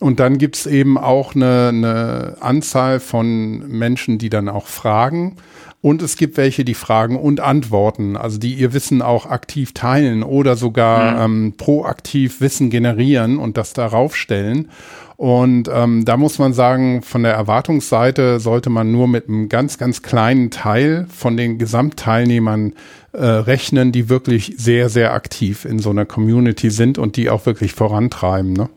Und 0.00 0.20
dann 0.20 0.38
gibt's 0.38 0.66
eben 0.66 0.98
auch 0.98 1.34
eine, 1.34 1.68
eine 1.68 2.36
Anzahl 2.40 3.00
von 3.00 3.66
Menschen, 3.68 4.18
die 4.18 4.28
dann 4.28 4.48
auch 4.48 4.66
fragen. 4.66 5.36
Und 5.84 6.00
es 6.00 6.16
gibt 6.16 6.38
welche, 6.38 6.64
die 6.64 6.72
fragen 6.72 7.18
und 7.18 7.40
antworten, 7.40 8.16
also 8.16 8.38
die 8.38 8.54
ihr 8.54 8.72
Wissen 8.72 9.02
auch 9.02 9.26
aktiv 9.26 9.74
teilen 9.74 10.22
oder 10.22 10.56
sogar 10.56 11.28
mhm. 11.28 11.44
ähm, 11.48 11.54
proaktiv 11.58 12.40
Wissen 12.40 12.70
generieren 12.70 13.36
und 13.36 13.58
das 13.58 13.74
darauf 13.74 14.16
stellen. 14.16 14.70
Und 15.18 15.68
ähm, 15.70 16.06
da 16.06 16.16
muss 16.16 16.38
man 16.38 16.54
sagen, 16.54 17.02
von 17.02 17.22
der 17.22 17.34
Erwartungsseite 17.34 18.40
sollte 18.40 18.70
man 18.70 18.92
nur 18.92 19.08
mit 19.08 19.28
einem 19.28 19.50
ganz, 19.50 19.76
ganz 19.76 20.00
kleinen 20.00 20.50
Teil 20.50 21.04
von 21.10 21.36
den 21.36 21.58
Gesamtteilnehmern 21.58 22.72
äh, 23.12 23.22
rechnen, 23.22 23.92
die 23.92 24.08
wirklich 24.08 24.54
sehr, 24.56 24.88
sehr 24.88 25.12
aktiv 25.12 25.66
in 25.66 25.80
so 25.80 25.90
einer 25.90 26.06
Community 26.06 26.70
sind 26.70 26.96
und 26.96 27.18
die 27.18 27.28
auch 27.28 27.44
wirklich 27.44 27.74
vorantreiben. 27.74 28.54
Ne? 28.54 28.70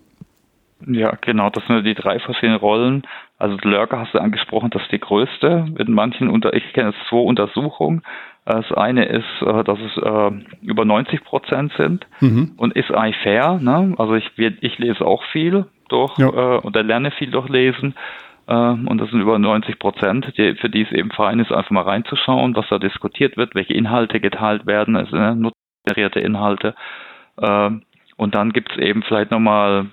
Ja, 0.85 1.17
genau, 1.21 1.51
das 1.51 1.63
sind 1.67 1.85
die 1.85 1.95
drei 1.95 2.19
verschiedenen 2.19 2.59
Rollen. 2.59 3.03
Also 3.39 3.55
Lurker 3.61 3.99
hast 3.99 4.13
du 4.13 4.19
angesprochen, 4.19 4.71
das 4.71 4.81
ist 4.83 4.91
die 4.91 4.99
größte. 4.99 5.67
Mit 5.77 5.87
manchen 5.89 6.29
unter, 6.29 6.53
ich 6.53 6.73
kenne 6.73 6.89
es 6.89 7.09
zwei 7.09 7.17
Untersuchungen. 7.17 8.01
Das 8.45 8.71
eine 8.71 9.05
ist, 9.05 9.25
äh, 9.41 9.63
dass 9.63 9.77
es 9.79 9.97
äh, 10.01 10.31
über 10.61 10.85
90 10.85 11.23
Prozent 11.23 11.73
sind 11.77 12.07
mhm. 12.21 12.53
und 12.57 12.75
ist 12.77 12.91
eigentlich 12.91 13.17
fair. 13.17 13.59
Ne? 13.61 13.93
Also 13.97 14.15
ich, 14.15 14.31
ich 14.37 14.77
lese 14.79 15.05
auch 15.05 15.21
viel 15.31 15.65
durch 15.89 16.17
ja. 16.17 16.29
äh, 16.29 16.59
oder 16.59 16.81
lerne 16.81 17.11
viel 17.11 17.29
durch 17.31 17.49
Lesen. 17.49 17.95
Und 18.49 18.97
das 19.01 19.09
sind 19.09 19.19
über 19.19 19.37
90 19.37 19.77
Prozent, 19.77 20.25
für 20.37 20.69
die 20.69 20.81
es 20.81 20.91
eben 20.93 21.11
fein 21.11 21.41
ist, 21.41 21.51
einfach 21.51 21.71
mal 21.71 21.81
reinzuschauen, 21.81 22.55
was 22.55 22.65
da 22.69 22.79
diskutiert 22.79 23.35
wird, 23.35 23.55
welche 23.55 23.73
Inhalte 23.73 24.21
geteilt 24.21 24.65
werden, 24.65 24.95
also 24.95 25.17
ne, 25.17 25.35
nutzerierte 25.35 26.21
Inhalte. 26.21 26.73
Und 27.35 28.35
dann 28.35 28.53
gibt 28.53 28.71
es 28.71 28.77
eben 28.77 29.03
vielleicht 29.03 29.31
nochmal 29.31 29.87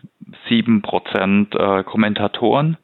sieben 0.49 0.83
Prozent 0.83 1.51
Kommentatoren. 1.51 2.77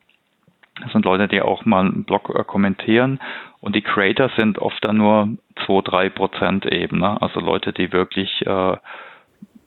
Das 0.83 0.93
sind 0.93 1.05
Leute, 1.05 1.29
die 1.29 1.43
auch 1.43 1.65
mal 1.65 1.87
einen 1.87 2.05
Blog 2.05 2.33
äh, 2.35 2.45
kommentieren. 2.45 3.21
Und 3.61 3.77
die 3.77 3.83
Creator 3.83 4.31
sind 4.37 4.59
oft 4.59 4.85
dann 4.85 4.97
nur 4.97 5.29
zwei, 5.67 5.81
drei 5.83 6.09
Prozent 6.09 6.67
eben. 6.67 6.99
Ne? 6.99 7.21
Also 7.21 7.41
Leute, 7.41 7.73
die 7.73 7.93
wirklich, 7.93 8.47
äh, 8.47 8.77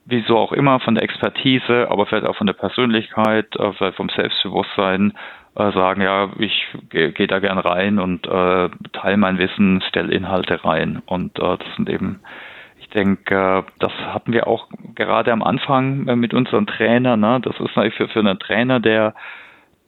wieso 0.06 0.38
auch 0.38 0.52
immer, 0.52 0.80
von 0.80 0.96
der 0.96 1.04
Expertise, 1.04 1.88
aber 1.90 2.06
vielleicht 2.06 2.26
auch 2.26 2.36
von 2.36 2.48
der 2.48 2.54
Persönlichkeit, 2.54 3.56
äh, 3.56 3.74
vielleicht 3.74 3.98
vom 3.98 4.10
Selbstbewusstsein, 4.10 5.14
äh, 5.56 5.72
sagen, 5.72 6.02
ja, 6.02 6.32
ich 6.40 6.68
gehe 6.90 7.12
geh 7.12 7.28
da 7.28 7.40
gern 7.40 7.60
rein 7.60 8.00
und 8.00 8.26
äh, 8.26 8.70
teile 8.94 9.18
mein 9.18 9.38
Wissen, 9.38 9.84
stelle 9.88 10.14
Inhalte 10.14 10.64
rein. 10.64 11.02
Und 11.06 11.38
äh, 11.38 11.58
das 11.58 11.76
sind 11.76 11.90
eben 11.90 12.22
denke, 12.94 13.66
das 13.80 13.92
hatten 13.94 14.34
wir 14.34 14.48
auch 14.48 14.68
gerade 14.96 15.32
am 15.32 15.44
Anfang 15.44 16.08
äh, 16.08 16.16
mit 16.16 16.34
unseren 16.34 16.68
Trainern. 16.68 17.20
Ne? 17.20 17.40
Das 17.42 17.56
ist 17.56 17.76
natürlich 17.76 17.96
für, 17.96 18.08
für 18.08 18.20
einen 18.20 18.40
Trainer, 18.40 18.80
der 18.80 19.14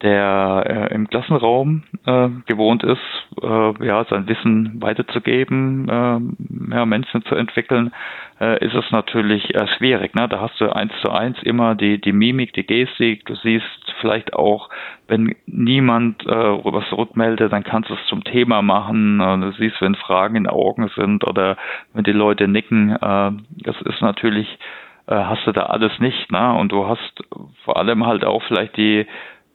der 0.02 0.88
äh, 0.90 0.94
im 0.94 1.08
Klassenraum 1.08 1.82
äh, 2.04 2.28
gewohnt 2.46 2.82
ist, 2.82 3.00
äh, 3.42 3.84
ja, 3.86 4.04
sein 4.04 4.28
Wissen 4.28 4.82
weiterzugeben, 4.82 5.88
äh, 5.88 6.74
ja, 6.74 6.84
Menschen 6.84 7.24
zu 7.24 7.34
entwickeln, 7.34 7.92
äh, 8.38 8.62
ist 8.62 8.74
es 8.74 8.90
natürlich 8.90 9.54
äh, 9.54 9.66
schwierig. 9.78 10.14
Ne? 10.14 10.28
Da 10.28 10.40
hast 10.40 10.60
du 10.60 10.70
eins 10.70 10.92
zu 11.00 11.10
eins 11.10 11.42
immer 11.42 11.74
die, 11.74 11.98
die 11.98 12.12
Mimik, 12.12 12.52
die 12.52 12.66
Gestik. 12.66 13.24
Du 13.24 13.34
siehst 13.36 13.94
vielleicht 14.00 14.34
auch, 14.34 14.68
wenn 15.08 15.34
niemand 15.46 16.26
äh, 16.26 16.28
was 16.28 16.92
rückmeldet, 16.92 17.52
dann 17.52 17.64
kannst 17.64 17.88
du 17.88 17.94
es 17.94 18.06
zum 18.08 18.22
Thema 18.22 18.60
machen. 18.60 19.20
Äh, 19.20 19.38
du 19.38 19.52
siehst, 19.52 19.80
wenn 19.80 19.94
Fragen 19.94 20.36
in 20.36 20.46
Augen 20.46 20.88
sind 20.94 21.26
oder 21.26 21.56
wenn 21.94 22.04
die 22.04 22.12
Leute 22.12 22.48
nicken. 22.48 22.90
Äh, 22.90 23.32
das 23.64 23.80
ist 23.82 24.02
natürlich, 24.02 24.58
äh, 25.06 25.14
hast 25.14 25.46
du 25.46 25.52
da 25.52 25.62
alles 25.62 25.98
nicht. 26.00 26.30
Ne? 26.30 26.52
Und 26.52 26.70
du 26.70 26.86
hast 26.86 27.24
vor 27.64 27.78
allem 27.78 28.06
halt 28.06 28.26
auch 28.26 28.42
vielleicht 28.42 28.76
die 28.76 29.06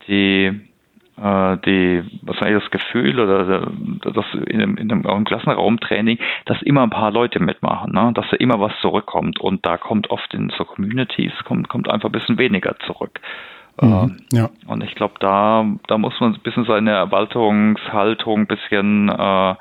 die 0.08 0.62
äh, 1.22 1.58
die, 1.66 2.04
was 2.24 2.42
eigentlich 2.42 2.64
das 2.64 2.72
Gefühl 2.72 3.20
oder 3.20 3.72
das 4.02 4.26
in 4.48 4.62
einem, 4.62 4.78
in 4.78 4.92
einem 4.92 5.24
Klassenraumtraining, 5.24 6.18
dass 6.46 6.62
immer 6.64 6.84
ein 6.84 6.90
paar 6.90 7.12
Leute 7.12 7.40
mitmachen, 7.40 7.94
ne? 7.94 8.12
dass 8.16 8.26
da 8.32 8.38
immer 8.38 8.60
was 8.60 8.74
zurückkommt 8.82 9.40
und 9.40 9.66
da 9.66 9.78
kommt 9.78 10.10
oft 10.10 10.34
in 10.34 10.52
so 10.58 10.66
Communities 10.66 11.34
kommt, 11.46 11.70
kommt 11.70 11.90
einfach 11.90 12.10
ein 12.10 12.14
bisschen 12.14 12.38
weniger 12.38 12.76
zurück. 12.88 13.20
Mhm, 13.80 14.18
äh, 14.34 14.38
ja. 14.38 14.50
Und 14.68 14.84
ich 14.84 14.96
glaube, 14.96 15.16
da, 15.20 15.66
da 15.88 15.98
muss 15.98 16.20
man 16.20 16.34
ein 16.34 16.42
bisschen 16.42 16.66
seine 16.66 16.92
Erwartungshaltung 16.92 18.42
ein 18.42 18.48
bisschen 18.48 19.10
äh, 19.10 19.52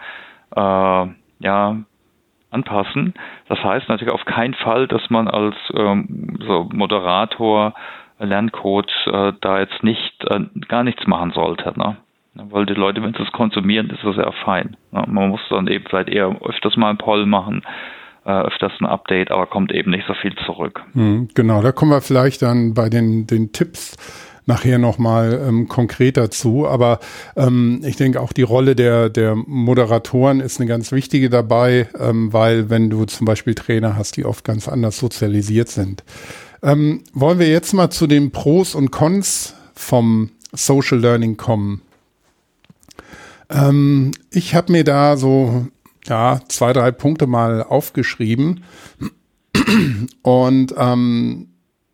äh, 0.57 1.09
ja, 1.41 1.77
anpassen. 2.51 3.15
Das 3.49 3.63
heißt 3.63 3.89
natürlich 3.89 4.13
auf 4.13 4.25
keinen 4.25 4.55
Fall, 4.55 4.89
dass 4.89 5.09
man 5.11 5.29
als 5.29 5.57
ähm, 5.75 6.39
so 6.47 6.69
Moderator 6.73 7.75
Lerncoach 8.21 9.07
äh, 9.07 9.33
da 9.41 9.61
jetzt 9.61 9.83
nicht 9.83 10.25
äh, 10.29 10.41
gar 10.69 10.85
nichts 10.85 11.07
machen 11.07 11.33
sollte. 11.33 11.73
Ne? 11.77 11.97
Weil 12.35 12.67
die 12.67 12.75
Leute, 12.75 13.03
wenn 13.03 13.15
sie 13.15 13.23
es 13.23 13.33
konsumieren, 13.33 13.91
ist 13.91 14.05
das 14.05 14.17
ja 14.17 14.31
fein. 14.45 14.77
Ne? 14.93 15.05
Man 15.07 15.31
muss 15.31 15.41
dann 15.51 15.67
eben 15.67 15.85
vielleicht 15.89 16.09
eher 16.09 16.37
öfters 16.43 16.77
mal 16.77 16.91
ein 16.91 16.99
Poll 16.99 17.27
machen, 17.27 17.63
äh, 18.25 18.31
öfters 18.31 18.73
ein 18.81 18.87
Update, 18.87 19.31
aber 19.31 19.47
kommt 19.47 19.73
eben 19.73 19.91
nicht 19.91 20.07
so 20.07 20.15
viel 20.15 20.35
zurück. 20.47 20.83
Mhm, 20.95 21.29
genau, 21.35 21.63
da 21.63 21.73
kommen 21.73 21.91
wir 21.91 22.01
vielleicht 22.01 22.43
dann 22.43 22.75
bei 22.75 22.89
den, 22.89 23.27
den 23.27 23.53
Tipps 23.53 23.97
nachher 24.47 24.79
nochmal 24.79 25.41
ähm, 25.47 25.69
konkreter 25.69 26.31
zu. 26.31 26.67
Aber 26.67 26.99
ähm, 27.37 27.81
ich 27.85 27.97
denke 27.97 28.21
auch 28.21 28.33
die 28.33 28.43
Rolle 28.43 28.75
der, 28.75 29.09
der 29.09 29.35
Moderatoren 29.35 30.41
ist 30.41 30.61
eine 30.61 30.69
ganz 30.69 30.93
wichtige 30.93 31.31
dabei, 31.31 31.89
ähm, 31.99 32.33
weil 32.33 32.69
wenn 32.69 32.91
du 32.91 33.05
zum 33.05 33.27
Beispiel 33.27 33.55
Trainer 33.55 33.97
hast, 33.97 34.17
die 34.17 34.25
oft 34.25 34.45
ganz 34.45 34.69
anders 34.69 34.99
sozialisiert 34.99 35.69
sind, 35.69 36.03
ähm, 36.63 37.03
wollen 37.13 37.39
wir 37.39 37.49
jetzt 37.49 37.73
mal 37.73 37.91
zu 37.91 38.07
den 38.07 38.31
Pros 38.31 38.75
und 38.75 38.91
Cons 38.91 39.55
vom 39.75 40.31
Social 40.53 40.99
Learning 40.99 41.37
kommen? 41.37 41.83
Ähm, 43.49 44.13
ich 44.31 44.55
habe 44.55 44.73
mir 44.73 44.85
da 44.85 45.17
so 45.17 45.67
ja, 46.07 46.41
zwei, 46.49 46.73
drei 46.73 46.91
Punkte 46.91 47.27
mal 47.27 47.63
aufgeschrieben. 47.63 48.65
Und 50.23 50.75
ähm, 50.77 51.49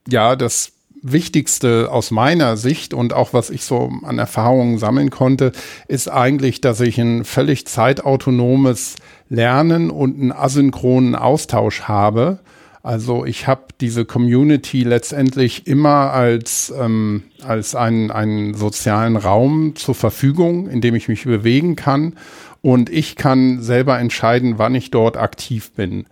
ja, 0.08 0.36
das 0.36 0.72
Wichtigste 1.02 1.90
aus 1.92 2.10
meiner 2.10 2.56
Sicht 2.56 2.94
und 2.94 3.12
auch 3.12 3.32
was 3.32 3.50
ich 3.50 3.64
so 3.64 3.92
an 4.02 4.18
Erfahrungen 4.18 4.78
sammeln 4.78 5.10
konnte, 5.10 5.52
ist 5.88 6.08
eigentlich, 6.08 6.60
dass 6.60 6.80
ich 6.80 6.98
ein 6.98 7.24
völlig 7.24 7.66
zeitautonomes 7.66 8.96
Lernen 9.28 9.90
und 9.90 10.20
einen 10.20 10.32
asynchronen 10.32 11.14
Austausch 11.14 11.82
habe. 11.82 12.40
Also 12.86 13.24
ich 13.24 13.48
habe 13.48 13.64
diese 13.80 14.04
Community 14.04 14.84
letztendlich 14.84 15.66
immer 15.66 16.12
als, 16.12 16.72
ähm, 16.78 17.24
als 17.42 17.74
einen, 17.74 18.12
einen 18.12 18.54
sozialen 18.54 19.16
Raum 19.16 19.74
zur 19.74 19.96
Verfügung, 19.96 20.68
in 20.68 20.80
dem 20.80 20.94
ich 20.94 21.08
mich 21.08 21.24
bewegen 21.24 21.74
kann. 21.74 22.14
Und 22.62 22.88
ich 22.88 23.16
kann 23.16 23.60
selber 23.60 23.98
entscheiden, 23.98 24.58
wann 24.58 24.76
ich 24.76 24.92
dort 24.92 25.16
aktiv 25.16 25.72
bin. 25.72 26.06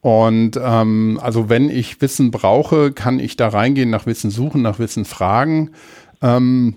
Und 0.00 0.58
ähm, 0.58 1.20
also 1.22 1.50
wenn 1.50 1.68
ich 1.68 2.00
Wissen 2.00 2.30
brauche, 2.30 2.92
kann 2.92 3.20
ich 3.20 3.36
da 3.36 3.48
reingehen, 3.48 3.90
nach 3.90 4.06
Wissen 4.06 4.30
suchen, 4.30 4.62
nach 4.62 4.78
Wissen 4.78 5.04
fragen. 5.04 5.72
Ähm, 6.22 6.76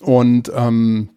und 0.00 0.50
ähm, 0.52 1.10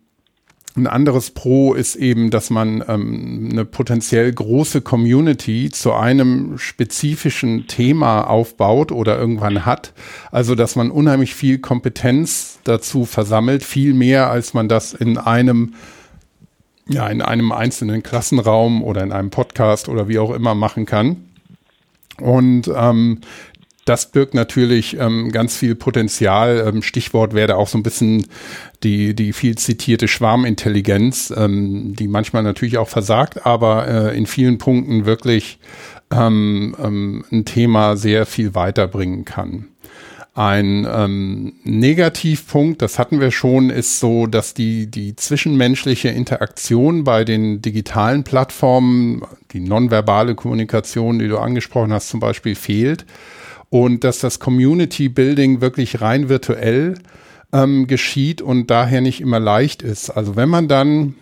ein 0.75 0.87
anderes 0.87 1.31
Pro 1.31 1.73
ist 1.75 1.95
eben, 1.95 2.31
dass 2.31 2.49
man 2.49 2.83
ähm, 2.87 3.49
eine 3.51 3.63
potenziell 3.63 4.31
große 4.33 4.81
Community 4.81 5.69
zu 5.69 5.93
einem 5.93 6.57
spezifischen 6.57 7.67
Thema 7.67 8.23
aufbaut 8.23 8.91
oder 8.91 9.17
irgendwann 9.17 9.65
hat. 9.65 9.93
Also, 10.31 10.55
dass 10.55 10.75
man 10.75 10.89
unheimlich 10.89 11.35
viel 11.35 11.59
Kompetenz 11.59 12.59
dazu 12.63 13.05
versammelt, 13.05 13.63
viel 13.63 13.93
mehr, 13.93 14.31
als 14.31 14.53
man 14.55 14.67
das 14.67 14.93
in 14.93 15.17
einem 15.17 15.73
ja, 16.87 17.07
in 17.07 17.21
einem 17.21 17.51
einzelnen 17.53 18.03
Klassenraum 18.03 18.83
oder 18.83 19.03
in 19.03 19.13
einem 19.13 19.29
Podcast 19.29 19.87
oder 19.87 20.09
wie 20.09 20.19
auch 20.19 20.31
immer 20.31 20.53
machen 20.53 20.85
kann. 20.85 21.29
Und 22.19 22.69
ähm, 22.75 23.21
das 23.85 24.11
birgt 24.11 24.33
natürlich 24.33 24.97
ähm, 24.97 25.31
ganz 25.31 25.57
viel 25.57 25.75
Potenzial. 25.75 26.65
Ähm, 26.67 26.81
Stichwort 26.81 27.33
wäre 27.33 27.57
auch 27.57 27.67
so 27.67 27.77
ein 27.77 27.83
bisschen 27.83 28.27
die, 28.83 29.13
die 29.13 29.33
viel 29.33 29.57
zitierte 29.57 30.07
Schwarmintelligenz, 30.07 31.33
ähm, 31.35 31.95
die 31.95 32.07
manchmal 32.07 32.43
natürlich 32.43 32.77
auch 32.77 32.89
versagt, 32.89 33.45
aber 33.45 33.87
äh, 33.87 34.17
in 34.17 34.25
vielen 34.25 34.57
Punkten 34.57 35.05
wirklich 35.05 35.59
ähm, 36.11 36.75
ähm, 36.81 37.25
ein 37.31 37.45
Thema 37.45 37.97
sehr 37.97 38.25
viel 38.25 38.55
weiterbringen 38.55 39.25
kann. 39.25 39.67
Ein 40.35 40.87
ähm, 40.89 41.53
Negativpunkt, 41.63 42.81
das 42.81 42.97
hatten 42.97 43.19
wir 43.19 43.29
schon, 43.29 43.69
ist 43.69 43.99
so, 43.99 44.25
dass 44.25 44.55
die, 44.55 44.89
die 44.89 45.15
zwischenmenschliche 45.15 46.09
Interaktion 46.09 47.03
bei 47.03 47.23
den 47.23 47.61
digitalen 47.61 48.23
Plattformen, 48.23 49.21
die 49.51 49.59
nonverbale 49.59 50.33
Kommunikation, 50.33 51.19
die 51.19 51.27
du 51.27 51.37
angesprochen 51.37 51.93
hast, 51.93 52.09
zum 52.09 52.19
Beispiel 52.19 52.55
fehlt 52.55 53.05
und 53.73 54.03
dass 54.03 54.19
das 54.19 54.39
Community 54.39 55.09
Building 55.09 55.59
wirklich 55.59 55.99
rein 55.99 56.29
virtuell 56.29 56.93
ähm, 57.51 57.87
geschieht 57.87 58.39
und 58.39 58.69
daher 58.69 59.01
nicht 59.01 59.19
immer 59.19 59.39
leicht 59.39 59.81
ist. 59.81 60.11
Also 60.11 60.35
wenn 60.35 60.47
man 60.47 60.67
dann 60.67 61.15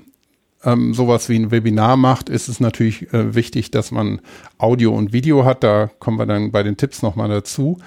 ähm, 0.65 0.93
sowas 0.93 1.29
wie 1.29 1.39
ein 1.39 1.51
Webinar 1.51 1.95
macht, 1.95 2.27
ist 2.27 2.49
es 2.49 2.59
natürlich 2.59 3.13
äh, 3.13 3.35
wichtig, 3.35 3.71
dass 3.71 3.91
man 3.91 4.19
Audio 4.57 4.93
und 4.93 5.13
Video 5.13 5.45
hat. 5.45 5.63
Da 5.63 5.91
kommen 5.99 6.19
wir 6.19 6.25
dann 6.25 6.51
bei 6.51 6.61
den 6.61 6.75
Tipps 6.75 7.01
nochmal 7.01 7.29
dazu. 7.29 7.79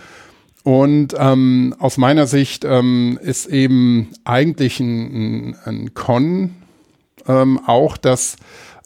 Und 0.63 1.15
ähm, 1.19 1.75
aus 1.79 1.99
meiner 1.99 2.27
Sicht 2.27 2.65
ähm, 2.65 3.19
ist 3.21 3.45
eben 3.45 4.13
eigentlich 4.25 4.81
ein, 4.81 5.51
ein, 5.51 5.57
ein 5.67 5.93
Con 5.93 6.55
ähm, 7.29 7.61
auch, 7.67 7.99
dass 7.99 8.37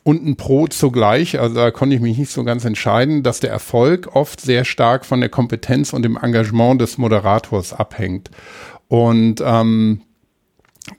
und 0.09 0.26
ein 0.26 0.36
Pro 0.36 0.66
zugleich, 0.68 1.38
also 1.38 1.56
da 1.56 1.70
konnte 1.70 1.94
ich 1.94 2.00
mich 2.00 2.16
nicht 2.16 2.30
so 2.30 2.42
ganz 2.42 2.64
entscheiden, 2.64 3.22
dass 3.22 3.40
der 3.40 3.50
Erfolg 3.50 4.16
oft 4.16 4.40
sehr 4.40 4.64
stark 4.64 5.04
von 5.04 5.20
der 5.20 5.28
Kompetenz 5.28 5.92
und 5.92 6.00
dem 6.00 6.16
Engagement 6.16 6.80
des 6.80 6.96
Moderators 6.96 7.74
abhängt. 7.74 8.30
Und 8.88 9.42
ähm, 9.44 10.00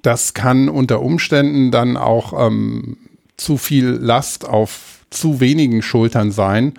das 0.03 0.36
kann 0.36 0.70
unter 0.70 1.01
Umständen 1.01 1.72
dann 1.72 1.97
auch 1.97 2.34
ähm, 2.45 2.97
zu 3.36 3.57
viel 3.57 3.88
Last 3.88 4.47
auf 4.47 5.03
zu 5.10 5.39
wenigen 5.39 5.82
Schultern 5.82 6.30
sein. 6.30 6.76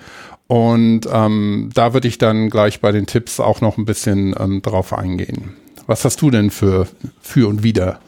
Und 0.47 1.09
ähm, 1.13 1.71
da 1.75 1.95
würde 1.95 2.07
ich 2.07 2.19
dann 2.19 2.49
gleich 2.49 2.81
bei 2.81 2.93
den 2.93 3.07
Tipps 3.07 3.41
auch 3.41 3.61
noch 3.61 3.77
ein 3.77 3.87
bisschen 3.87 4.37
ähm, 4.39 4.63
drauf 4.63 4.93
eingehen. 4.93 5.57
Was 5.89 6.05
hast 6.05 6.23
du 6.23 6.31
denn 6.31 6.53
für, 6.53 6.87
für 7.21 7.49
und 7.49 7.65
wieder? 7.65 7.99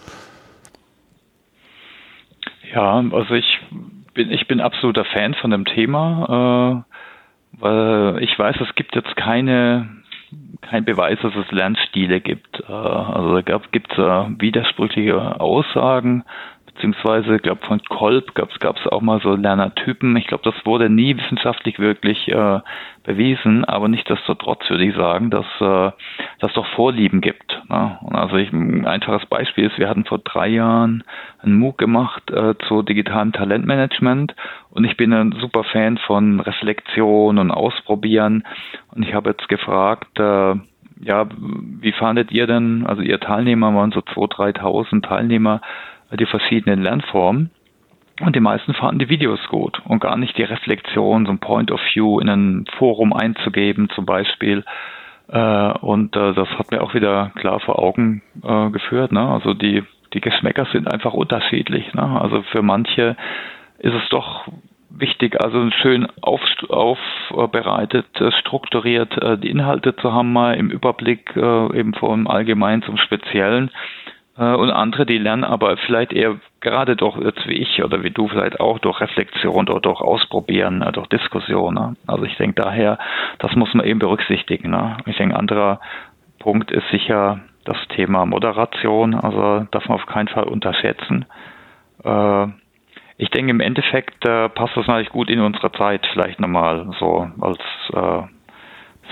Ja, 2.72 3.00
also 3.10 3.34
ich 3.34 3.58
bin, 4.14 4.30
ich 4.30 4.46
bin 4.46 4.60
absoluter 4.60 5.04
Fan 5.04 5.34
von 5.34 5.50
dem 5.50 5.64
Thema, 5.64 6.84
äh, 6.86 7.60
weil 7.60 8.22
ich 8.22 8.38
weiß, 8.38 8.56
es 8.60 8.74
gibt 8.74 8.94
jetzt 8.94 9.16
keine 9.16 10.02
kein 10.62 10.84
Beweis, 10.84 11.18
dass 11.20 11.34
es 11.34 11.50
Lernstile 11.50 12.20
gibt. 12.20 12.60
Äh, 12.60 12.72
also 12.72 13.40
da 13.40 13.58
gibt 13.70 13.92
es 13.92 13.98
äh, 13.98 14.40
widersprüchliche 14.40 15.40
Aussagen 15.40 16.24
beziehungsweise 16.74 17.36
ich 17.36 17.42
glaube 17.42 17.64
von 17.66 17.82
Kolb 17.84 18.34
gab 18.34 18.50
es 18.50 18.86
auch 18.86 19.00
mal 19.00 19.20
so 19.20 19.34
Lernertypen. 19.34 20.16
Ich 20.16 20.26
glaube, 20.26 20.44
das 20.44 20.54
wurde 20.64 20.88
nie 20.88 21.16
wissenschaftlich 21.16 21.78
wirklich 21.78 22.28
äh, 22.28 22.60
bewiesen, 23.04 23.64
aber 23.64 23.88
nichtsdestotrotz 23.88 24.68
würde 24.70 24.84
ich 24.84 24.94
sagen, 24.94 25.30
dass 25.30 25.46
äh, 25.60 25.90
das 26.40 26.52
doch 26.54 26.66
Vorlieben 26.74 27.20
gibt. 27.20 27.60
Ne? 27.68 27.98
Also 28.10 28.36
ich, 28.36 28.52
ein 28.52 28.86
einfaches 28.86 29.26
Beispiel 29.26 29.66
ist, 29.66 29.78
wir 29.78 29.88
hatten 29.88 30.04
vor 30.04 30.18
drei 30.18 30.48
Jahren 30.48 31.04
einen 31.42 31.58
MOOC 31.58 31.78
gemacht 31.78 32.30
äh, 32.30 32.54
zu 32.68 32.82
digitalem 32.82 33.32
Talentmanagement 33.32 34.34
und 34.70 34.84
ich 34.84 34.96
bin 34.96 35.12
ein 35.12 35.32
super 35.32 35.64
Fan 35.64 35.98
von 35.98 36.40
Reflexion 36.40 37.38
und 37.38 37.50
Ausprobieren 37.50 38.44
und 38.94 39.02
ich 39.02 39.14
habe 39.14 39.30
jetzt 39.30 39.48
gefragt, 39.48 40.18
äh, 40.18 40.54
ja, 41.04 41.26
wie 41.80 41.92
fandet 41.92 42.30
ihr 42.30 42.46
denn, 42.46 42.86
also 42.86 43.02
ihr 43.02 43.18
Teilnehmer 43.18 43.74
waren 43.74 43.90
so 43.90 44.00
2.000, 44.00 44.56
3.000 44.58 45.02
Teilnehmer, 45.02 45.60
die 46.18 46.26
verschiedenen 46.26 46.82
Lernformen. 46.82 47.50
Und 48.20 48.36
die 48.36 48.40
meisten 48.40 48.74
fanden 48.74 48.98
die 48.98 49.08
Videos 49.08 49.40
gut 49.48 49.80
und 49.86 50.00
gar 50.00 50.16
nicht 50.16 50.36
die 50.36 50.42
Reflexion, 50.42 51.26
so 51.26 51.32
ein 51.32 51.38
Point 51.38 51.72
of 51.72 51.80
View 51.92 52.20
in 52.20 52.28
ein 52.28 52.66
Forum 52.78 53.12
einzugeben 53.12 53.88
zum 53.90 54.04
Beispiel. 54.04 54.64
Äh, 55.28 55.72
und 55.78 56.14
äh, 56.14 56.34
das 56.34 56.48
hat 56.50 56.70
mir 56.70 56.82
auch 56.82 56.94
wieder 56.94 57.32
klar 57.36 57.58
vor 57.60 57.78
Augen 57.78 58.22
äh, 58.44 58.70
geführt. 58.70 59.12
Ne? 59.12 59.26
Also 59.26 59.54
die, 59.54 59.82
die 60.12 60.20
Geschmäcker 60.20 60.66
sind 60.72 60.92
einfach 60.92 61.14
unterschiedlich. 61.14 61.92
Ne? 61.94 62.02
Also 62.02 62.42
für 62.52 62.62
manche 62.62 63.16
ist 63.78 63.94
es 63.94 64.08
doch 64.10 64.46
wichtig, 64.90 65.42
also 65.42 65.70
schön 65.70 66.06
aufbereitet, 66.20 68.06
auf 68.20 68.34
strukturiert 68.40 69.42
die 69.42 69.48
Inhalte 69.48 69.96
zu 69.96 70.12
haben, 70.12 70.34
mal 70.34 70.54
im 70.54 70.70
Überblick 70.70 71.34
eben 71.34 71.94
vom 71.94 72.26
Allgemeinen 72.28 72.82
zum 72.82 72.98
Speziellen. 72.98 73.70
Und 74.35 74.70
andere, 74.70 75.05
die 75.05 75.18
lernen 75.18 75.45
aber 75.45 75.76
vielleicht 75.76 76.12
eher 76.12 76.37
gerade 76.61 76.97
durch, 76.97 77.18
jetzt 77.18 77.47
wie 77.47 77.59
ich 77.59 77.85
oder 77.85 78.03
wie 78.03 78.11
du 78.11 78.28
vielleicht 78.28 78.61
auch, 78.61 78.78
durch 78.78 78.99
Reflexion 79.01 79.68
oder 79.68 79.80
durch 79.80 80.01
Ausprobieren, 80.01 80.78
ne, 80.78 80.91
durch 80.91 81.07
Diskussion. 81.09 81.74
Ne? 81.74 81.97
Also 82.07 82.24
ich 82.24 82.37
denke 82.39 82.62
daher, 82.62 82.99
das 83.41 83.55
muss 83.57 83.74
man 83.74 83.85
eben 83.85 83.99
berücksichtigen. 83.99 84.70
Ne? 84.70 84.97
Ich 85.05 85.18
denke, 85.18 85.37
anderer 85.37 85.80
Punkt 86.39 86.70
ist 86.70 86.89
sicher 86.91 87.41
das 87.64 87.76
Thema 87.89 88.24
Moderation, 88.24 89.14
also 89.14 89.66
darf 89.70 89.87
man 89.89 89.99
auf 89.99 90.07
keinen 90.07 90.28
Fall 90.28 90.45
unterschätzen. 90.45 91.26
Äh, 92.03 92.47
ich 93.18 93.30
denke, 93.30 93.51
im 93.51 93.61
Endeffekt 93.61 94.24
äh, 94.26 94.49
passt 94.49 94.76
das 94.76 94.87
natürlich 94.87 95.11
gut 95.11 95.30
in 95.30 95.41
unsere 95.41 95.70
Zeit, 95.72 96.07
vielleicht 96.12 96.41
nochmal 96.41 96.91
so 96.99 97.30
als 97.41 97.61
äh, 97.93 98.22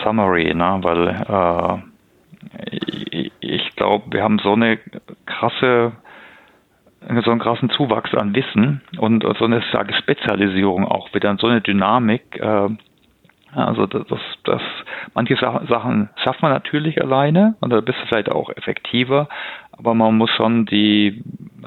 Summary, 0.03 0.55
ne? 0.55 0.79
weil 0.83 1.83
äh, 2.73 3.30
ich, 3.41 3.77
glaube, 3.77 4.05
wir 4.13 4.23
haben 4.23 4.39
so 4.39 4.53
eine 4.53 4.79
krasse 5.27 5.93
so 7.25 7.31
einen 7.31 7.41
krassen 7.41 7.71
Zuwachs 7.71 8.15
an 8.15 8.35
Wissen 8.35 8.83
und 8.99 9.25
so 9.39 9.45
eine 9.47 9.63
sage 9.73 9.95
Spezialisierung 9.95 10.85
auch 10.85 11.15
wieder, 11.15 11.35
so 11.39 11.47
eine 11.47 11.63
Dynamik. 11.63 12.39
Äh, 12.39 12.69
also 13.53 13.87
das, 13.87 14.07
das, 14.07 14.21
das 14.45 14.63
manche 15.15 15.37
Sachen 15.37 16.09
schafft 16.23 16.41
man 16.43 16.53
natürlich 16.53 17.03
alleine 17.03 17.57
und 17.61 17.71
da 17.71 17.81
bist 17.81 17.99
du 18.01 18.07
vielleicht 18.07 18.31
auch 18.31 18.51
effektiver, 18.51 19.29
aber 19.73 19.95
man 19.95 20.17
muss 20.17 20.31
schon 20.31 20.67
die, 20.67 21.25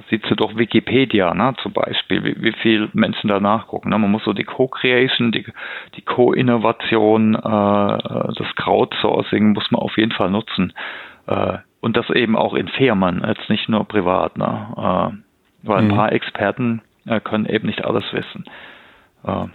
sieht 0.10 0.24
es 0.24 0.36
durch 0.38 0.56
Wikipedia, 0.56 1.34
ne, 1.34 1.54
zum 1.62 1.74
Beispiel, 1.74 2.24
wie, 2.24 2.42
wie 2.42 2.54
viel 2.54 2.90
Menschen 2.94 3.28
da 3.28 3.40
nachgucken. 3.40 3.90
Ne? 3.90 3.98
Man 3.98 4.12
muss 4.12 4.24
so 4.24 4.34
die 4.34 4.46
Co-Creation, 4.46 5.32
die, 5.32 5.46
die 5.98 6.02
Co-Innovation, 6.04 7.36
äh, 7.36 7.40
das 7.42 8.56
Crowdsourcing 8.56 9.52
muss 9.54 9.70
man 9.72 9.82
auf 9.82 9.98
jeden 9.98 10.12
Fall 10.12 10.30
nutzen. 10.30 10.74
Äh, 11.28 11.58
und 11.82 11.98
das 11.98 12.10
eben 12.10 12.38
auch 12.38 12.54
in 12.54 12.68
Firmen, 12.68 13.24
jetzt 13.26 13.50
nicht 13.50 13.68
nur 13.70 13.86
privat. 13.86 14.38
Ne? 14.38 14.68
Äh, 14.78 15.68
weil 15.68 15.78
ein 15.80 15.88
mhm. 15.88 15.96
paar 15.96 16.12
Experten 16.12 16.82
äh, 17.06 17.20
können 17.20 17.46
eben 17.46 17.68
nicht 17.68 17.84
alles 17.84 18.04
wissen. 18.12 18.46
Äh, 19.24 19.46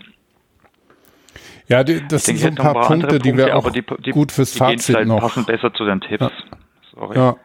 ja, 1.69 1.85
die, 1.85 2.07
das 2.09 2.25
sind 2.25 2.39
so 2.39 2.49
ein 2.49 2.55
paar, 2.55 2.75
paar 2.75 2.87
Punkte, 2.87 3.19
die 3.19 3.37
wir 3.37 3.55
auch 3.57 3.71
die, 3.71 3.85
die, 4.05 4.11
gut 4.11 4.33
fürs 4.33 4.53
die 4.53 4.59
Fazit 4.59 5.07
noch. 5.07 5.21
passen 5.21 5.45
besser 5.45 5.73
zu 5.75 5.85
den 5.85 6.01
Tipps. 6.01 6.23
Ja. 6.23 6.31
Sorry. 6.95 7.16
Ja. 7.19 7.37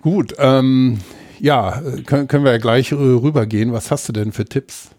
Gut, 0.00 0.34
ähm, 0.38 1.00
ja, 1.40 1.80
können, 2.06 2.28
können 2.28 2.44
wir 2.44 2.52
ja 2.52 2.58
gleich 2.58 2.92
rübergehen. 2.92 3.72
Was 3.72 3.90
hast 3.90 4.08
du 4.08 4.12
denn 4.12 4.30
für 4.30 4.44
Tipps? 4.44 4.94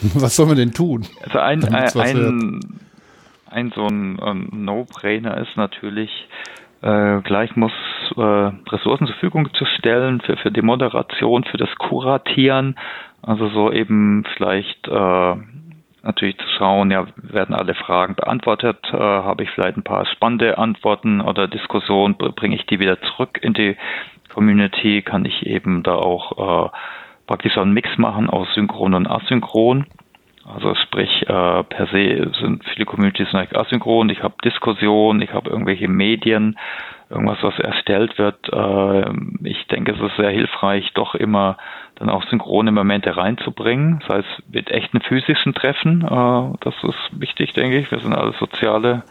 was 0.14 0.36
soll 0.36 0.46
man 0.46 0.56
denn 0.56 0.72
tun? 0.72 1.06
Also 1.22 1.38
ein, 1.38 1.64
ein, 1.64 2.60
ein, 3.50 3.72
so 3.74 3.86
ein, 3.86 4.18
ein 4.20 4.48
No-Brainer 4.52 5.36
ist 5.38 5.56
natürlich, 5.56 6.10
äh, 6.82 7.20
gleich 7.22 7.56
muss 7.56 7.72
äh, 8.16 8.20
Ressourcen 8.20 9.06
zur 9.06 9.16
Verfügung 9.16 9.52
zu 9.54 9.64
stellen 9.64 10.20
für, 10.20 10.36
für 10.36 10.50
die 10.50 10.62
Moderation, 10.62 11.44
für 11.44 11.58
das 11.58 11.74
Kuratieren. 11.76 12.76
Also 13.22 13.48
so 13.48 13.70
eben 13.70 14.24
vielleicht 14.36 14.88
äh, 14.88 15.34
natürlich 16.02 16.38
zu 16.38 16.46
schauen, 16.56 16.90
ja, 16.90 17.06
werden 17.16 17.54
alle 17.54 17.74
Fragen 17.74 18.14
beantwortet, 18.14 18.78
äh, 18.92 18.96
habe 18.96 19.42
ich 19.42 19.50
vielleicht 19.50 19.76
ein 19.76 19.84
paar 19.84 20.06
spannende 20.06 20.58
Antworten 20.58 21.20
oder 21.20 21.46
Diskussionen, 21.48 22.16
bringe 22.16 22.56
ich 22.56 22.66
die 22.66 22.80
wieder 22.80 23.00
zurück 23.02 23.38
in 23.42 23.52
die 23.52 23.76
Community, 24.32 25.02
kann 25.02 25.24
ich 25.24 25.46
eben 25.46 25.82
da 25.82 25.94
auch 25.94 26.66
äh, 26.66 26.70
praktisch 27.26 27.58
einen 27.58 27.72
Mix 27.72 27.98
machen 27.98 28.30
aus 28.30 28.48
Synchron 28.54 28.94
und 28.94 29.06
Asynchron. 29.06 29.86
Also 30.46 30.74
sprich, 30.74 31.22
äh, 31.28 31.62
per 31.64 31.86
se 31.92 32.30
sind 32.40 32.64
viele 32.64 32.86
Communities 32.86 33.34
eigentlich 33.34 33.58
asynchron. 33.58 34.08
Ich 34.08 34.22
habe 34.22 34.34
Diskussionen, 34.42 35.20
ich 35.20 35.32
habe 35.32 35.50
irgendwelche 35.50 35.86
Medien, 35.86 36.58
irgendwas, 37.10 37.42
was 37.42 37.58
erstellt 37.58 38.18
wird. 38.18 38.48
Äh, 38.52 39.48
ich 39.48 39.66
denke, 39.66 39.92
es 39.92 40.00
ist 40.00 40.16
sehr 40.16 40.30
hilfreich, 40.30 40.90
doch 40.94 41.14
immer 41.14 41.58
dann 41.96 42.08
auch 42.08 42.24
synchrone 42.28 42.72
Momente 42.72 43.16
reinzubringen. 43.16 44.00
Das 44.00 44.18
heißt, 44.18 44.42
mit 44.50 44.70
echten 44.70 45.00
physischen 45.02 45.54
Treffen. 45.54 46.02
Äh, 46.02 46.56
das 46.60 46.74
ist 46.82 47.20
wichtig, 47.20 47.52
denke 47.52 47.78
ich. 47.78 47.90
Wir 47.90 48.00
sind 48.00 48.14
alle 48.14 48.32
soziale 48.32 49.02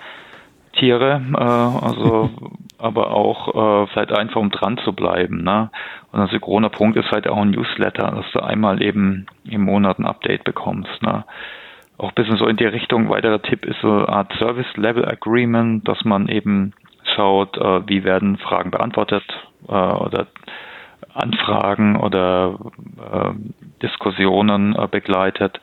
Tiere, 0.73 1.21
äh, 1.33 1.85
also 1.85 2.29
aber 2.77 3.11
auch 3.11 3.83
äh, 3.83 3.87
vielleicht 3.87 4.11
einfach 4.11 4.39
um 4.39 4.51
dran 4.51 4.77
zu 4.79 4.93
bleiben. 4.93 5.43
Ne? 5.43 5.69
Und 6.11 6.21
ein 6.21 6.27
synchroner 6.27 6.69
Punkt 6.69 6.97
ist 6.97 7.11
halt 7.11 7.27
auch 7.27 7.37
ein 7.37 7.51
Newsletter, 7.51 8.11
dass 8.11 8.31
du 8.31 8.39
einmal 8.39 8.81
eben 8.81 9.27
im 9.43 9.63
Monat 9.63 9.99
ein 9.99 10.05
Update 10.05 10.43
bekommst. 10.43 11.01
Ne? 11.01 11.25
Auch 11.97 12.09
ein 12.09 12.15
bisschen 12.15 12.37
so 12.37 12.47
in 12.47 12.57
die 12.57 12.65
Richtung, 12.65 13.09
weiterer 13.09 13.41
Tipp 13.41 13.65
ist 13.65 13.81
so 13.81 13.91
eine 13.91 14.09
Art 14.09 14.31
Service 14.39 14.77
Level 14.77 15.05
Agreement, 15.05 15.87
dass 15.87 16.05
man 16.05 16.29
eben 16.29 16.73
schaut, 17.15 17.57
äh, 17.57 17.87
wie 17.87 18.03
werden 18.03 18.37
Fragen 18.37 18.71
beantwortet 18.71 19.23
äh, 19.67 19.73
oder 19.73 20.27
Anfragen 21.13 21.97
oder 21.97 22.57
äh, 23.11 23.31
Diskussionen 23.81 24.75
äh, 24.75 24.87
begleitet, 24.89 25.59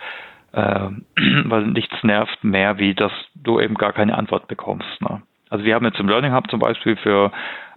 weil 1.44 1.66
nichts 1.66 2.02
nervt 2.02 2.42
mehr, 2.42 2.78
wie 2.78 2.94
dass 2.94 3.12
du 3.34 3.60
eben 3.60 3.74
gar 3.74 3.92
keine 3.92 4.16
Antwort 4.16 4.48
bekommst. 4.48 5.00
Ne? 5.00 5.22
Also 5.50 5.64
wir 5.64 5.74
haben 5.74 5.84
jetzt 5.84 6.00
im 6.00 6.08
Learning 6.08 6.32
Hub 6.32 6.50
zum 6.50 6.60
Beispiel 6.60 6.96
für 6.96 7.30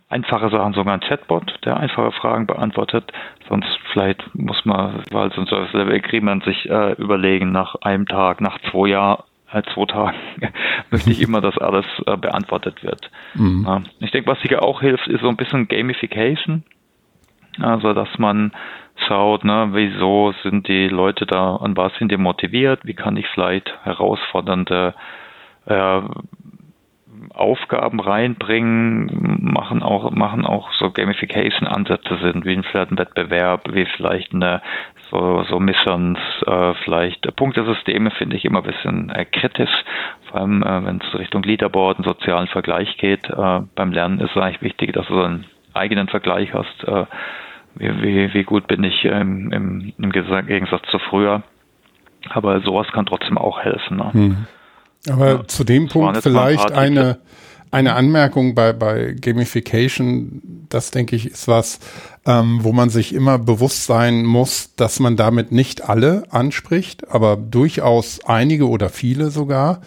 einfache 0.09 0.49
Sachen 0.49 0.73
sogar 0.73 0.93
einen 0.93 1.01
Chatbot, 1.01 1.59
der 1.65 1.77
einfache 1.77 2.11
Fragen 2.11 2.47
beantwortet. 2.47 3.11
Sonst 3.47 3.67
vielleicht 3.91 4.23
muss 4.33 4.65
man, 4.65 5.03
weil 5.11 5.31
so 5.31 5.41
ein 5.41 5.47
Service 5.47 5.73
Level 5.73 5.93
Agreement 5.93 6.43
sich 6.43 6.69
äh, 6.69 6.93
überlegen, 6.93 7.51
nach 7.51 7.75
einem 7.81 8.07
Tag, 8.07 8.41
nach 8.41 8.59
zwei 8.71 8.89
Jahren, 8.89 9.23
äh, 9.51 9.61
zwei 9.73 9.85
Tagen 9.85 10.17
möchte 10.91 11.11
ich 11.11 11.21
immer, 11.21 11.41
dass 11.41 11.57
alles 11.57 11.85
äh, 12.07 12.17
beantwortet 12.17 12.83
wird. 12.83 13.09
Mhm. 13.35 13.65
Ja. 13.67 13.81
Ich 13.99 14.11
denke, 14.11 14.29
was 14.29 14.41
sicher 14.41 14.63
auch 14.63 14.81
hilft, 14.81 15.07
ist 15.07 15.21
so 15.21 15.29
ein 15.29 15.37
bisschen 15.37 15.67
Gamification. 15.67 16.63
Also, 17.59 17.93
dass 17.93 18.09
man 18.17 18.51
schaut, 19.07 19.43
ne, 19.43 19.69
wieso 19.71 20.33
sind 20.43 20.67
die 20.67 20.87
Leute 20.87 21.25
da, 21.25 21.55
an 21.55 21.75
was 21.77 21.93
sind 21.95 22.11
die 22.11 22.17
motiviert, 22.17 22.81
wie 22.83 22.93
kann 22.93 23.17
ich 23.17 23.27
vielleicht 23.27 23.71
herausfordernde 23.83 24.93
äh, 25.65 26.01
Aufgaben 27.33 27.99
reinbringen, 27.99 29.39
machen 29.41 29.83
auch, 29.83 30.11
machen 30.11 30.45
auch 30.45 30.71
so 30.73 30.91
Gamification-Ansätze 30.91 32.17
sind, 32.21 32.45
wie 32.45 32.53
ein 32.53 32.63
vielleicht 32.63 32.91
ein 32.91 32.97
Wettbewerb, 32.97 33.63
wie 33.73 33.85
vielleicht 33.85 34.33
eine 34.33 34.61
so, 35.11 35.43
so 35.49 35.59
Missions, 35.59 36.19
äh, 36.45 36.73
vielleicht 36.83 37.35
Punktesysteme 37.35 38.11
finde 38.11 38.35
ich 38.35 38.45
immer 38.45 38.59
ein 38.59 38.71
bisschen 38.71 39.09
äh, 39.09 39.25
kritisch, 39.25 39.71
vor 40.29 40.41
allem 40.41 40.63
äh, 40.63 40.85
wenn 40.85 41.01
es 41.01 41.19
Richtung 41.19 41.43
Leaderboard, 41.43 41.97
einen 41.97 42.07
sozialen 42.07 42.47
Vergleich 42.47 42.97
geht. 42.97 43.29
Äh, 43.29 43.61
beim 43.75 43.91
Lernen 43.91 44.19
ist 44.19 44.31
es 44.35 44.41
eigentlich 44.41 44.61
wichtig, 44.61 44.93
dass 44.93 45.07
so 45.07 45.21
einen 45.21 45.45
eigenen 45.73 46.07
Vergleich 46.07 46.53
hast. 46.53 46.83
Äh, 46.83 47.05
wie, 47.75 48.01
wie, 48.01 48.33
wie 48.33 48.43
gut 48.43 48.67
bin 48.67 48.83
ich 48.83 49.05
ähm, 49.05 49.51
im, 49.51 49.93
im 49.97 50.11
Gegensatz 50.11 50.83
zu 50.91 50.99
früher. 50.99 51.43
Aber 52.29 52.59
sowas 52.61 52.87
kann 52.91 53.05
trotzdem 53.05 53.37
auch 53.37 53.59
helfen. 53.59 53.97
Ne? 53.97 54.13
Hm. 54.13 54.37
Aber 55.09 55.27
ja, 55.27 55.47
zu 55.47 55.63
dem 55.63 55.87
Punkt 55.87 56.17
vielleicht 56.17 56.71
ein 56.73 56.97
eine, 56.97 57.19
eine 57.71 57.93
Anmerkung 57.93 58.55
bei, 58.55 58.73
bei 58.73 59.15
Gamification. 59.19 60.41
Das 60.67 60.91
denke 60.91 61.15
ich 61.15 61.27
ist 61.27 61.47
was, 61.47 61.79
ähm, 62.25 62.59
wo 62.61 62.73
man 62.73 62.89
sich 62.89 63.13
immer 63.13 63.39
bewusst 63.39 63.85
sein 63.85 64.25
muss, 64.25 64.75
dass 64.75 64.99
man 64.99 65.15
damit 65.15 65.51
nicht 65.51 65.87
alle 65.87 66.23
anspricht, 66.31 67.09
aber 67.11 67.37
durchaus 67.37 68.19
einige 68.25 68.67
oder 68.67 68.89
viele 68.89 69.29
sogar. 69.29 69.81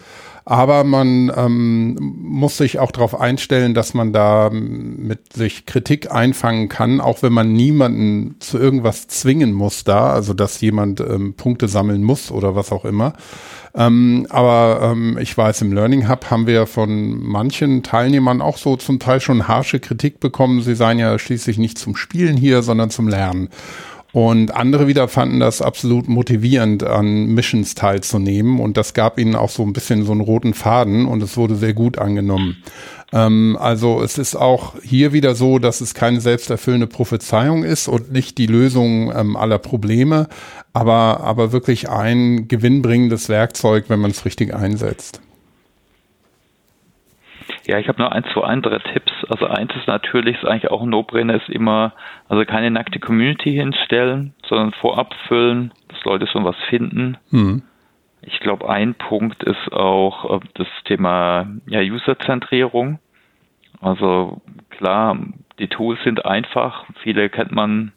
Aber 0.45 0.83
man 0.83 1.31
ähm, 1.35 1.97
muss 1.99 2.57
sich 2.57 2.79
auch 2.79 2.91
darauf 2.91 3.19
einstellen, 3.19 3.73
dass 3.73 3.93
man 3.93 4.11
da 4.11 4.49
mit 4.51 5.33
sich 5.33 5.65
Kritik 5.65 6.11
einfangen 6.11 6.67
kann, 6.67 6.99
auch 6.99 7.21
wenn 7.21 7.31
man 7.31 7.53
niemanden 7.53 8.35
zu 8.39 8.57
irgendwas 8.57 9.07
zwingen 9.07 9.53
muss 9.53 9.85
da, 9.85 10.11
also 10.11 10.33
dass 10.33 10.59
jemand 10.59 10.99
ähm, 10.99 11.35
Punkte 11.35 11.67
sammeln 11.67 12.03
muss 12.03 12.29
oder 12.29 12.55
was 12.55 12.71
auch 12.71 12.83
immer. 12.83 13.13
Ähm, 13.75 14.27
aber 14.29 14.91
ähm, 14.91 15.17
ich 15.19 15.35
weiß, 15.35 15.61
im 15.63 15.73
Learning 15.73 16.07
Hub 16.07 16.29
haben 16.29 16.45
wir 16.45 16.67
von 16.67 17.19
manchen 17.23 17.81
Teilnehmern 17.81 18.41
auch 18.41 18.57
so 18.57 18.75
zum 18.75 18.99
Teil 18.99 19.19
schon 19.19 19.47
harsche 19.47 19.79
Kritik 19.79 20.19
bekommen. 20.19 20.61
Sie 20.61 20.75
seien 20.75 20.99
ja 20.99 21.17
schließlich 21.17 21.57
nicht 21.57 21.79
zum 21.79 21.95
Spielen 21.95 22.37
hier, 22.37 22.61
sondern 22.61 22.91
zum 22.91 23.07
Lernen. 23.07 23.49
Und 24.13 24.53
andere 24.53 24.87
wieder 24.87 25.07
fanden 25.07 25.39
das 25.39 25.63
absolut 25.63 26.07
motivierend, 26.07 26.83
an 26.83 27.25
Missions 27.25 27.73
teilzunehmen. 27.73 28.59
Und 28.59 28.77
das 28.77 28.93
gab 28.93 29.17
ihnen 29.17 29.35
auch 29.35 29.49
so 29.49 29.63
ein 29.63 29.73
bisschen 29.73 30.05
so 30.05 30.11
einen 30.11 30.21
roten 30.21 30.53
Faden 30.53 31.07
und 31.07 31.23
es 31.23 31.35
wurde 31.35 31.55
sehr 31.55 31.73
gut 31.73 31.97
angenommen. 31.97 32.57
Ähm, 33.11 33.57
also 33.59 34.03
es 34.03 34.19
ist 34.19 34.35
auch 34.35 34.75
hier 34.83 35.13
wieder 35.13 35.33
so, 35.33 35.57
dass 35.57 35.81
es 35.81 35.95
keine 35.95 36.21
selbsterfüllende 36.21 36.85
Prophezeiung 36.85 37.63
ist 37.63 37.87
und 37.87 38.11
nicht 38.11 38.37
die 38.37 38.45
Lösung 38.45 39.11
ähm, 39.15 39.35
aller 39.35 39.57
Probleme, 39.57 40.27
aber, 40.73 41.21
aber 41.21 41.51
wirklich 41.51 41.89
ein 41.89 42.47
gewinnbringendes 42.47 43.29
Werkzeug, 43.29 43.85
wenn 43.87 43.99
man 43.99 44.11
es 44.11 44.25
richtig 44.25 44.53
einsetzt. 44.53 45.22
Ja, 47.65 47.77
ich 47.77 47.87
habe 47.87 48.01
nur 48.01 48.11
ein, 48.11 48.25
zwei 48.33 48.41
andere 48.41 48.81
Tipps. 48.81 49.11
Also 49.29 49.47
eins 49.47 49.73
ist 49.75 49.87
natürlich, 49.87 50.37
ist 50.37 50.45
eigentlich 50.45 50.69
auch 50.69 50.81
ein 50.81 50.89
No-Brainer, 50.89 51.35
ist 51.35 51.49
immer, 51.49 51.93
also 52.27 52.43
keine 52.43 52.71
nackte 52.71 52.99
Community 52.99 53.53
hinstellen, 53.53 54.33
sondern 54.47 54.73
vorab 54.73 55.13
füllen, 55.27 55.71
dass 55.87 56.03
Leute 56.03 56.27
schon 56.27 56.43
was 56.43 56.57
finden. 56.69 57.17
Mhm. 57.31 57.63
Ich 58.21 58.39
glaube, 58.39 58.69
ein 58.69 58.95
Punkt 58.95 59.43
ist 59.43 59.71
auch 59.71 60.41
äh, 60.41 60.45
das 60.55 60.67
Thema 60.85 61.47
ja, 61.65 61.79
User-Zentrierung. 61.79 62.99
Also 63.81 64.41
klar, 64.69 65.17
die 65.59 65.67
Tools 65.67 65.99
sind 66.03 66.25
einfach. 66.25 66.85
Viele 67.01 67.29
kennt 67.29 67.51
man 67.51 67.91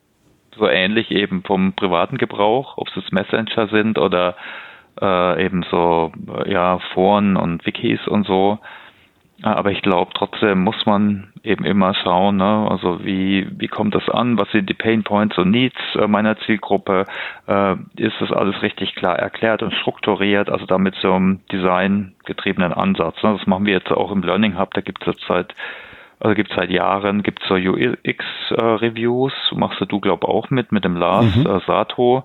so 0.56 0.68
ähnlich 0.68 1.10
eben 1.10 1.42
vom 1.42 1.74
privaten 1.74 2.18
Gebrauch, 2.18 2.76
ob 2.76 2.88
es 2.96 3.12
Messenger 3.12 3.68
sind 3.68 3.98
oder 3.98 4.36
äh, 5.00 5.44
eben 5.44 5.64
so 5.70 6.12
ja 6.46 6.78
Foren 6.94 7.36
und 7.36 7.64
Wikis 7.66 8.06
und 8.06 8.26
so. 8.26 8.58
Aber 9.42 9.70
ich 9.70 9.82
glaube, 9.82 10.12
trotzdem 10.14 10.64
muss 10.64 10.86
man 10.86 11.32
eben 11.42 11.64
immer 11.64 11.94
schauen, 11.94 12.36
ne? 12.36 12.66
also 12.70 13.04
wie, 13.04 13.46
wie 13.58 13.68
kommt 13.68 13.94
das 13.94 14.08
an, 14.08 14.38
was 14.38 14.50
sind 14.50 14.68
die 14.68 14.74
Pain 14.74 15.04
Points 15.04 15.36
und 15.36 15.50
Needs 15.50 15.76
äh, 15.94 16.06
meiner 16.06 16.38
Zielgruppe, 16.38 17.04
äh, 17.46 17.74
ist 17.96 18.16
das 18.18 18.32
alles 18.32 18.62
richtig 18.62 18.94
klar 18.94 19.18
erklärt 19.18 19.62
und 19.62 19.74
strukturiert, 19.74 20.48
also 20.48 20.64
damit 20.64 20.94
so 20.96 21.12
einem 21.12 21.40
designgetriebenen 21.52 22.72
Ansatz. 22.72 23.22
Ne? 23.22 23.36
Das 23.36 23.46
machen 23.46 23.66
wir 23.66 23.74
jetzt 23.74 23.90
auch 23.90 24.10
im 24.10 24.22
Learning 24.22 24.58
Hub, 24.58 24.72
da 24.72 24.80
gibt 24.80 25.06
es 25.06 25.14
seit 25.28 25.54
also 26.18 26.34
gibt 26.34 26.50
seit 26.56 26.70
Jahren, 26.70 27.22
gibt 27.22 27.42
es 27.42 27.48
so 27.48 27.56
UX-Reviews, 27.56 29.34
äh, 29.52 29.54
machst 29.54 29.84
du, 29.86 30.00
glaub 30.00 30.24
auch 30.24 30.48
mit, 30.48 30.72
mit 30.72 30.82
dem 30.82 30.96
Lars 30.96 31.36
mhm. 31.36 31.46
äh, 31.46 31.60
Sato, 31.66 32.24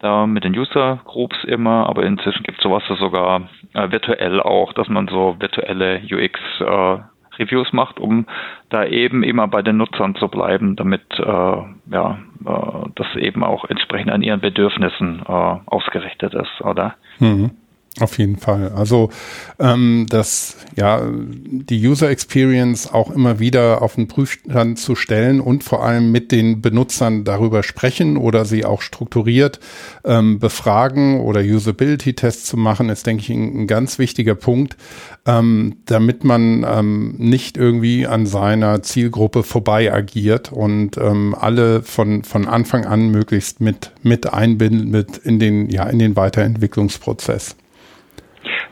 da 0.00 0.26
mit 0.26 0.44
den 0.44 0.56
User 0.56 1.00
Groups 1.04 1.44
immer, 1.44 1.88
aber 1.88 2.04
inzwischen 2.04 2.42
gibt 2.42 2.58
es 2.58 2.64
sowas 2.64 2.82
sogar 2.98 3.48
äh, 3.74 3.90
virtuell 3.90 4.40
auch, 4.40 4.72
dass 4.72 4.88
man 4.88 5.08
so 5.08 5.36
virtuelle 5.38 6.00
UX 6.10 6.40
äh, 6.60 6.98
Reviews 7.38 7.72
macht, 7.72 7.98
um 7.98 8.26
da 8.68 8.84
eben 8.84 9.22
immer 9.22 9.48
bei 9.48 9.62
den 9.62 9.76
Nutzern 9.76 10.14
zu 10.14 10.28
bleiben, 10.28 10.76
damit 10.76 11.02
äh, 11.18 11.22
ja 11.22 12.18
äh, 12.44 12.88
das 12.94 13.06
eben 13.16 13.44
auch 13.44 13.64
entsprechend 13.64 14.10
an 14.10 14.22
ihren 14.22 14.40
Bedürfnissen 14.40 15.22
äh, 15.26 15.56
ausgerichtet 15.66 16.34
ist, 16.34 16.60
oder? 16.60 16.94
Mhm. 17.18 17.52
Auf 18.00 18.16
jeden 18.16 18.38
Fall. 18.38 18.72
Also 18.74 19.10
ähm, 19.58 20.06
das 20.08 20.56
ja 20.74 21.02
die 21.12 21.86
User 21.86 22.08
Experience 22.08 22.90
auch 22.90 23.10
immer 23.10 23.38
wieder 23.40 23.82
auf 23.82 23.96
den 23.96 24.08
Prüfstand 24.08 24.78
zu 24.78 24.94
stellen 24.94 25.42
und 25.42 25.64
vor 25.64 25.84
allem 25.84 26.10
mit 26.10 26.32
den 26.32 26.62
Benutzern 26.62 27.24
darüber 27.24 27.62
sprechen 27.62 28.16
oder 28.16 28.46
sie 28.46 28.64
auch 28.64 28.80
strukturiert 28.80 29.60
ähm, 30.02 30.38
befragen 30.38 31.20
oder 31.20 31.42
Usability-Tests 31.42 32.46
zu 32.46 32.56
machen, 32.56 32.88
ist 32.88 33.06
denke 33.06 33.22
ich 33.22 33.28
ein, 33.28 33.62
ein 33.62 33.66
ganz 33.66 33.98
wichtiger 33.98 34.34
Punkt, 34.34 34.78
ähm, 35.26 35.76
damit 35.84 36.24
man 36.24 36.64
ähm, 36.66 37.16
nicht 37.18 37.58
irgendwie 37.58 38.06
an 38.06 38.24
seiner 38.24 38.82
Zielgruppe 38.82 39.42
vorbei 39.42 39.92
agiert 39.92 40.52
und 40.52 40.96
ähm, 40.96 41.36
alle 41.38 41.82
von 41.82 42.24
von 42.24 42.48
Anfang 42.48 42.86
an 42.86 43.10
möglichst 43.10 43.60
mit 43.60 43.92
mit 44.02 44.32
einbindet 44.32 44.88
mit 44.88 45.18
in 45.18 45.38
den 45.38 45.68
ja 45.68 45.84
in 45.84 45.98
den 45.98 46.16
Weiterentwicklungsprozess. 46.16 47.56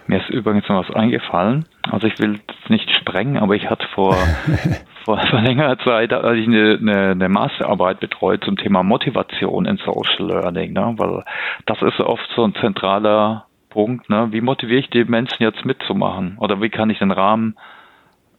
Mir 0.08 0.22
ist 0.22 0.30
übrigens 0.30 0.66
noch 0.70 0.88
was 0.88 0.96
eingefallen. 0.96 1.66
Also 1.82 2.06
ich 2.06 2.18
will 2.18 2.40
es 2.46 2.70
nicht 2.70 2.90
sprengen, 2.90 3.36
aber 3.36 3.54
ich 3.54 3.68
hatte 3.68 3.86
vor, 3.94 4.16
vor, 5.04 5.18
vor 5.18 5.40
längerer 5.40 5.78
Zeit 5.80 6.14
als 6.14 6.38
ich 6.38 6.46
eine, 6.46 6.78
eine, 6.80 7.10
eine 7.10 7.28
Masterarbeit 7.28 8.00
betreut 8.00 8.42
zum 8.42 8.56
Thema 8.56 8.82
Motivation 8.82 9.66
in 9.66 9.76
Social 9.76 10.26
Learning, 10.26 10.72
ne? 10.72 10.94
weil 10.96 11.24
das 11.66 11.82
ist 11.82 12.00
oft 12.00 12.26
so 12.34 12.42
ein 12.42 12.54
zentraler 12.54 13.44
Punkt. 13.68 14.08
Ne? 14.08 14.28
Wie 14.30 14.40
motiviere 14.40 14.80
ich 14.80 14.88
die 14.88 15.04
Menschen 15.04 15.42
jetzt 15.42 15.66
mitzumachen? 15.66 16.38
Oder 16.38 16.62
wie 16.62 16.70
kann 16.70 16.88
ich 16.88 17.00
den 17.00 17.10
Rahmen 17.10 17.56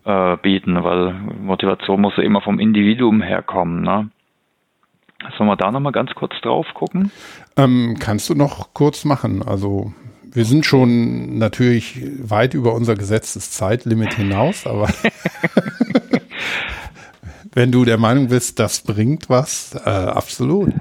äh, 0.05 0.37
bieten? 0.37 0.83
Weil 0.83 1.13
Motivation 1.13 2.01
muss 2.01 2.17
ja 2.17 2.23
immer 2.23 2.41
vom 2.41 2.57
Individuum 2.57 3.21
herkommen. 3.21 3.83
Ne? 3.83 4.09
Sollen 5.37 5.49
wir 5.49 5.55
da 5.55 5.69
nochmal 5.69 5.91
ganz 5.91 6.15
kurz 6.15 6.33
drauf 6.41 6.65
gucken? 6.73 7.11
Ähm, 7.57 7.97
kannst 7.99 8.27
du 8.27 8.33
noch 8.33 8.73
kurz 8.73 9.05
machen. 9.05 9.43
Also 9.45 9.93
wir 10.31 10.45
sind 10.45 10.65
schon 10.65 11.37
natürlich 11.37 12.01
weit 12.19 12.53
über 12.53 12.73
unser 12.73 12.95
gesetztes 12.95 13.51
Zeitlimit 13.51 14.13
hinaus, 14.13 14.65
aber 14.65 14.89
wenn 17.53 17.71
du 17.71 17.85
der 17.85 17.97
Meinung 17.97 18.27
bist, 18.27 18.59
das 18.59 18.81
bringt 18.81 19.29
was, 19.29 19.75
äh, 19.75 19.89
absolut. 19.89 20.73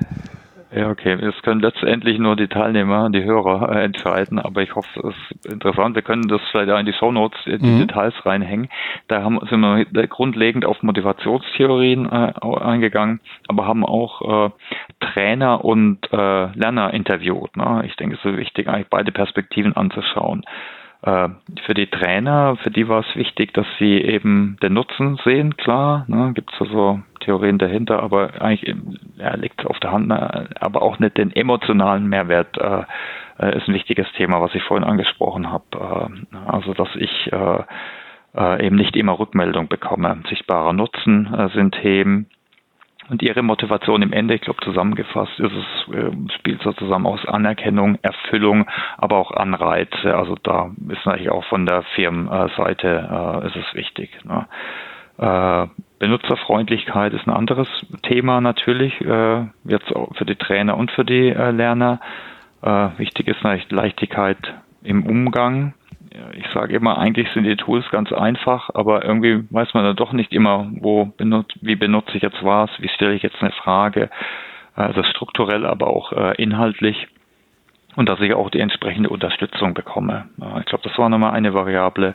Ja, 0.70 0.90
okay. 0.90 1.16
Das 1.16 1.40
können 1.42 1.60
letztendlich 1.60 2.18
nur 2.18 2.36
die 2.36 2.48
Teilnehmer, 2.48 3.08
die 3.08 3.24
Hörer 3.24 3.74
äh, 3.74 3.84
entscheiden, 3.84 4.38
aber 4.38 4.62
ich 4.62 4.74
hoffe, 4.74 5.08
es 5.08 5.36
ist 5.36 5.52
interessant. 5.52 5.94
Wir 5.94 6.02
können 6.02 6.28
das 6.28 6.42
vielleicht 6.50 6.70
auch 6.70 6.78
in 6.78 6.84
die 6.84 6.92
Show 6.92 7.10
Notes, 7.10 7.38
die 7.46 7.52
mhm. 7.52 7.86
Details 7.86 8.14
reinhängen. 8.26 8.68
Da 9.08 9.22
haben, 9.22 9.38
sind 9.48 9.60
wir 9.60 10.06
grundlegend 10.08 10.66
auf 10.66 10.82
Motivationstheorien 10.82 12.06
äh, 12.06 12.32
eingegangen, 12.42 13.20
aber 13.48 13.66
haben 13.66 13.84
auch 13.84 14.48
äh, 14.48 14.50
Trainer 15.00 15.64
und 15.64 16.00
äh, 16.12 16.52
Lerner 16.52 16.92
interviewt. 16.92 17.56
Ne? 17.56 17.84
Ich 17.86 17.96
denke, 17.96 18.16
es 18.16 18.24
ist 18.24 18.36
wichtig, 18.36 18.68
eigentlich 18.68 18.88
beide 18.90 19.10
Perspektiven 19.10 19.74
anzuschauen. 19.74 20.44
Äh, 21.02 21.28
für 21.64 21.74
die 21.74 21.86
Trainer, 21.86 22.56
für 22.62 22.70
die 22.70 22.88
war 22.88 23.00
es 23.00 23.16
wichtig, 23.16 23.54
dass 23.54 23.66
sie 23.78 23.98
eben 23.98 24.58
den 24.62 24.74
Nutzen 24.74 25.18
sehen, 25.24 25.56
klar, 25.56 26.04
ne, 26.08 26.32
gibt 26.34 26.52
es 26.52 26.60
also 26.60 27.00
Theorien 27.18 27.58
dahinter, 27.58 28.02
aber 28.02 28.40
eigentlich 28.40 28.74
ja, 29.16 29.34
liegt 29.36 29.66
auf 29.66 29.78
der 29.80 29.92
Hand, 29.92 30.08
ne, 30.08 30.48
aber 30.60 30.82
auch 30.82 30.98
nicht 30.98 31.16
den 31.16 31.34
emotionalen 31.34 32.06
Mehrwert 32.06 32.56
äh, 32.58 32.82
äh, 33.38 33.56
ist 33.56 33.68
ein 33.68 33.74
wichtiges 33.74 34.10
Thema, 34.16 34.40
was 34.40 34.54
ich 34.54 34.62
vorhin 34.62 34.88
angesprochen 34.88 35.50
habe. 35.50 35.64
Äh, 36.32 36.36
also 36.46 36.74
dass 36.74 36.88
ich 36.96 37.32
äh, 37.32 37.62
äh, 38.36 38.66
eben 38.66 38.76
nicht 38.76 38.96
immer 38.96 39.18
Rückmeldung 39.18 39.68
bekomme. 39.68 40.22
Sichtbarer 40.28 40.72
Nutzen 40.72 41.32
äh, 41.34 41.48
sind 41.50 41.74
Themen, 41.80 42.26
und 43.10 43.22
ihre 43.22 43.42
Motivation 43.42 44.02
im 44.02 44.12
Ende, 44.12 44.34
ich 44.34 44.42
glaube 44.42 44.62
zusammengefasst, 44.62 45.38
ist 45.40 45.52
es, 45.52 45.94
äh, 45.94 46.10
spielt 46.36 46.62
so 46.62 46.72
zusammen 46.72 47.06
aus 47.06 47.24
Anerkennung, 47.26 47.98
Erfüllung, 48.02 48.66
aber 48.98 49.16
auch 49.16 49.30
Anreize. 49.30 50.14
Also 50.14 50.34
da 50.42 50.70
ist 50.88 51.06
natürlich 51.06 51.30
auch 51.30 51.44
von 51.44 51.64
der 51.64 51.82
Firmenseite 51.94 53.42
äh, 53.42 53.46
ist 53.46 53.56
es 53.56 53.74
wichtig. 53.74 54.10
Ne? 54.24 54.46
Äh, 55.18 55.66
Benutzerfreundlichkeit 55.98 57.12
ist 57.12 57.26
ein 57.26 57.34
anderes 57.34 57.68
Thema 58.02 58.40
natürlich, 58.40 59.00
äh, 59.00 59.46
jetzt 59.64 59.94
auch 59.94 60.14
für 60.16 60.24
die 60.24 60.36
Trainer 60.36 60.76
und 60.76 60.90
für 60.92 61.04
die 61.04 61.28
äh, 61.30 61.50
Lerner. 61.50 62.00
Äh, 62.62 62.90
wichtig 62.98 63.28
ist 63.28 63.42
natürlich 63.42 63.70
Leichtigkeit 63.70 64.38
im 64.82 65.04
Umgang 65.04 65.74
ich 66.34 66.46
sage 66.52 66.74
immer, 66.74 66.98
eigentlich 66.98 67.28
sind 67.32 67.44
die 67.44 67.56
Tools 67.56 67.84
ganz 67.90 68.12
einfach, 68.12 68.70
aber 68.74 69.04
irgendwie 69.04 69.44
weiß 69.50 69.74
man 69.74 69.84
dann 69.84 69.96
doch 69.96 70.12
nicht 70.12 70.32
immer, 70.32 70.66
wo 70.80 71.06
benut 71.06 71.52
wie 71.60 71.76
benutze 71.76 72.16
ich 72.16 72.22
jetzt 72.22 72.42
was, 72.42 72.70
wie 72.78 72.88
stelle 72.88 73.14
ich 73.14 73.22
jetzt 73.22 73.40
eine 73.40 73.52
Frage, 73.52 74.10
also 74.74 75.02
strukturell, 75.02 75.66
aber 75.66 75.88
auch 75.88 76.12
äh, 76.12 76.34
inhaltlich 76.42 77.08
und 77.96 78.08
dass 78.08 78.20
ich 78.20 78.32
auch 78.32 78.50
die 78.50 78.60
entsprechende 78.60 79.08
Unterstützung 79.08 79.74
bekomme. 79.74 80.28
ich 80.60 80.66
glaube, 80.66 80.84
das 80.84 80.96
war 80.98 81.08
nochmal 81.08 81.32
eine 81.32 81.52
Variable 81.52 82.14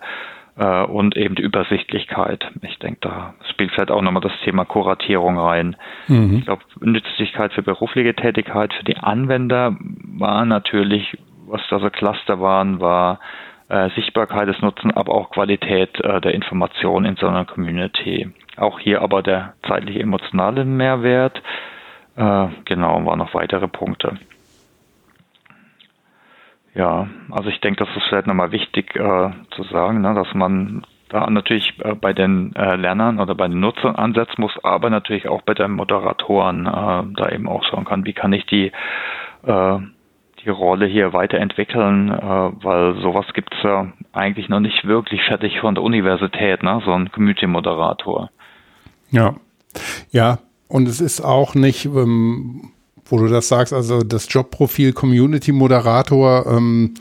äh, 0.58 0.84
und 0.84 1.16
eben 1.16 1.36
die 1.36 1.42
Übersichtlichkeit. 1.42 2.46
Ich 2.62 2.80
denke, 2.80 3.00
da 3.02 3.34
spielt 3.50 3.72
vielleicht 3.72 3.92
auch 3.92 4.02
nochmal 4.02 4.22
das 4.22 4.40
Thema 4.44 4.66
Kuratierung 4.66 5.38
rein. 5.38 5.76
Mhm. 6.08 6.38
Ich 6.38 6.46
glaube, 6.46 6.64
Nützlichkeit 6.80 7.54
für 7.54 7.64
berufliche 7.64 8.14
Tätigkeit 8.14 8.74
für 8.74 8.84
die 8.84 8.98
Anwender 8.98 9.76
war 9.80 10.46
natürlich, 10.46 11.18
was 11.48 11.62
da 11.70 11.80
so 11.80 11.90
Cluster 11.90 12.40
waren, 12.40 12.80
war 12.80 13.20
äh, 13.70 13.90
Sichtbarkeit 13.96 14.48
des 14.48 14.62
Nutzens, 14.62 14.96
aber 14.96 15.14
auch 15.14 15.32
Qualität 15.32 16.00
äh, 16.02 16.22
der 16.22 16.34
Information 16.34 17.06
in 17.06 17.16
so 17.16 17.28
einer 17.28 17.46
Community. 17.46 18.30
Auch 18.58 18.80
hier 18.80 19.02
aber 19.02 19.24
der 19.24 19.54
zeitliche 19.68 20.00
emotionale 20.00 20.66
Mehrwert. 20.66 21.42
Äh, 22.16 22.48
genau, 22.66 23.04
waren 23.06 23.20
noch 23.20 23.34
weitere 23.34 23.68
Punkte. 23.68 24.18
Ja, 26.76 27.08
also 27.30 27.50
ich 27.50 27.60
denke, 27.62 27.86
das 27.86 27.96
ist 27.96 28.04
vielleicht 28.10 28.28
nochmal 28.28 28.52
wichtig 28.52 28.96
äh, 28.96 29.30
zu 29.56 29.64
sagen, 29.72 30.02
ne, 30.02 30.14
dass 30.16 30.34
man 30.34 30.84
da 31.10 31.30
natürlich 31.30 31.74
äh, 31.84 31.94
bei 31.94 32.14
den 32.14 32.56
äh, 32.56 32.76
Lernern 32.76 33.20
oder 33.20 33.36
bei 33.36 33.48
den 33.48 33.60
Nutzern 33.60 33.96
ansetzen 33.96 34.42
muss, 34.42 34.54
aber 34.64 34.90
natürlich 34.90 35.28
auch 35.28 35.44
bei 35.44 35.54
den 35.54 35.72
Moderatoren 35.72 36.66
äh, 36.66 37.04
da 37.16 37.30
eben 37.32 37.48
auch 37.48 37.64
schauen 37.64 37.86
kann, 37.86 38.06
wie 38.06 38.14
kann 38.14 38.34
ich 38.34 38.46
die 38.48 38.72
äh, 39.44 39.80
die 40.44 40.50
Rolle 40.50 40.86
hier 40.88 41.14
weiterentwickeln, 41.14 42.10
äh, 42.10 42.20
weil 42.22 43.00
sowas 43.02 43.26
gibt's 43.34 43.56
ja 43.64 43.88
eigentlich 44.12 44.50
noch 44.50 44.60
nicht 44.60 44.86
wirklich 44.86 45.22
fertig 45.24 45.60
von 45.60 45.76
der 45.76 45.84
Universität, 45.84 46.64
ne? 46.64 46.82
so 46.84 46.92
ein 46.92 47.12
Community-Moderator. 47.12 48.30
Ja, 49.10 49.36
ja, 50.12 50.40
und 50.68 50.88
es 50.88 51.00
ist 51.02 51.22
auch 51.22 51.56
nicht 51.56 51.86
ähm, 51.86 52.73
wo 53.06 53.18
du 53.18 53.28
das 53.28 53.48
sagst, 53.48 53.74
also 53.74 54.02
das 54.02 54.28
Jobprofil 54.30 54.94
Community 54.94 55.52
Moderator 55.52 56.46
ähm, 56.48 56.94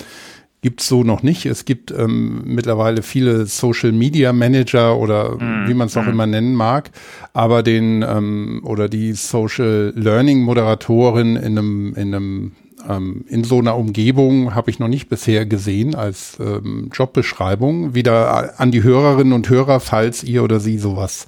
gibt 0.63 0.81
es 0.81 0.89
so 0.89 1.03
noch 1.03 1.23
nicht. 1.23 1.45
Es 1.45 1.65
gibt 1.65 1.91
ähm, 1.91 2.43
mittlerweile 2.45 3.03
viele 3.03 3.47
Social 3.47 3.93
Media 3.93 4.33
Manager 4.33 4.97
oder 4.97 5.37
mm, 5.37 5.69
wie 5.69 5.75
man 5.75 5.89
es 5.89 5.97
auch 5.97 6.05
mm. 6.05 6.11
immer 6.11 6.27
nennen 6.27 6.55
mag, 6.55 6.91
aber 7.35 7.63
den 7.63 8.03
ähm, 8.03 8.63
oder 8.65 8.89
die 8.89 9.13
Social 9.13 9.93
Learning 9.97 10.41
Moderatorin 10.43 11.37
in 11.37 11.59
einem 11.59 11.95
in 11.95 12.15
einem 12.15 12.53
ähm, 12.89 13.25
in 13.29 13.45
so 13.45 13.59
einer 13.59 13.77
Umgebung 13.77 14.55
habe 14.55 14.71
ich 14.71 14.79
noch 14.79 14.89
nicht 14.89 15.09
bisher 15.09 15.47
gesehen 15.47 15.95
als 15.95 16.39
ähm, 16.41 16.91
Jobbeschreibung. 16.93 17.95
Wieder 17.95 18.61
an 18.61 18.71
die 18.71 18.83
Hörerinnen 18.83 19.33
und 19.33 19.49
Hörer, 19.49 19.81
falls 19.81 20.25
ihr 20.25 20.43
oder 20.45 20.61
sie 20.61 20.79
sowas 20.79 21.27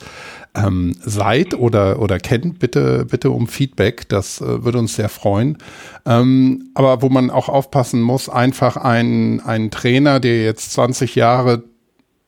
ähm, 0.56 0.94
seid 1.00 1.54
oder, 1.54 2.00
oder 2.00 2.18
kennt, 2.18 2.58
bitte, 2.58 3.04
bitte 3.04 3.30
um 3.30 3.48
Feedback. 3.48 4.08
Das 4.08 4.40
äh, 4.40 4.64
würde 4.64 4.78
uns 4.78 4.94
sehr 4.94 5.08
freuen. 5.08 5.58
Ähm, 6.06 6.70
aber 6.74 7.02
wo 7.02 7.08
man 7.08 7.30
auch 7.30 7.48
aufpassen 7.48 8.00
muss, 8.00 8.28
einfach 8.28 8.76
ein, 8.76 9.40
ein 9.40 9.70
Trainer, 9.70 10.20
der 10.20 10.44
jetzt 10.44 10.72
20 10.72 11.14
Jahre 11.16 11.64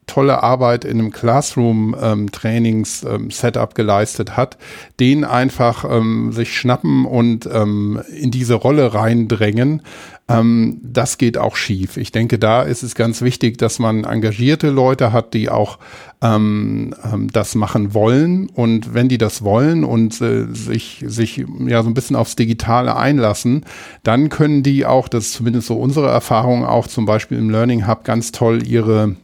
tolle 0.06 0.42
Arbeit 0.42 0.84
in 0.84 0.98
einem 0.98 1.10
Classroom-Trainings-Setup 1.10 3.70
ähm, 3.70 3.74
geleistet 3.74 4.36
hat, 4.36 4.58
den 5.00 5.24
einfach 5.24 5.86
ähm, 5.88 6.32
sich 6.32 6.54
schnappen 6.56 7.06
und 7.06 7.48
ähm, 7.52 8.00
in 8.14 8.30
diese 8.30 8.54
Rolle 8.54 8.94
reindrängen, 8.94 9.82
ähm, 10.28 10.80
das 10.82 11.18
geht 11.18 11.38
auch 11.38 11.54
schief. 11.54 11.96
Ich 11.96 12.10
denke, 12.10 12.38
da 12.38 12.62
ist 12.62 12.82
es 12.82 12.96
ganz 12.96 13.22
wichtig, 13.22 13.58
dass 13.58 13.78
man 13.78 14.04
engagierte 14.04 14.70
Leute 14.70 15.12
hat, 15.12 15.34
die 15.34 15.48
auch 15.48 15.78
ähm, 16.20 16.94
ähm, 17.04 17.30
das 17.32 17.54
machen 17.54 17.94
wollen. 17.94 18.48
Und 18.48 18.92
wenn 18.92 19.08
die 19.08 19.18
das 19.18 19.42
wollen 19.42 19.84
und 19.84 20.20
äh, 20.20 20.46
sich, 20.52 21.04
sich 21.06 21.44
ja 21.66 21.82
so 21.82 21.90
ein 21.90 21.94
bisschen 21.94 22.16
aufs 22.16 22.34
Digitale 22.34 22.96
einlassen, 22.96 23.64
dann 24.02 24.28
können 24.28 24.64
die 24.64 24.84
auch, 24.84 25.08
das 25.08 25.26
ist 25.26 25.32
zumindest 25.34 25.68
so 25.68 25.76
unsere 25.76 26.08
Erfahrung, 26.08 26.64
auch 26.64 26.88
zum 26.88 27.06
Beispiel 27.06 27.38
im 27.38 27.50
Learning 27.50 27.86
Hub 27.86 28.04
ganz 28.04 28.32
toll 28.32 28.66
ihre 28.66 29.14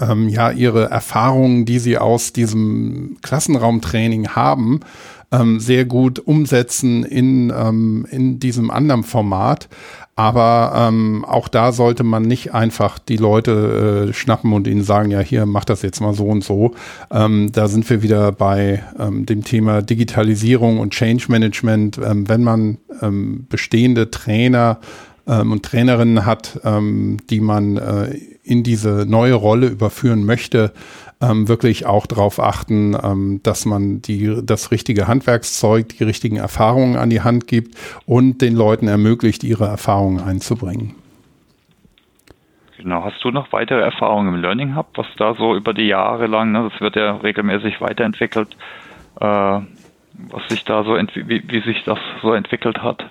ähm, 0.00 0.28
ja 0.28 0.50
ihre 0.50 0.90
Erfahrungen, 0.90 1.64
die 1.64 1.78
sie 1.78 1.98
aus 1.98 2.32
diesem 2.32 3.18
Klassenraumtraining 3.22 4.28
haben, 4.28 4.80
ähm, 5.30 5.60
sehr 5.60 5.84
gut 5.84 6.18
umsetzen 6.18 7.04
in, 7.04 7.52
ähm, 7.54 8.06
in 8.10 8.40
diesem 8.40 8.70
anderen 8.70 9.02
Format. 9.02 9.68
Aber 10.16 10.72
ähm, 10.74 11.24
auch 11.24 11.46
da 11.46 11.70
sollte 11.70 12.02
man 12.02 12.22
nicht 12.22 12.52
einfach 12.52 12.98
die 12.98 13.18
Leute 13.18 14.08
äh, 14.08 14.12
schnappen 14.12 14.52
und 14.52 14.66
ihnen 14.66 14.82
sagen, 14.82 15.12
ja, 15.12 15.20
hier, 15.20 15.46
mach 15.46 15.64
das 15.64 15.82
jetzt 15.82 16.00
mal 16.00 16.12
so 16.12 16.24
und 16.24 16.42
so. 16.42 16.74
Ähm, 17.12 17.52
da 17.52 17.68
sind 17.68 17.88
wir 17.88 18.02
wieder 18.02 18.32
bei 18.32 18.82
ähm, 18.98 19.26
dem 19.26 19.44
Thema 19.44 19.80
Digitalisierung 19.80 20.80
und 20.80 20.92
Change 20.92 21.26
Management. 21.28 22.00
Ähm, 22.04 22.28
wenn 22.28 22.42
man 22.42 22.78
ähm, 23.00 23.46
bestehende 23.48 24.10
Trainer 24.10 24.80
ähm, 25.28 25.52
und 25.52 25.64
Trainerinnen 25.64 26.26
hat, 26.26 26.62
ähm, 26.64 27.18
die 27.30 27.40
man 27.40 27.76
äh, 27.76 28.18
in 28.48 28.62
diese 28.62 29.04
neue 29.06 29.34
Rolle 29.34 29.66
überführen 29.66 30.24
möchte, 30.24 30.72
ähm, 31.20 31.48
wirklich 31.48 31.86
auch 31.86 32.06
darauf 32.06 32.40
achten, 32.40 32.96
ähm, 33.02 33.40
dass 33.42 33.66
man 33.66 34.00
die, 34.02 34.40
das 34.42 34.70
richtige 34.70 35.08
Handwerkszeug, 35.08 35.88
die 35.88 36.04
richtigen 36.04 36.36
Erfahrungen 36.36 36.96
an 36.96 37.10
die 37.10 37.20
Hand 37.20 37.46
gibt 37.46 37.76
und 38.06 38.40
den 38.40 38.54
Leuten 38.54 38.88
ermöglicht, 38.88 39.44
ihre 39.44 39.66
Erfahrungen 39.66 40.20
einzubringen. 40.20 40.94
Genau, 42.78 43.02
hast 43.04 43.22
du 43.24 43.30
noch 43.30 43.52
weitere 43.52 43.80
Erfahrungen 43.80 44.34
im 44.34 44.40
Learning 44.40 44.76
Hub, 44.76 44.86
was 44.94 45.06
da 45.16 45.34
so 45.34 45.56
über 45.56 45.74
die 45.74 45.88
Jahre 45.88 46.26
lang, 46.26 46.52
ne, 46.52 46.68
das 46.70 46.80
wird 46.80 46.94
ja 46.94 47.16
regelmäßig 47.16 47.80
weiterentwickelt, 47.80 48.56
äh, 49.20 49.24
was 49.24 50.48
sich 50.48 50.64
da 50.64 50.84
so, 50.84 50.94
wie, 50.94 51.42
wie 51.46 51.60
sich 51.60 51.82
das 51.84 51.98
so 52.22 52.32
entwickelt 52.32 52.78
hat? 52.82 53.04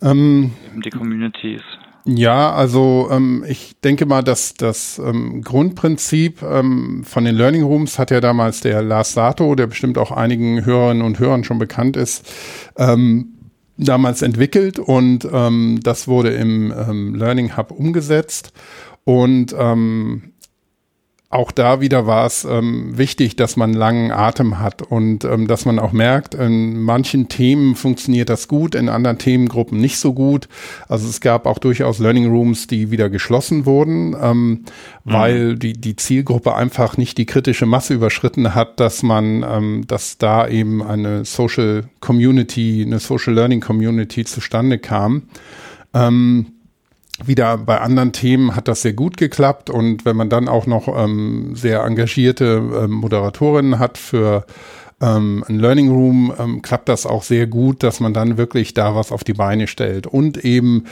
Ähm, 0.00 0.52
die 0.84 0.90
Communities. 0.90 1.62
Ja, 2.04 2.52
also 2.52 3.08
ähm, 3.12 3.44
ich 3.46 3.80
denke 3.80 4.06
mal, 4.06 4.22
dass 4.22 4.54
das 4.54 4.98
ähm, 4.98 5.42
Grundprinzip 5.42 6.42
ähm, 6.42 7.04
von 7.04 7.24
den 7.24 7.36
Learning 7.36 7.62
Rooms 7.62 7.98
hat 7.98 8.10
ja 8.10 8.20
damals 8.20 8.60
der 8.60 8.82
Lars 8.82 9.12
Sato, 9.12 9.54
der 9.54 9.68
bestimmt 9.68 9.98
auch 9.98 10.10
einigen 10.10 10.64
Hörerinnen 10.64 11.02
und 11.02 11.20
Hörern 11.20 11.44
schon 11.44 11.58
bekannt 11.58 11.96
ist, 11.96 12.28
ähm, 12.76 13.34
damals 13.76 14.22
entwickelt 14.22 14.80
und 14.80 15.28
ähm, 15.32 15.78
das 15.82 16.08
wurde 16.08 16.30
im 16.30 16.72
ähm, 16.72 17.14
Learning 17.14 17.56
Hub 17.56 17.70
umgesetzt. 17.70 18.52
Und 19.04 19.54
ähm, 19.58 20.31
auch 21.32 21.50
da 21.50 21.80
wieder 21.80 22.06
war 22.06 22.26
es 22.26 22.44
ähm, 22.44 22.96
wichtig, 22.98 23.36
dass 23.36 23.56
man 23.56 23.72
langen 23.72 24.10
Atem 24.10 24.58
hat 24.58 24.82
und 24.82 25.24
ähm, 25.24 25.48
dass 25.48 25.64
man 25.64 25.78
auch 25.78 25.92
merkt, 25.92 26.34
in 26.34 26.82
manchen 26.82 27.28
Themen 27.28 27.74
funktioniert 27.74 28.28
das 28.28 28.48
gut, 28.48 28.74
in 28.74 28.90
anderen 28.90 29.16
Themengruppen 29.16 29.80
nicht 29.80 29.98
so 29.98 30.12
gut. 30.12 30.46
Also 30.88 31.08
es 31.08 31.22
gab 31.22 31.46
auch 31.46 31.58
durchaus 31.58 31.98
Learning 32.00 32.28
Rooms, 32.28 32.66
die 32.66 32.90
wieder 32.90 33.08
geschlossen 33.08 33.64
wurden, 33.64 34.14
ähm, 34.20 34.48
mhm. 34.50 34.64
weil 35.04 35.56
die, 35.56 35.72
die 35.72 35.96
Zielgruppe 35.96 36.54
einfach 36.54 36.98
nicht 36.98 37.16
die 37.16 37.26
kritische 37.26 37.64
Masse 37.64 37.94
überschritten 37.94 38.54
hat, 38.54 38.78
dass 38.78 39.02
man, 39.02 39.42
ähm, 39.42 39.84
dass 39.86 40.18
da 40.18 40.46
eben 40.46 40.82
eine 40.82 41.24
Social 41.24 41.84
Community, 42.00 42.84
eine 42.86 42.98
Social 42.98 43.32
Learning 43.32 43.62
Community 43.62 44.26
zustande 44.26 44.78
kam. 44.78 45.22
Ähm, 45.94 46.51
wieder 47.26 47.58
bei 47.58 47.80
anderen 47.80 48.12
Themen 48.12 48.56
hat 48.56 48.68
das 48.68 48.82
sehr 48.82 48.92
gut 48.92 49.16
geklappt. 49.16 49.70
Und 49.70 50.04
wenn 50.04 50.16
man 50.16 50.28
dann 50.28 50.48
auch 50.48 50.66
noch 50.66 50.88
ähm, 50.88 51.52
sehr 51.54 51.82
engagierte 51.82 52.62
ähm, 52.84 52.92
Moderatorinnen 52.92 53.78
hat 53.78 53.98
für 53.98 54.44
ähm, 55.00 55.44
ein 55.48 55.58
Learning 55.58 55.90
Room, 55.90 56.32
ähm, 56.38 56.62
klappt 56.62 56.88
das 56.88 57.06
auch 57.06 57.22
sehr 57.22 57.46
gut, 57.46 57.82
dass 57.82 58.00
man 58.00 58.14
dann 58.14 58.36
wirklich 58.38 58.74
da 58.74 58.94
was 58.94 59.12
auf 59.12 59.24
die 59.24 59.34
Beine 59.34 59.66
stellt. 59.66 60.06
Und 60.06 60.44
eben 60.44 60.84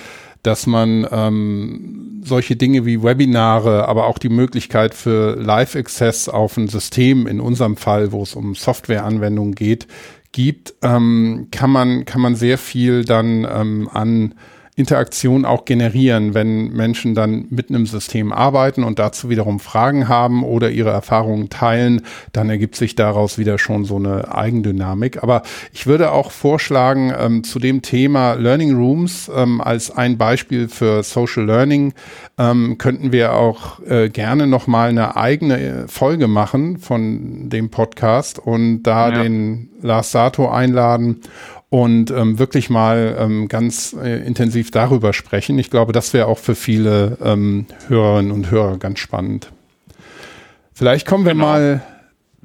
dass 0.43 0.67
man 0.67 1.07
ähm, 1.11 2.23
solche 2.25 2.57
Dinge 2.57 2.87
wie 2.87 3.03
Webinare, 3.03 3.89
aber 3.89 4.07
auch 4.07 4.19
die 4.19 4.31
Möglichkeit 4.31 4.95
für 4.95 5.37
Live-Access 5.37 6.29
auf 6.29 6.57
ein 6.57 6.69
System, 6.69 7.27
in 7.27 7.41
unserem 7.41 7.77
Fall, 7.77 8.13
wo 8.13 8.23
es 8.23 8.35
um 8.35 8.55
Softwareanwendungen 8.55 9.55
geht, 9.55 9.87
gibt, 10.33 10.75
ähm, 10.83 11.49
kann 11.51 11.71
man 11.71 12.05
kann 12.05 12.21
man 12.21 12.37
sehr 12.37 12.57
viel 12.57 13.05
dann 13.05 13.47
ähm, 13.53 13.89
an 13.93 14.35
Interaktion 14.77 15.45
auch 15.45 15.65
generieren, 15.65 16.33
wenn 16.33 16.73
Menschen 16.73 17.15
dann 17.15 17.47
mit 17.51 17.69
einem 17.69 17.87
System 17.87 18.33
arbeiten 18.33 18.85
und 18.85 18.99
dazu 18.99 19.29
wiederum 19.29 19.61
Fragen 19.61 20.09
haben 20.09 20.43
oder 20.43 20.71
ihre 20.71 20.91
Erfahrungen 20.91 21.51
teilen, 21.51 22.03
dann 22.33 22.49
ergibt 22.49 22.77
sich 22.77 22.95
daraus 22.95 23.37
wieder 23.37 23.59
schon 23.59 23.85
so 23.85 23.97
eine 23.97 24.35
Eigendynamik. 24.35 25.23
Aber 25.23 25.43
ich 25.73 25.87
würde 25.87 26.13
auch 26.13 26.31
vorschlagen, 26.31 27.13
ähm, 27.19 27.45
zu 27.45 27.59
dem 27.59 27.83
Thema 27.83 28.35
Learning 28.35 28.75
Rooms 28.75 29.31
ähm, 29.35 29.61
als 29.61 29.91
ein 29.91 30.17
Beispiel 30.17 30.69
für 30.69 31.03
Social 31.03 31.45
Learning 31.45 31.93
ähm, 32.39 32.79
könnten 32.79 33.13
wir 33.13 33.35
auch 33.35 33.81
äh, 33.87 34.09
gerne 34.09 34.47
nochmal 34.47 34.91
eine 34.91 35.17
eigene 35.17 35.87
Folge 35.89 36.27
machen 36.27 36.79
von 36.79 37.51
dem 37.51 37.71
Podcast 37.71 38.39
und 38.39 38.85
da 38.85 39.11
ja. 39.11 39.23
den 39.23 39.71
Lars 39.83 40.11
Sato 40.11 40.49
einladen 40.49 41.21
und 41.71 42.11
ähm, 42.11 42.39
wirklich 42.39 42.69
mal 42.69 43.17
ähm, 43.19 43.49
ganz 43.49 43.93
äh, 43.93 44.27
intensiv 44.27 44.73
darüber 44.73 45.13
sprechen. 45.13 45.59
Ich 45.59 45.71
glaube, 45.71 45.93
das 45.93 46.13
wäre 46.13 46.27
auch 46.27 46.39
für 46.39 46.57
viele 46.57 47.17
ähm, 47.23 47.67
Hörerinnen 47.87 48.33
und 48.33 48.51
Hörer 48.51 48.77
ganz 48.79 48.99
spannend. 48.99 49.53
Vielleicht 50.75 51.07
kommen 51.07 51.25
wir 51.25 51.33
genau. 51.33 51.45
mal 51.45 51.83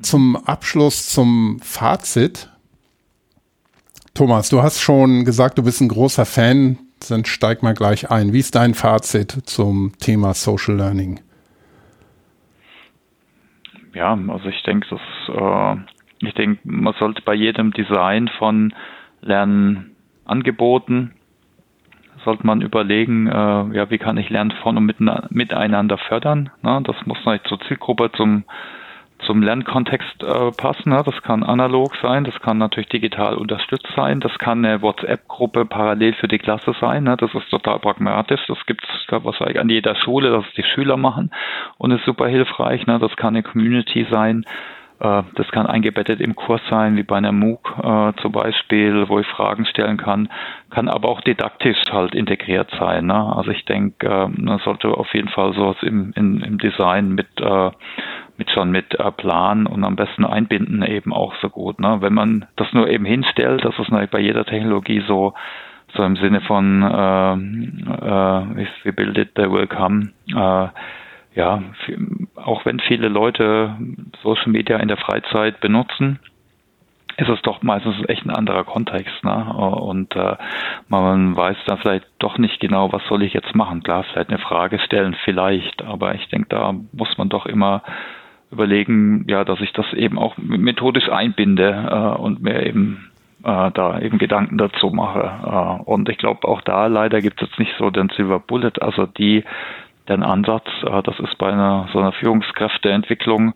zum 0.01 0.35
Abschluss 0.35 1.09
zum 1.09 1.59
Fazit. 1.63 2.49
Thomas, 4.13 4.49
du 4.49 4.61
hast 4.61 4.79
schon 4.79 5.25
gesagt, 5.25 5.57
du 5.57 5.63
bist 5.63 5.81
ein 5.81 5.89
großer 5.89 6.25
Fan. 6.25 6.77
Dann 7.09 7.25
steig 7.25 7.63
mal 7.63 7.73
gleich 7.73 8.11
ein. 8.11 8.31
Wie 8.31 8.39
ist 8.39 8.55
dein 8.55 8.73
Fazit 8.73 9.31
zum 9.45 9.93
Thema 9.99 10.33
Social 10.33 10.75
Learning? 10.75 11.19
Ja, 13.93 14.17
also 14.27 14.49
ich 14.49 14.61
denke, 14.63 14.87
dass 14.89 15.01
äh, 15.29 16.27
ich 16.27 16.33
denke, 16.35 16.59
man 16.63 16.93
sollte 16.99 17.21
bei 17.23 17.33
jedem 17.33 17.71
Design 17.71 18.29
von 18.37 18.73
Lernangeboten 19.25 21.13
sollte 22.23 22.45
man 22.45 22.61
überlegen, 22.61 23.27
äh, 23.27 23.31
ja, 23.31 23.89
wie 23.89 23.97
kann 23.97 24.17
ich 24.17 24.29
Lernen 24.29 24.51
von 24.63 24.77
und 24.77 24.99
miteinander 25.31 25.97
fördern. 25.97 26.49
Ne? 26.61 26.81
Das 26.83 26.95
muss 27.05 27.17
natürlich 27.23 27.43
zur 27.43 27.59
Zielgruppe, 27.61 28.11
zum, 28.13 28.43
zum 29.19 29.41
Lernkontext 29.43 30.23
äh, 30.23 30.51
passen. 30.51 30.89
Ne? 30.89 31.03
Das 31.05 31.21
kann 31.21 31.43
analog 31.43 31.95
sein, 32.01 32.23
das 32.23 32.39
kann 32.41 32.57
natürlich 32.57 32.89
digital 32.89 33.35
unterstützt 33.35 33.87
sein, 33.95 34.19
das 34.19 34.37
kann 34.39 34.65
eine 34.65 34.81
WhatsApp-Gruppe 34.81 35.65
parallel 35.65 36.13
für 36.13 36.27
die 36.27 36.39
Klasse 36.39 36.73
sein. 36.81 37.03
Ne? 37.03 37.15
Das 37.17 37.33
ist 37.33 37.49
total 37.49 37.79
pragmatisch. 37.79 38.41
Das 38.47 38.65
gibt 38.65 38.83
es 38.83 39.23
wahrscheinlich 39.23 39.59
an 39.59 39.69
jeder 39.69 39.95
Schule, 39.95 40.31
dass 40.31 40.45
die 40.57 40.63
Schüler 40.63 40.97
machen 40.97 41.31
und 41.77 41.91
ist 41.91 42.05
super 42.05 42.27
hilfreich. 42.27 42.85
Ne? 42.87 42.99
Das 42.99 43.15
kann 43.15 43.35
eine 43.35 43.43
Community 43.43 44.07
sein 44.09 44.45
das 44.99 45.47
kann 45.51 45.65
eingebettet 45.65 46.21
im 46.21 46.35
Kurs 46.35 46.61
sein, 46.69 46.95
wie 46.95 47.03
bei 47.03 47.17
einer 47.17 47.33
MOOC 47.33 47.73
äh, 47.83 48.21
zum 48.21 48.31
Beispiel, 48.31 49.09
wo 49.09 49.19
ich 49.19 49.27
Fragen 49.27 49.65
stellen 49.65 49.97
kann, 49.97 50.29
kann 50.69 50.87
aber 50.87 51.09
auch 51.09 51.21
didaktisch 51.21 51.81
halt 51.91 52.15
integriert 52.15 52.71
sein. 52.79 53.07
Ne? 53.07 53.35
Also 53.35 53.51
ich 53.51 53.65
denke, 53.65 54.07
äh, 54.07 54.27
man 54.27 54.59
sollte 54.59 54.89
auf 54.89 55.13
jeden 55.13 55.29
Fall 55.29 55.53
sowas 55.53 55.77
im, 55.81 56.13
in, 56.15 56.41
im 56.41 56.57
Design 56.59 57.09
mit, 57.09 57.27
äh, 57.41 57.71
mit 58.37 58.51
schon 58.51 58.71
mit 58.71 58.97
äh, 58.97 59.11
Plan 59.11 59.67
und 59.67 59.83
am 59.83 59.95
besten 59.95 60.25
einbinden 60.25 60.81
eben 60.83 61.13
auch 61.13 61.33
so 61.41 61.49
gut. 61.49 61.79
Ne? 61.79 61.97
Wenn 61.99 62.13
man 62.13 62.45
das 62.55 62.71
nur 62.71 62.87
eben 62.87 63.05
hinstellt, 63.05 63.65
das 63.65 63.77
ist 63.77 63.91
natürlich 63.91 64.11
bei 64.11 64.19
jeder 64.19 64.45
Technologie 64.45 65.03
so, 65.07 65.33
so 65.93 66.03
im 66.03 66.15
Sinne 66.15 66.41
von 66.41 66.83
äh, 66.83 67.33
äh, 67.33 68.61
if 68.63 68.69
we 68.83 68.93
build 68.93 69.17
it, 69.17 69.35
they 69.35 69.51
will 69.51 69.67
come. 69.67 70.11
Äh, 70.33 70.67
ja, 71.35 71.61
auch 72.35 72.65
wenn 72.65 72.79
viele 72.79 73.09
Leute 73.09 73.75
Social 74.23 74.51
Media 74.51 74.77
in 74.77 74.87
der 74.87 74.97
Freizeit 74.97 75.59
benutzen, 75.59 76.19
ist 77.17 77.29
es 77.29 77.41
doch 77.43 77.61
meistens 77.61 77.95
echt 78.07 78.25
ein 78.25 78.35
anderer 78.35 78.63
Kontext. 78.63 79.23
Ne? 79.23 79.53
Und 79.53 80.15
äh, 80.15 80.35
man 80.89 81.35
weiß 81.35 81.57
da 81.65 81.77
vielleicht 81.77 82.05
doch 82.19 82.37
nicht 82.37 82.59
genau, 82.59 82.91
was 82.91 83.05
soll 83.07 83.23
ich 83.23 83.33
jetzt 83.33 83.55
machen. 83.55 83.83
Klar, 83.83 84.03
vielleicht 84.03 84.29
eine 84.29 84.39
Frage 84.39 84.79
stellen, 84.79 85.15
vielleicht, 85.23 85.83
aber 85.83 86.15
ich 86.15 86.27
denke, 86.29 86.47
da 86.49 86.73
muss 86.91 87.17
man 87.17 87.29
doch 87.29 87.45
immer 87.45 87.83
überlegen, 88.51 89.25
ja, 89.27 89.43
dass 89.43 89.61
ich 89.61 89.71
das 89.73 89.91
eben 89.93 90.17
auch 90.19 90.37
methodisch 90.37 91.09
einbinde 91.09 91.87
äh, 91.89 92.21
und 92.21 92.41
mir 92.41 92.65
eben 92.65 93.11
äh, 93.43 93.71
da 93.71 93.99
eben 93.99 94.17
Gedanken 94.17 94.57
dazu 94.57 94.89
mache. 94.89 95.79
Äh, 95.79 95.83
und 95.83 96.09
ich 96.09 96.17
glaube, 96.17 96.47
auch 96.47 96.61
da 96.61 96.87
leider 96.87 97.21
gibt 97.21 97.41
es 97.41 97.49
jetzt 97.49 97.59
nicht 97.59 97.73
so 97.77 97.89
den 97.89 98.09
Silver 98.09 98.39
Bullet, 98.39 98.73
also 98.81 99.05
die 99.05 99.43
den 100.09 100.23
Ansatz. 100.23 100.67
Äh, 100.83 101.03
das 101.03 101.19
ist 101.19 101.37
bei 101.37 101.51
einer 101.51 101.87
so 101.91 101.99
einer 101.99 102.11
Führungskräfteentwicklung 102.13 103.53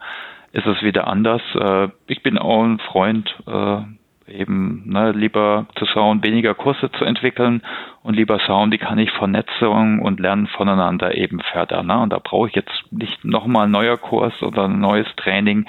ist 0.52 0.66
es 0.66 0.82
wieder 0.82 1.08
anders. 1.08 1.42
Äh, 1.56 1.90
ich 2.08 2.24
bin 2.24 2.38
auch 2.38 2.64
ein 2.64 2.80
Freund, 2.80 3.34
äh, 3.48 3.82
eben 4.28 4.84
ne, 4.86 5.12
lieber 5.12 5.66
zu 5.76 5.86
schauen, 5.86 6.24
weniger 6.24 6.54
Kurse 6.54 6.92
zu 6.92 7.06
entwickeln 7.06 7.62
und 8.04 8.16
lieber 8.16 8.40
schauen, 8.40 8.72
wie 8.72 8.78
kann 8.78 9.00
ich 9.00 9.12
Vernetzung 9.12 10.00
und 10.00 10.20
Lernen 10.20 10.48
voneinander 10.48 11.16
eben 11.16 11.40
fördern. 11.52 11.88
Ne? 11.88 12.00
Und 12.00 12.14
da 12.14 12.20
brauche 12.20 12.48
ich 12.48 12.56
jetzt 12.56 12.84
nicht 12.92 13.26
nochmal 13.26 13.66
ein 13.66 13.72
neuer 13.72 13.98
Kurs 13.98 14.42
oder 14.42 14.66
ein 14.66 14.80
neues 14.80 15.08
Training. 15.18 15.66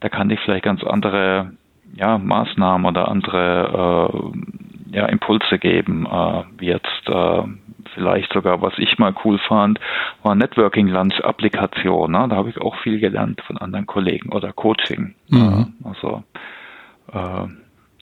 Da 0.00 0.08
kann 0.08 0.30
ich 0.30 0.40
vielleicht 0.40 0.64
ganz 0.64 0.84
andere 0.84 1.52
ja, 1.94 2.18
Maßnahmen 2.18 2.86
oder 2.86 3.08
andere 3.08 4.10
äh, 4.92 4.96
ja, 4.96 5.06
Impulse 5.06 5.58
geben, 5.58 6.06
äh, 6.06 6.42
wie 6.58 6.66
jetzt 6.66 7.08
äh, 7.08 7.42
vielleicht 7.94 8.32
sogar, 8.32 8.60
was 8.60 8.74
ich 8.78 8.98
mal 8.98 9.14
cool 9.24 9.38
fand, 9.38 9.78
war 10.22 10.34
Networking 10.34 10.88
Lunch 10.88 11.20
Applikation. 11.20 12.12
Ne? 12.12 12.26
Da 12.28 12.36
habe 12.36 12.50
ich 12.50 12.60
auch 12.60 12.76
viel 12.82 12.98
gelernt 12.98 13.40
von 13.46 13.58
anderen 13.58 13.86
Kollegen 13.86 14.32
oder 14.32 14.52
Coaching. 14.52 15.14
Mhm. 15.28 15.74
Also 15.84 16.22
äh, 17.12 17.46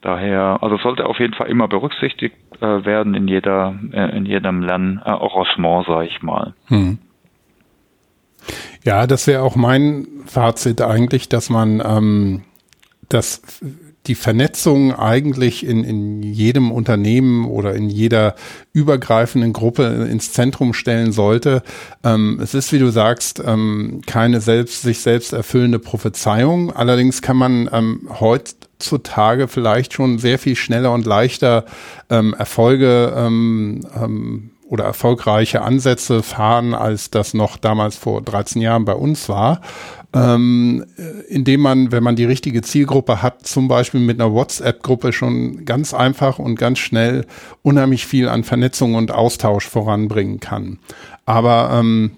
daher, 0.00 0.58
also 0.60 0.76
sollte 0.78 1.06
auf 1.06 1.18
jeden 1.18 1.34
Fall 1.34 1.48
immer 1.48 1.68
berücksichtigt 1.68 2.36
äh, 2.60 2.84
werden 2.84 3.14
in 3.14 3.28
jeder, 3.28 3.74
äh, 3.92 4.16
in 4.16 4.26
jedem 4.26 4.62
Lernarrangement, 4.62 5.86
sage 5.86 6.06
ich 6.06 6.22
mal. 6.22 6.54
Mhm. 6.68 6.98
Ja, 8.84 9.06
das 9.06 9.26
wäre 9.26 9.42
auch 9.42 9.54
mein 9.54 10.06
Fazit 10.26 10.80
eigentlich, 10.80 11.28
dass 11.28 11.50
man 11.50 11.80
ähm, 11.84 12.42
das 13.08 13.62
die 14.06 14.14
Vernetzung 14.16 14.94
eigentlich 14.94 15.64
in, 15.64 15.84
in 15.84 16.22
jedem 16.22 16.72
Unternehmen 16.72 17.44
oder 17.44 17.74
in 17.74 17.88
jeder 17.88 18.34
übergreifenden 18.72 19.52
Gruppe 19.52 20.08
ins 20.10 20.32
Zentrum 20.32 20.74
stellen 20.74 21.12
sollte. 21.12 21.62
Ähm, 22.02 22.40
es 22.42 22.54
ist, 22.54 22.72
wie 22.72 22.80
du 22.80 22.90
sagst, 22.90 23.40
ähm, 23.44 24.00
keine 24.06 24.40
selbst, 24.40 24.82
sich 24.82 25.00
selbst 25.00 25.32
erfüllende 25.32 25.78
Prophezeiung. 25.78 26.72
Allerdings 26.72 27.22
kann 27.22 27.36
man 27.36 27.70
ähm, 27.72 28.08
heutzutage 28.18 29.46
vielleicht 29.46 29.92
schon 29.92 30.18
sehr 30.18 30.38
viel 30.38 30.56
schneller 30.56 30.92
und 30.92 31.06
leichter 31.06 31.64
ähm, 32.10 32.34
Erfolge 32.34 33.14
ähm, 33.16 33.86
ähm, 33.94 34.50
oder 34.72 34.84
erfolgreiche 34.84 35.62
Ansätze 35.62 36.22
fahren, 36.22 36.74
als 36.74 37.10
das 37.10 37.34
noch 37.34 37.56
damals 37.56 37.96
vor 37.96 38.22
13 38.22 38.62
Jahren 38.62 38.84
bei 38.84 38.94
uns 38.94 39.28
war 39.28 39.60
ähm, 40.14 40.84
indem 41.28 41.60
man, 41.60 41.92
wenn 41.92 42.02
man 42.02 42.16
die 42.16 42.24
richtige 42.24 42.62
Zielgruppe 42.62 43.22
hat, 43.22 43.46
zum 43.46 43.68
Beispiel 43.68 44.00
mit 44.00 44.20
einer 44.20 44.32
WhatsApp-Gruppe 44.32 45.12
schon 45.12 45.64
ganz 45.64 45.94
einfach 45.94 46.38
und 46.38 46.56
ganz 46.56 46.78
schnell 46.80 47.26
unheimlich 47.62 48.06
viel 48.06 48.28
an 48.28 48.44
Vernetzung 48.44 48.94
und 48.94 49.10
Austausch 49.10 49.66
voranbringen 49.66 50.38
kann. 50.40 50.78
Aber 51.24 51.70
ähm, 51.72 52.12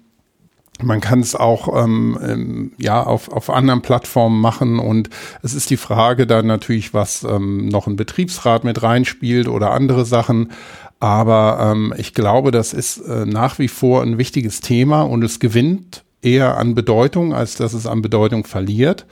man 0.81 0.99
kann 0.99 1.21
es 1.21 1.35
auch 1.35 1.81
ähm, 1.81 2.19
ähm, 2.21 2.71
ja 2.77 3.01
auf, 3.01 3.31
auf 3.31 3.49
anderen 3.49 3.81
Plattformen 3.81 4.41
machen 4.41 4.77
und 4.77 5.09
es 5.41 5.53
ist 5.53 5.69
die 5.69 5.77
Frage 5.77 6.27
dann 6.27 6.47
natürlich, 6.47 6.93
was 6.93 7.23
ähm, 7.23 7.69
noch 7.69 7.87
ein 7.87 7.95
Betriebsrat 7.95 8.65
mit 8.65 8.83
reinspielt 8.83 9.47
oder 9.47 9.71
andere 9.71 10.03
Sachen. 10.03 10.51
Aber 10.99 11.71
ähm, 11.71 11.93
ich 11.97 12.13
glaube, 12.13 12.51
das 12.51 12.73
ist 12.73 12.97
äh, 12.99 13.25
nach 13.25 13.59
wie 13.59 13.67
vor 13.67 14.01
ein 14.01 14.17
wichtiges 14.17 14.61
Thema 14.61 15.01
und 15.01 15.23
es 15.23 15.39
gewinnt 15.39 16.03
eher 16.21 16.57
an 16.57 16.75
Bedeutung, 16.75 17.33
als 17.33 17.55
dass 17.55 17.73
es 17.73 17.85
an 17.85 18.01
Bedeutung 18.01 18.43
verliert. 18.43 19.05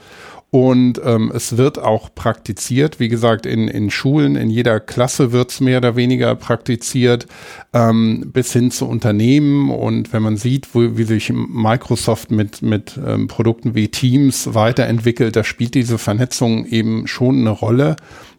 Und 0.54 1.00
ähm, 1.04 1.32
es 1.34 1.56
wird 1.56 1.80
auch 1.80 2.14
praktiziert. 2.14 3.00
Wie 3.00 3.08
gesagt, 3.08 3.44
in, 3.44 3.66
in 3.66 3.90
Schulen, 3.90 4.36
in 4.36 4.50
jeder 4.50 4.78
Klasse 4.78 5.32
wird 5.32 5.50
es 5.50 5.60
mehr 5.60 5.78
oder 5.78 5.96
weniger 5.96 6.36
praktiziert, 6.36 7.26
ähm, 7.72 8.30
bis 8.32 8.52
hin 8.52 8.70
zu 8.70 8.86
Unternehmen. 8.86 9.70
Und 9.70 10.12
wenn 10.12 10.22
man 10.22 10.36
sieht, 10.36 10.72
wo, 10.72 10.96
wie 10.96 11.02
sich 11.02 11.32
Microsoft 11.32 12.30
mit, 12.30 12.62
mit 12.62 12.96
ähm, 13.04 13.26
Produkten 13.26 13.74
wie 13.74 13.88
Teams 13.88 14.54
weiterentwickelt, 14.54 15.34
da 15.34 15.42
spielt 15.42 15.74
diese 15.74 15.98
Vernetzung 15.98 16.66
eben 16.66 17.08
schon 17.08 17.40
eine 17.40 17.50
Rolle. 17.50 17.96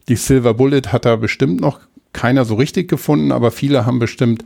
Die 0.08 0.16
Silver 0.16 0.54
Bullet 0.54 0.94
hat 0.94 1.04
da 1.04 1.18
bestimmt 1.18 1.60
noch 1.60 1.82
keiner 2.16 2.46
so 2.46 2.56
richtig 2.56 2.88
gefunden, 2.88 3.32
aber 3.32 3.52
viele 3.52 3.86
haben 3.86 4.00
bestimmt 4.00 4.44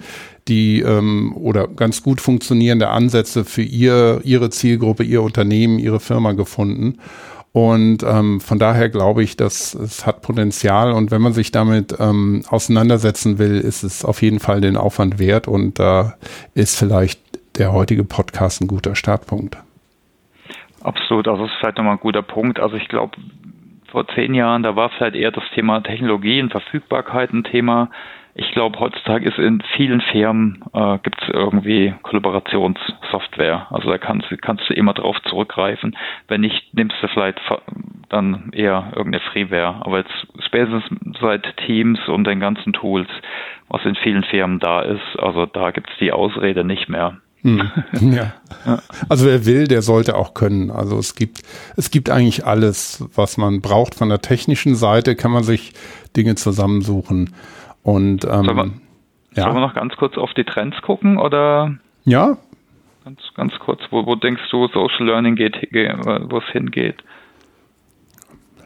die 0.48 0.82
ähm, 0.82 1.34
oder 1.38 1.68
ganz 1.68 2.02
gut 2.02 2.20
funktionierende 2.20 2.90
Ansätze 2.90 3.46
für 3.46 3.62
ihr, 3.62 4.22
ihre 4.24 4.50
Zielgruppe, 4.50 5.04
ihr 5.04 5.22
Unternehmen, 5.22 5.78
ihre 5.78 6.00
Firma 6.00 6.32
gefunden. 6.32 6.98
Und 7.52 8.04
ähm, 8.04 8.42
von 8.42 8.60
daher 8.60 8.90
glaube 8.90 9.24
ich, 9.24 9.38
dass 9.38 9.74
es 9.76 10.06
hat 10.06 10.22
Potenzial 10.22 10.92
und 10.92 11.12
wenn 11.12 11.22
man 11.22 11.34
sich 11.34 11.52
damit 11.52 11.96
ähm, 12.00 12.44
auseinandersetzen 12.50 13.38
will, 13.38 13.60
ist 13.60 13.84
es 13.84 14.04
auf 14.04 14.22
jeden 14.22 14.40
Fall 14.40 14.62
den 14.62 14.76
Aufwand 14.76 15.20
wert 15.20 15.48
und 15.48 15.80
da 15.80 16.16
äh, 16.56 16.62
ist 16.62 16.78
vielleicht 16.78 17.20
der 17.58 17.72
heutige 17.72 18.04
Podcast 18.04 18.62
ein 18.62 18.68
guter 18.68 18.96
Startpunkt. 18.96 19.58
Absolut, 20.82 21.28
also 21.28 21.44
das 21.44 21.52
ist 21.52 21.58
vielleicht 21.60 21.78
nochmal 21.78 21.94
ein 21.94 22.00
guter 22.00 22.22
Punkt. 22.22 22.60
Also 22.60 22.78
ich 22.78 22.88
glaube, 22.88 23.18
vor 23.92 24.08
zehn 24.10 24.34
Jahren, 24.34 24.64
da 24.64 24.76
war 24.76 24.90
vielleicht 24.90 25.16
eher 25.16 25.32
das 25.32 25.44
Thema 25.54 25.82
Technologie 25.82 26.42
und 26.42 26.52
Verfügbarkeit 26.52 27.34
ein 27.34 27.44
Thema. 27.44 27.90
Ich 28.36 28.52
glaube, 28.52 28.80
heutzutage 28.80 29.28
ist 29.28 29.38
in 29.38 29.62
vielen 29.76 30.02
Firmen 30.02 30.64
äh, 30.74 30.98
gibt 31.00 31.22
es 31.22 31.30
irgendwie 31.30 31.94
Kollaborationssoftware. 32.04 33.68
Also 33.70 33.90
da 33.90 33.98
kannst, 33.98 34.30
kannst 34.42 34.70
du 34.70 34.74
immer 34.74 34.94
drauf 34.94 35.18
zurückgreifen. 35.24 35.98
Wenn 36.28 36.42
nicht, 36.42 36.74
nimmst 36.74 36.96
du 37.02 37.08
vielleicht 37.08 37.40
dann 38.10 38.52
eher 38.54 38.94
irgendeine 38.96 39.24
Freeware. 39.32 39.86
Aber 39.86 39.98
jetzt 39.98 40.28
spätestens 40.46 41.20
seit 41.20 41.58
Teams 41.66 42.00
und 42.08 42.26
den 42.26 42.40
ganzen 42.40 42.74
Tools, 42.74 43.10
was 43.68 43.84
in 43.86 43.96
vielen 43.96 44.24
Firmen 44.24 44.60
da 44.60 44.82
ist, 44.82 45.20
also 45.20 45.46
da 45.46 45.72
gibt 45.72 45.90
es 45.90 45.98
die 45.98 46.12
Ausrede 46.12 46.64
nicht 46.64 46.88
mehr. 46.88 47.18
Hm. 47.42 47.72
Ja. 48.02 48.34
Also 49.08 49.26
wer 49.26 49.46
will, 49.46 49.68
der 49.68 49.82
sollte 49.82 50.16
auch 50.16 50.34
können. 50.34 50.72
Also 50.72 50.98
es 50.98 51.16
gibt, 51.16 51.42
es 51.78 51.92
gibt 51.92 52.10
eigentlich 52.10 52.46
alles, 52.46 53.08
was 53.16 53.38
man 53.38 53.62
braucht. 53.62 53.96
Von 53.96 54.10
der 54.10 54.22
technischen 54.22 54.76
Seite 54.76 55.16
kann 55.16 55.32
man 55.32 55.44
sich 55.44 55.74
Dinge 56.16 56.36
zusammensuchen. 56.36 57.34
Und 57.84 58.26
ähm, 58.26 58.46
sollen, 58.46 58.58
wir, 58.58 58.72
ja. 59.36 59.44
sollen 59.44 59.56
wir 59.56 59.62
noch 59.62 59.76
ganz 59.76 59.96
kurz 59.96 60.18
auf 60.18 60.34
die 60.34 60.44
Trends 60.44 60.82
gucken 60.82 61.18
oder? 61.18 61.76
Ja. 62.04 62.38
Ganz, 63.06 63.22
ganz 63.36 63.54
kurz, 63.60 63.82
wo, 63.90 64.06
wo 64.06 64.16
denkst 64.16 64.44
du, 64.52 64.68
Social 64.68 65.06
Learning 65.06 65.36
geht, 65.36 65.56
wo 65.72 66.38
es 66.38 66.52
hingeht? 66.52 67.02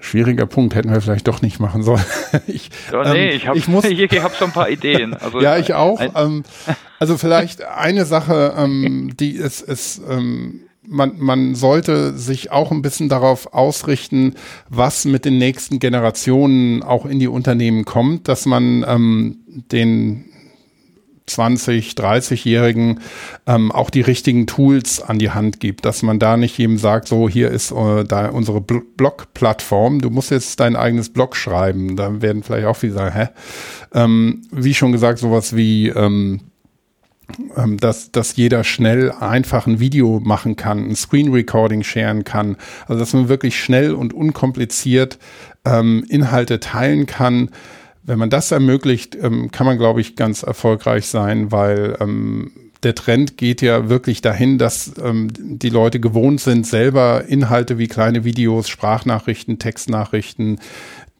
Schwieriger 0.03 0.45
Punkt, 0.45 0.75
hätten 0.75 0.91
wir 0.91 0.99
vielleicht 0.99 1.29
doch 1.29 1.41
nicht 1.41 1.61
machen 1.61 1.81
sollen. 1.81 2.03
ich, 2.47 2.69
ja, 2.91 3.13
nee, 3.13 3.29
ähm, 3.29 3.35
ich 3.37 3.47
habe 3.47 3.57
ich 3.87 4.21
hab 4.21 4.35
schon 4.35 4.49
ein 4.49 4.53
paar 4.53 4.69
Ideen. 4.69 5.13
Also, 5.13 5.39
ja, 5.39 5.57
ich 5.57 5.73
auch. 5.73 6.01
Ähm, 6.15 6.43
also 6.99 7.17
vielleicht 7.17 7.63
eine 7.63 8.03
Sache, 8.03 8.53
ähm, 8.57 9.13
die 9.17 9.31
ist, 9.31 9.61
ist 9.61 10.01
ähm, 10.09 10.59
man, 10.85 11.13
man 11.19 11.55
sollte 11.55 12.17
sich 12.17 12.51
auch 12.51 12.71
ein 12.71 12.81
bisschen 12.81 13.07
darauf 13.07 13.53
ausrichten, 13.53 14.33
was 14.67 15.05
mit 15.05 15.23
den 15.23 15.37
nächsten 15.37 15.79
Generationen 15.79 16.83
auch 16.83 17.05
in 17.05 17.19
die 17.19 17.29
Unternehmen 17.29 17.85
kommt, 17.85 18.27
dass 18.27 18.45
man 18.45 18.85
ähm, 18.85 19.37
den 19.71 20.25
20, 21.25 21.93
30-Jährigen 21.93 22.99
ähm, 23.47 23.71
auch 23.71 23.89
die 23.89 24.01
richtigen 24.01 24.47
Tools 24.47 25.01
an 25.01 25.19
die 25.19 25.31
Hand 25.31 25.59
gibt, 25.59 25.85
dass 25.85 26.03
man 26.03 26.19
da 26.19 26.37
nicht 26.37 26.57
jedem 26.57 26.77
sagt, 26.77 27.07
so 27.07 27.29
hier 27.29 27.49
ist 27.49 27.71
äh, 27.71 28.03
da 28.03 28.29
unsere 28.29 28.61
Blog-Plattform, 28.61 30.01
du 30.01 30.09
musst 30.09 30.31
jetzt 30.31 30.59
dein 30.59 30.75
eigenes 30.75 31.09
Blog 31.09 31.35
schreiben. 31.35 31.95
Da 31.95 32.21
werden 32.21 32.43
vielleicht 32.43 32.67
auch 32.67 32.77
viele 32.77 32.93
sagen, 32.93 33.15
hä? 33.15 33.27
Ähm, 33.93 34.41
wie 34.51 34.73
schon 34.73 34.91
gesagt, 34.91 35.19
sowas 35.19 35.55
wie 35.55 35.89
ähm, 35.89 36.41
ähm, 37.55 37.77
dass, 37.77 38.11
dass 38.11 38.35
jeder 38.35 38.63
schnell 38.63 39.11
einfach 39.11 39.65
ein 39.65 39.79
Video 39.79 40.19
machen 40.23 40.55
kann, 40.55 40.89
ein 40.89 40.95
Screen 40.95 41.31
Recording 41.31 41.83
sharen 41.83 42.23
kann. 42.23 42.57
Also 42.87 42.99
dass 42.99 43.13
man 43.13 43.29
wirklich 43.29 43.59
schnell 43.59 43.93
und 43.93 44.13
unkompliziert 44.13 45.17
ähm, 45.65 46.05
Inhalte 46.09 46.59
teilen 46.59 47.05
kann. 47.05 47.49
Wenn 48.05 48.19
man 48.19 48.29
das 48.29 48.51
ermöglicht, 48.51 49.15
ähm, 49.15 49.51
kann 49.51 49.65
man, 49.65 49.77
glaube 49.77 50.01
ich, 50.01 50.15
ganz 50.15 50.43
erfolgreich 50.43 51.07
sein, 51.07 51.51
weil 51.51 51.97
ähm, 51.99 52.51
der 52.83 52.95
Trend 52.95 53.37
geht 53.37 53.61
ja 53.61 53.89
wirklich 53.89 54.21
dahin, 54.21 54.57
dass 54.57 54.93
ähm, 55.01 55.29
die 55.37 55.69
Leute 55.69 55.99
gewohnt 55.99 56.41
sind, 56.41 56.67
selber 56.67 57.23
Inhalte 57.27 57.77
wie 57.77 57.87
kleine 57.87 58.23
Videos, 58.25 58.67
Sprachnachrichten, 58.67 59.57
Textnachrichten, 59.57 60.59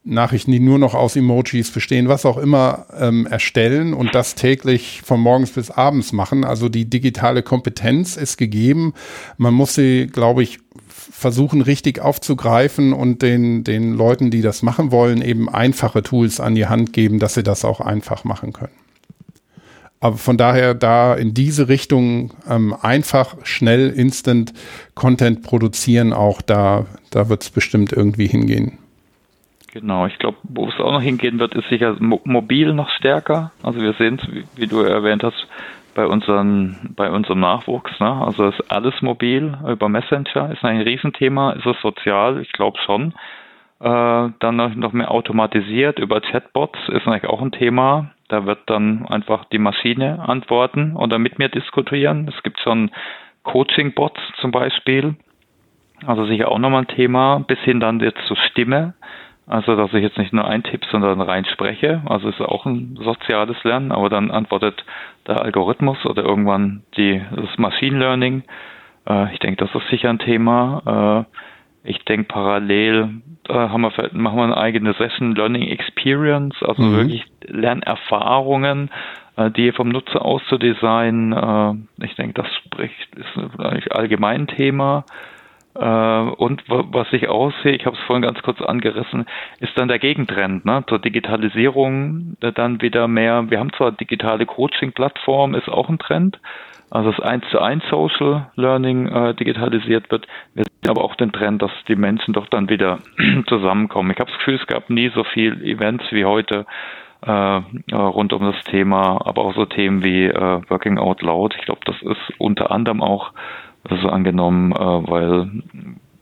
Nachrichten, 0.06 0.52
die 0.52 0.60
nur 0.60 0.80
noch 0.80 0.96
aus 0.96 1.16
Emojis 1.16 1.72
bestehen, 1.72 2.10
was 2.10 2.26
auch 2.26 2.38
immer, 2.38 2.88
ähm, 3.00 3.26
erstellen 3.26 3.94
und 3.94 4.14
das 4.14 4.36
täglich 4.36 5.02
von 5.04 5.22
morgens 5.22 5.52
bis 5.52 5.72
abends 5.72 6.12
machen. 6.12 6.44
Also 6.44 6.68
die 6.68 6.90
digitale 6.90 7.42
Kompetenz 7.42 8.18
ist 8.18 8.38
gegeben. 8.38 8.94
Man 9.38 9.54
muss 9.54 9.76
sie, 9.76 10.08
glaube 10.08 10.44
ich, 10.44 10.60
versuchen 11.14 11.62
richtig 11.62 12.02
aufzugreifen 12.02 12.92
und 12.92 13.22
den, 13.22 13.64
den 13.64 13.94
Leuten, 13.94 14.32
die 14.32 14.42
das 14.42 14.64
machen 14.64 14.92
wollen, 14.92 15.22
eben 15.22 15.48
einfache 15.48 16.02
Tools 16.02 16.40
an 16.40 16.56
die 16.56 16.66
Hand 16.66 16.92
geben, 16.92 17.20
dass 17.20 17.36
sie 17.36 17.44
das 17.44 17.64
auch 17.64 17.80
einfach 17.80 18.24
machen 18.24 18.52
können. 18.52 18.74
Aber 20.00 20.18
von 20.18 20.38
daher 20.38 20.74
da 20.74 21.14
in 21.14 21.34
diese 21.34 21.70
Richtung 21.70 22.32
ähm, 22.50 22.76
einfach, 22.82 23.38
schnell, 23.44 23.90
instant 23.90 24.54
Content 24.96 25.44
produzieren, 25.44 26.12
auch 26.12 26.42
da, 26.42 26.88
da 27.12 27.30
wird 27.30 27.44
es 27.44 27.52
bestimmt 27.52 27.94
irgendwie 27.94 28.28
hingehen. 28.28 28.80
Genau, 29.72 30.06
ich 30.08 30.20
glaube, 30.20 30.38
wo 30.44 30.68
es 30.68 30.80
auch 30.80 30.92
noch 30.92 31.02
hingehen 31.02 31.40
wird, 31.40 31.56
ist 31.56 31.70
sicher 31.70 31.96
mo 32.00 32.20
mobil 32.26 32.74
noch 32.74 32.90
stärker. 32.90 33.52
Also 33.62 33.80
wir 33.80 33.94
sehen 33.94 34.20
es, 34.22 34.30
wie, 34.34 34.44
wie, 34.56 34.68
du 34.68 34.82
erwähnt 34.82 35.24
hast, 35.24 35.48
bei 35.94 36.08
unseren, 36.08 36.94
bei 36.96 37.10
unserem 37.10 37.40
Nachwuchs. 37.40 38.00
Ne? 38.00 38.12
Also 38.12 38.48
ist 38.48 38.72
alles 38.72 39.02
mobil 39.02 39.58
über 39.68 39.90
Messenger, 39.90 40.52
ist 40.52 40.64
ein 40.64 40.82
Riesenthema. 40.82 41.52
Ist 41.54 41.66
es 41.66 41.80
sozial? 41.82 42.42
Ich 42.42 42.52
glaube 42.52 42.78
schon. 42.86 43.14
Äh, 43.80 44.30
dann 44.40 44.56
noch, 44.76 44.94
mehr 44.94 45.12
automatisiert 45.12 46.00
über 46.00 46.22
Chatbots 46.22 46.80
ist 46.90 47.08
eigentlich 47.08 47.28
auch 47.28 47.42
ein 47.42 47.52
Thema. 47.52 48.12
Da 48.30 48.46
wird 48.46 48.60
dann 48.68 49.06
einfach 49.08 49.46
die 49.46 49.58
Maschine 49.58 50.28
antworten 50.28 50.96
oder 50.96 51.20
mit 51.20 51.38
mir 51.38 51.50
diskutieren. 51.50 52.32
Es 52.34 52.44
gibt 52.44 52.60
schon 52.60 52.92
Coaching-Bots 53.44 54.22
zum 54.40 54.52
Beispiel. 54.52 55.16
Also 56.06 56.26
sicher 56.26 56.50
auch 56.50 56.60
nochmal 56.60 56.84
ein 56.84 56.96
Thema, 56.96 57.40
bis 57.46 57.60
hin 57.60 57.80
dann 57.80 58.00
jetzt 58.00 58.26
zur 58.28 58.38
Stimme. 58.38 58.94
Also, 59.46 59.76
dass 59.76 59.94
ich 59.94 60.02
jetzt 60.02 60.18
nicht 60.18 60.32
nur 60.32 60.48
eintippe, 60.48 60.88
sondern 60.90 61.20
rein 61.20 61.46
spreche. 61.46 62.02
Also 62.06 62.30
ist 62.30 62.40
auch 62.40 62.66
ein 62.66 62.98
soziales 63.02 63.62
Lernen, 63.64 63.92
aber 63.92 64.10
dann 64.10 64.32
antwortet 64.32 64.86
der 65.28 65.42
Algorithmus 65.42 66.06
oder 66.06 66.24
irgendwann 66.24 66.84
die, 66.96 67.22
das 67.36 67.58
Machine 67.58 68.00
Learning. 68.00 68.44
Äh, 69.08 69.34
ich 69.34 69.40
denke, 69.40 69.66
das 69.66 69.76
ist 69.76 69.90
sicher 69.90 70.10
ein 70.10 70.20
Thema. 70.20 71.26
Äh, 71.84 71.90
ich 71.90 72.00
denke, 72.06 72.26
parallel 72.30 73.22
äh, 73.50 73.54
haben 73.54 73.82
wir, 73.82 73.92
machen 74.14 74.38
wir 74.38 74.44
eine 74.44 74.58
eigene 74.58 74.94
Session 74.94 75.36
Learning 75.36 75.64
Experience, 75.68 76.56
also 76.64 76.82
mhm. 76.82 76.96
wirklich 76.96 77.26
Lernerfahrungen, 77.46 78.90
äh, 79.36 79.52
die 79.52 79.74
vom 79.74 79.90
Nutzer 79.90 80.24
aus 80.24 80.42
zu 80.48 80.58
designen. 80.58 81.34
Äh, 81.34 82.06
ich 82.06 82.16
denke, 82.16 82.42
das 82.42 82.48
spricht, 82.66 83.16
ist 83.16 83.60
eigentlich 83.60 83.94
allgemein 83.94 84.48
Thema. 84.48 85.04
Äh, 85.76 85.86
und 85.86 86.64
was 86.68 87.08
ich 87.14 87.28
aussehe, 87.30 87.74
ich 87.74 87.86
habe 87.86 87.96
es 87.96 88.04
vorhin 88.04 88.24
ganz 88.24 88.42
kurz 88.42 88.62
angerissen, 88.62 89.26
ist 89.60 89.78
dann 89.78 89.88
der 89.88 90.00
Gegentrend 90.00 90.66
ne? 90.66 90.84
zur 90.88 91.00
Digitalisierung 91.00 92.38
äh, 92.42 92.52
dann 92.52 92.82
wieder 92.82 93.08
mehr. 93.08 93.50
Wir 93.50 93.60
haben 93.60 93.74
zwar 93.74 93.92
digitale 93.92 94.46
Coaching-Plattformen, 94.46 95.56
ist 95.56 95.70
auch 95.70 95.90
ein 95.90 96.00
Trend, 96.00 96.40
also 96.92 97.12
das 97.12 97.20
1 97.20 97.46
zu 97.50 97.60
1 97.60 97.84
Social 97.90 98.52
Learning 98.56 99.08
äh, 99.08 99.34
digitalisiert 99.34 100.12
wird. 100.12 100.28
Wir 100.54 100.64
sehen 100.64 100.90
aber 100.90 101.04
auch 101.04 101.16
den 101.16 101.32
Trend, 101.32 101.62
dass 101.62 101.72
die 101.88 101.96
Menschen 101.96 102.34
doch 102.34 102.48
dann 102.48 102.70
wieder 102.70 103.00
zusammenkommen. 103.48 104.12
Ich 104.12 104.20
habe 104.20 104.30
das 104.30 104.38
Gefühl, 104.40 104.60
es 104.62 104.68
gab 104.68 104.92
nie 104.92 105.10
so 105.10 105.24
viele 105.24 105.56
Events 105.64 106.06
wie 106.12 106.26
heute 106.26 106.68
äh, 107.26 107.62
rund 107.96 108.34
um 108.34 108.44
das 108.44 108.64
Thema, 108.66 109.26
aber 109.26 109.44
auch 109.44 109.56
so 109.56 109.66
Themen 109.66 110.04
wie 110.04 110.26
äh, 110.26 110.62
Working 110.70 111.00
Out 111.00 111.24
Loud. 111.24 111.56
Ich 111.58 111.66
glaube, 111.66 111.82
das 111.86 111.96
ist 112.02 112.34
unter 112.38 112.70
anderem 112.70 113.02
auch 113.02 113.32
so 113.90 114.10
angenommen, 114.10 114.72
äh, 114.72 114.76
weil 114.76 115.52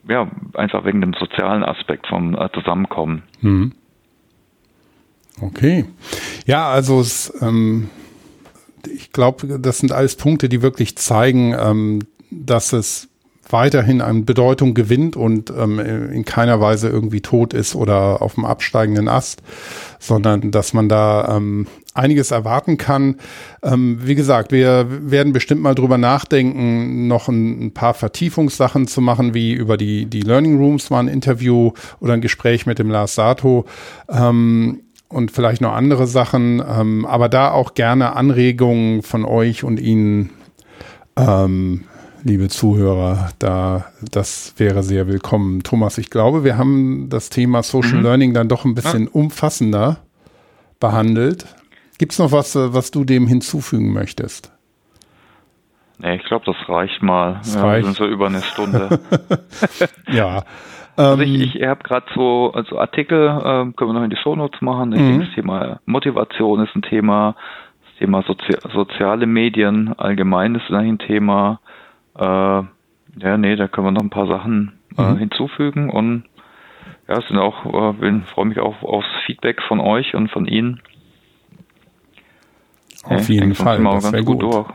ja 0.07 0.29
einfach 0.55 0.85
wegen 0.85 1.01
dem 1.01 1.13
sozialen 1.13 1.63
Aspekt 1.63 2.07
vom 2.07 2.35
äh, 2.35 2.49
Zusammenkommen. 2.53 3.23
Mhm. 3.41 3.73
Okay. 5.41 5.85
Ja, 6.45 6.69
also 6.69 6.99
es, 6.99 7.33
ähm, 7.41 7.89
ich 8.85 9.11
glaube, 9.11 9.59
das 9.59 9.79
sind 9.79 9.91
alles 9.91 10.15
Punkte, 10.15 10.49
die 10.49 10.61
wirklich 10.61 10.97
zeigen, 10.97 11.55
ähm, 11.57 11.99
dass 12.29 12.73
es 12.73 13.10
weiterhin 13.51 14.01
an 14.01 14.25
Bedeutung 14.25 14.73
gewinnt 14.73 15.15
und 15.15 15.51
ähm, 15.51 15.79
in 15.79 16.25
keiner 16.25 16.59
Weise 16.59 16.89
irgendwie 16.89 17.21
tot 17.21 17.53
ist 17.53 17.75
oder 17.75 18.21
auf 18.21 18.35
dem 18.35 18.45
absteigenden 18.45 19.07
Ast, 19.07 19.41
sondern 19.99 20.51
dass 20.51 20.73
man 20.73 20.89
da 20.89 21.37
ähm, 21.37 21.67
einiges 21.93 22.31
erwarten 22.31 22.77
kann. 22.77 23.15
Ähm, 23.63 23.99
wie 24.01 24.15
gesagt, 24.15 24.51
wir 24.51 24.87
werden 24.89 25.33
bestimmt 25.33 25.61
mal 25.61 25.75
drüber 25.75 25.97
nachdenken, 25.97 27.07
noch 27.07 27.27
ein, 27.27 27.65
ein, 27.65 27.73
paar 27.73 27.93
Vertiefungssachen 27.93 28.87
zu 28.87 29.01
machen, 29.01 29.33
wie 29.33 29.53
über 29.53 29.77
die, 29.77 30.05
die 30.05 30.21
Learning 30.21 30.57
Rooms 30.57 30.89
mal 30.89 30.99
ein 30.99 31.07
Interview 31.07 31.71
oder 31.99 32.13
ein 32.13 32.21
Gespräch 32.21 32.65
mit 32.65 32.79
dem 32.79 32.89
Lars 32.89 33.15
Sato. 33.15 33.65
Ähm, 34.09 34.81
und 35.09 35.31
vielleicht 35.31 35.61
noch 35.61 35.73
andere 35.73 36.07
Sachen, 36.07 36.63
ähm, 36.65 37.05
aber 37.05 37.27
da 37.27 37.51
auch 37.51 37.73
gerne 37.73 38.15
Anregungen 38.15 39.01
von 39.01 39.25
euch 39.25 39.63
und 39.65 39.79
Ihnen 39.79 40.29
ähm, 41.17 41.83
liebe 42.23 42.49
Zuhörer, 42.49 43.29
da 43.39 43.85
das 44.11 44.53
wäre 44.57 44.83
sehr 44.83 45.07
willkommen. 45.07 45.63
Thomas, 45.63 45.97
ich 45.97 46.09
glaube, 46.09 46.43
wir 46.43 46.57
haben 46.57 47.09
das 47.09 47.29
Thema 47.29 47.63
Social 47.63 47.97
mhm. 47.97 48.03
Learning 48.03 48.33
dann 48.33 48.47
doch 48.47 48.65
ein 48.65 48.75
bisschen 48.75 49.05
ja. 49.05 49.09
umfassender 49.13 49.97
behandelt. 50.79 51.45
Gibt 51.97 52.13
es 52.13 52.19
noch 52.19 52.31
was, 52.31 52.55
äh, 52.55 52.73
was 52.73 52.91
du 52.91 53.03
dem 53.03 53.27
hinzufügen 53.27 53.93
möchtest? 53.93 54.51
Nee, 55.99 56.15
ich 56.15 56.23
glaube, 56.23 56.45
das 56.45 56.55
reicht 56.67 57.01
mal. 57.03 57.35
Das 57.43 57.55
ja, 57.55 57.61
reicht. 57.61 57.85
sind 57.85 57.97
so 57.97 58.07
über 58.07 58.27
eine 58.27 58.41
Stunde. 58.41 58.99
ja. 60.11 60.43
Also 60.95 61.21
ich, 61.23 61.55
ich 61.55 61.63
habe 61.63 61.83
gerade 61.83 62.05
so 62.13 62.51
also 62.53 62.77
Artikel, 62.77 63.27
äh, 63.27 63.41
können 63.41 63.75
wir 63.77 63.93
noch 63.93 64.03
in 64.03 64.09
die 64.09 64.17
Shownotes 64.17 64.61
machen. 64.61 64.93
Ich 64.93 64.99
mhm. 64.99 65.07
denke, 65.07 65.25
das 65.25 65.35
Thema 65.35 65.79
Motivation 65.85 66.63
ist 66.63 66.75
ein 66.75 66.81
Thema. 66.81 67.35
Das 67.85 67.99
Thema 67.99 68.23
Sozi 68.23 68.57
soziale 68.73 69.27
Medien 69.27 69.93
allgemein 69.97 70.55
ist 70.55 70.71
ein 70.71 70.97
Thema. 70.97 71.59
Äh, 72.17 72.23
ja, 72.23 73.37
nee, 73.37 73.55
da 73.55 73.67
können 73.67 73.87
wir 73.87 73.91
noch 73.91 74.01
ein 74.01 74.09
paar 74.09 74.27
Sachen 74.27 74.79
äh, 74.97 75.01
mhm. 75.01 75.17
hinzufügen 75.17 75.89
und 75.89 76.23
ja, 77.07 77.17
es 77.17 77.27
sind 77.27 77.37
auch, 77.37 77.65
äh, 77.65 78.21
freue 78.23 78.45
mich 78.45 78.59
auch 78.59 78.83
aufs 78.83 79.09
Feedback 79.25 79.61
von 79.61 79.79
euch 79.79 80.15
und 80.15 80.29
von 80.29 80.45
Ihnen. 80.45 80.81
Auf 83.03 83.27
ja, 83.27 83.35
jeden 83.35 83.55
Fall, 83.55 83.83
das 83.83 84.11
wäre 84.11 84.23
gut. 84.23 84.41
gut 84.41 84.65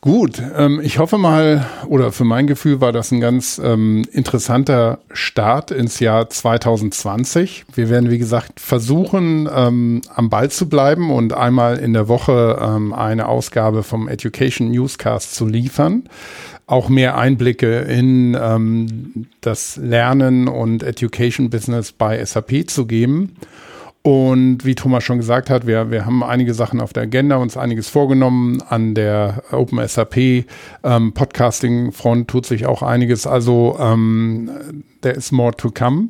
Gut, 0.00 0.40
ähm, 0.56 0.80
ich 0.80 1.00
hoffe 1.00 1.18
mal, 1.18 1.66
oder 1.88 2.12
für 2.12 2.22
mein 2.22 2.46
Gefühl 2.46 2.80
war 2.80 2.92
das 2.92 3.10
ein 3.10 3.20
ganz 3.20 3.60
ähm, 3.62 4.04
interessanter 4.12 5.00
Start 5.10 5.72
ins 5.72 5.98
Jahr 5.98 6.30
2020. 6.30 7.64
Wir 7.74 7.90
werden, 7.90 8.08
wie 8.08 8.18
gesagt, 8.18 8.60
versuchen, 8.60 9.48
ähm, 9.52 10.02
am 10.14 10.30
Ball 10.30 10.52
zu 10.52 10.68
bleiben 10.68 11.10
und 11.10 11.32
einmal 11.32 11.78
in 11.78 11.94
der 11.94 12.06
Woche 12.06 12.60
ähm, 12.62 12.92
eine 12.92 13.26
Ausgabe 13.26 13.82
vom 13.82 14.06
Education 14.06 14.70
Newscast 14.70 15.34
zu 15.34 15.46
liefern. 15.46 16.04
Auch 16.68 16.88
mehr 16.88 17.18
Einblicke 17.18 17.78
in 17.80 18.38
ähm, 18.40 19.26
das 19.40 19.78
Lernen 19.78 20.46
und 20.46 20.84
Education 20.84 21.50
Business 21.50 21.90
bei 21.90 22.24
SAP 22.24 22.70
zu 22.70 22.86
geben. 22.86 23.34
Und 24.02 24.64
wie 24.64 24.74
Thomas 24.74 25.04
schon 25.04 25.18
gesagt 25.18 25.50
hat, 25.50 25.66
wir, 25.66 25.90
wir 25.90 26.06
haben 26.06 26.22
einige 26.22 26.54
Sachen 26.54 26.80
auf 26.80 26.92
der 26.92 27.02
Agenda, 27.02 27.36
uns 27.36 27.56
einiges 27.56 27.88
vorgenommen. 27.88 28.62
An 28.68 28.94
der 28.94 29.42
Open 29.50 29.86
SAP 29.86 30.16
ähm, 30.16 31.12
Podcasting 31.12 31.92
Front 31.92 32.28
tut 32.28 32.46
sich 32.46 32.66
auch 32.66 32.82
einiges. 32.82 33.26
Also 33.26 33.76
ähm, 33.80 34.50
there 35.02 35.14
is 35.14 35.32
more 35.32 35.52
to 35.52 35.70
come. 35.70 36.08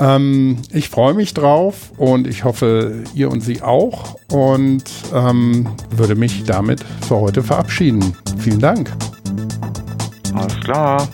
Ähm, 0.00 0.56
ich 0.72 0.88
freue 0.88 1.14
mich 1.14 1.34
drauf 1.34 1.92
und 1.98 2.26
ich 2.26 2.44
hoffe, 2.44 3.04
ihr 3.14 3.30
und 3.30 3.42
Sie 3.42 3.62
auch. 3.62 4.16
Und 4.32 4.84
ähm, 5.14 5.68
würde 5.90 6.14
mich 6.14 6.44
damit 6.44 6.84
für 7.06 7.16
heute 7.16 7.42
verabschieden. 7.42 8.16
Vielen 8.38 8.60
Dank. 8.60 8.90
Alles 10.34 10.58
klar. 10.60 11.08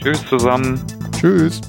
Tschüss 0.00 0.24
zusammen. 0.28 0.80
Tschüss. 1.12 1.60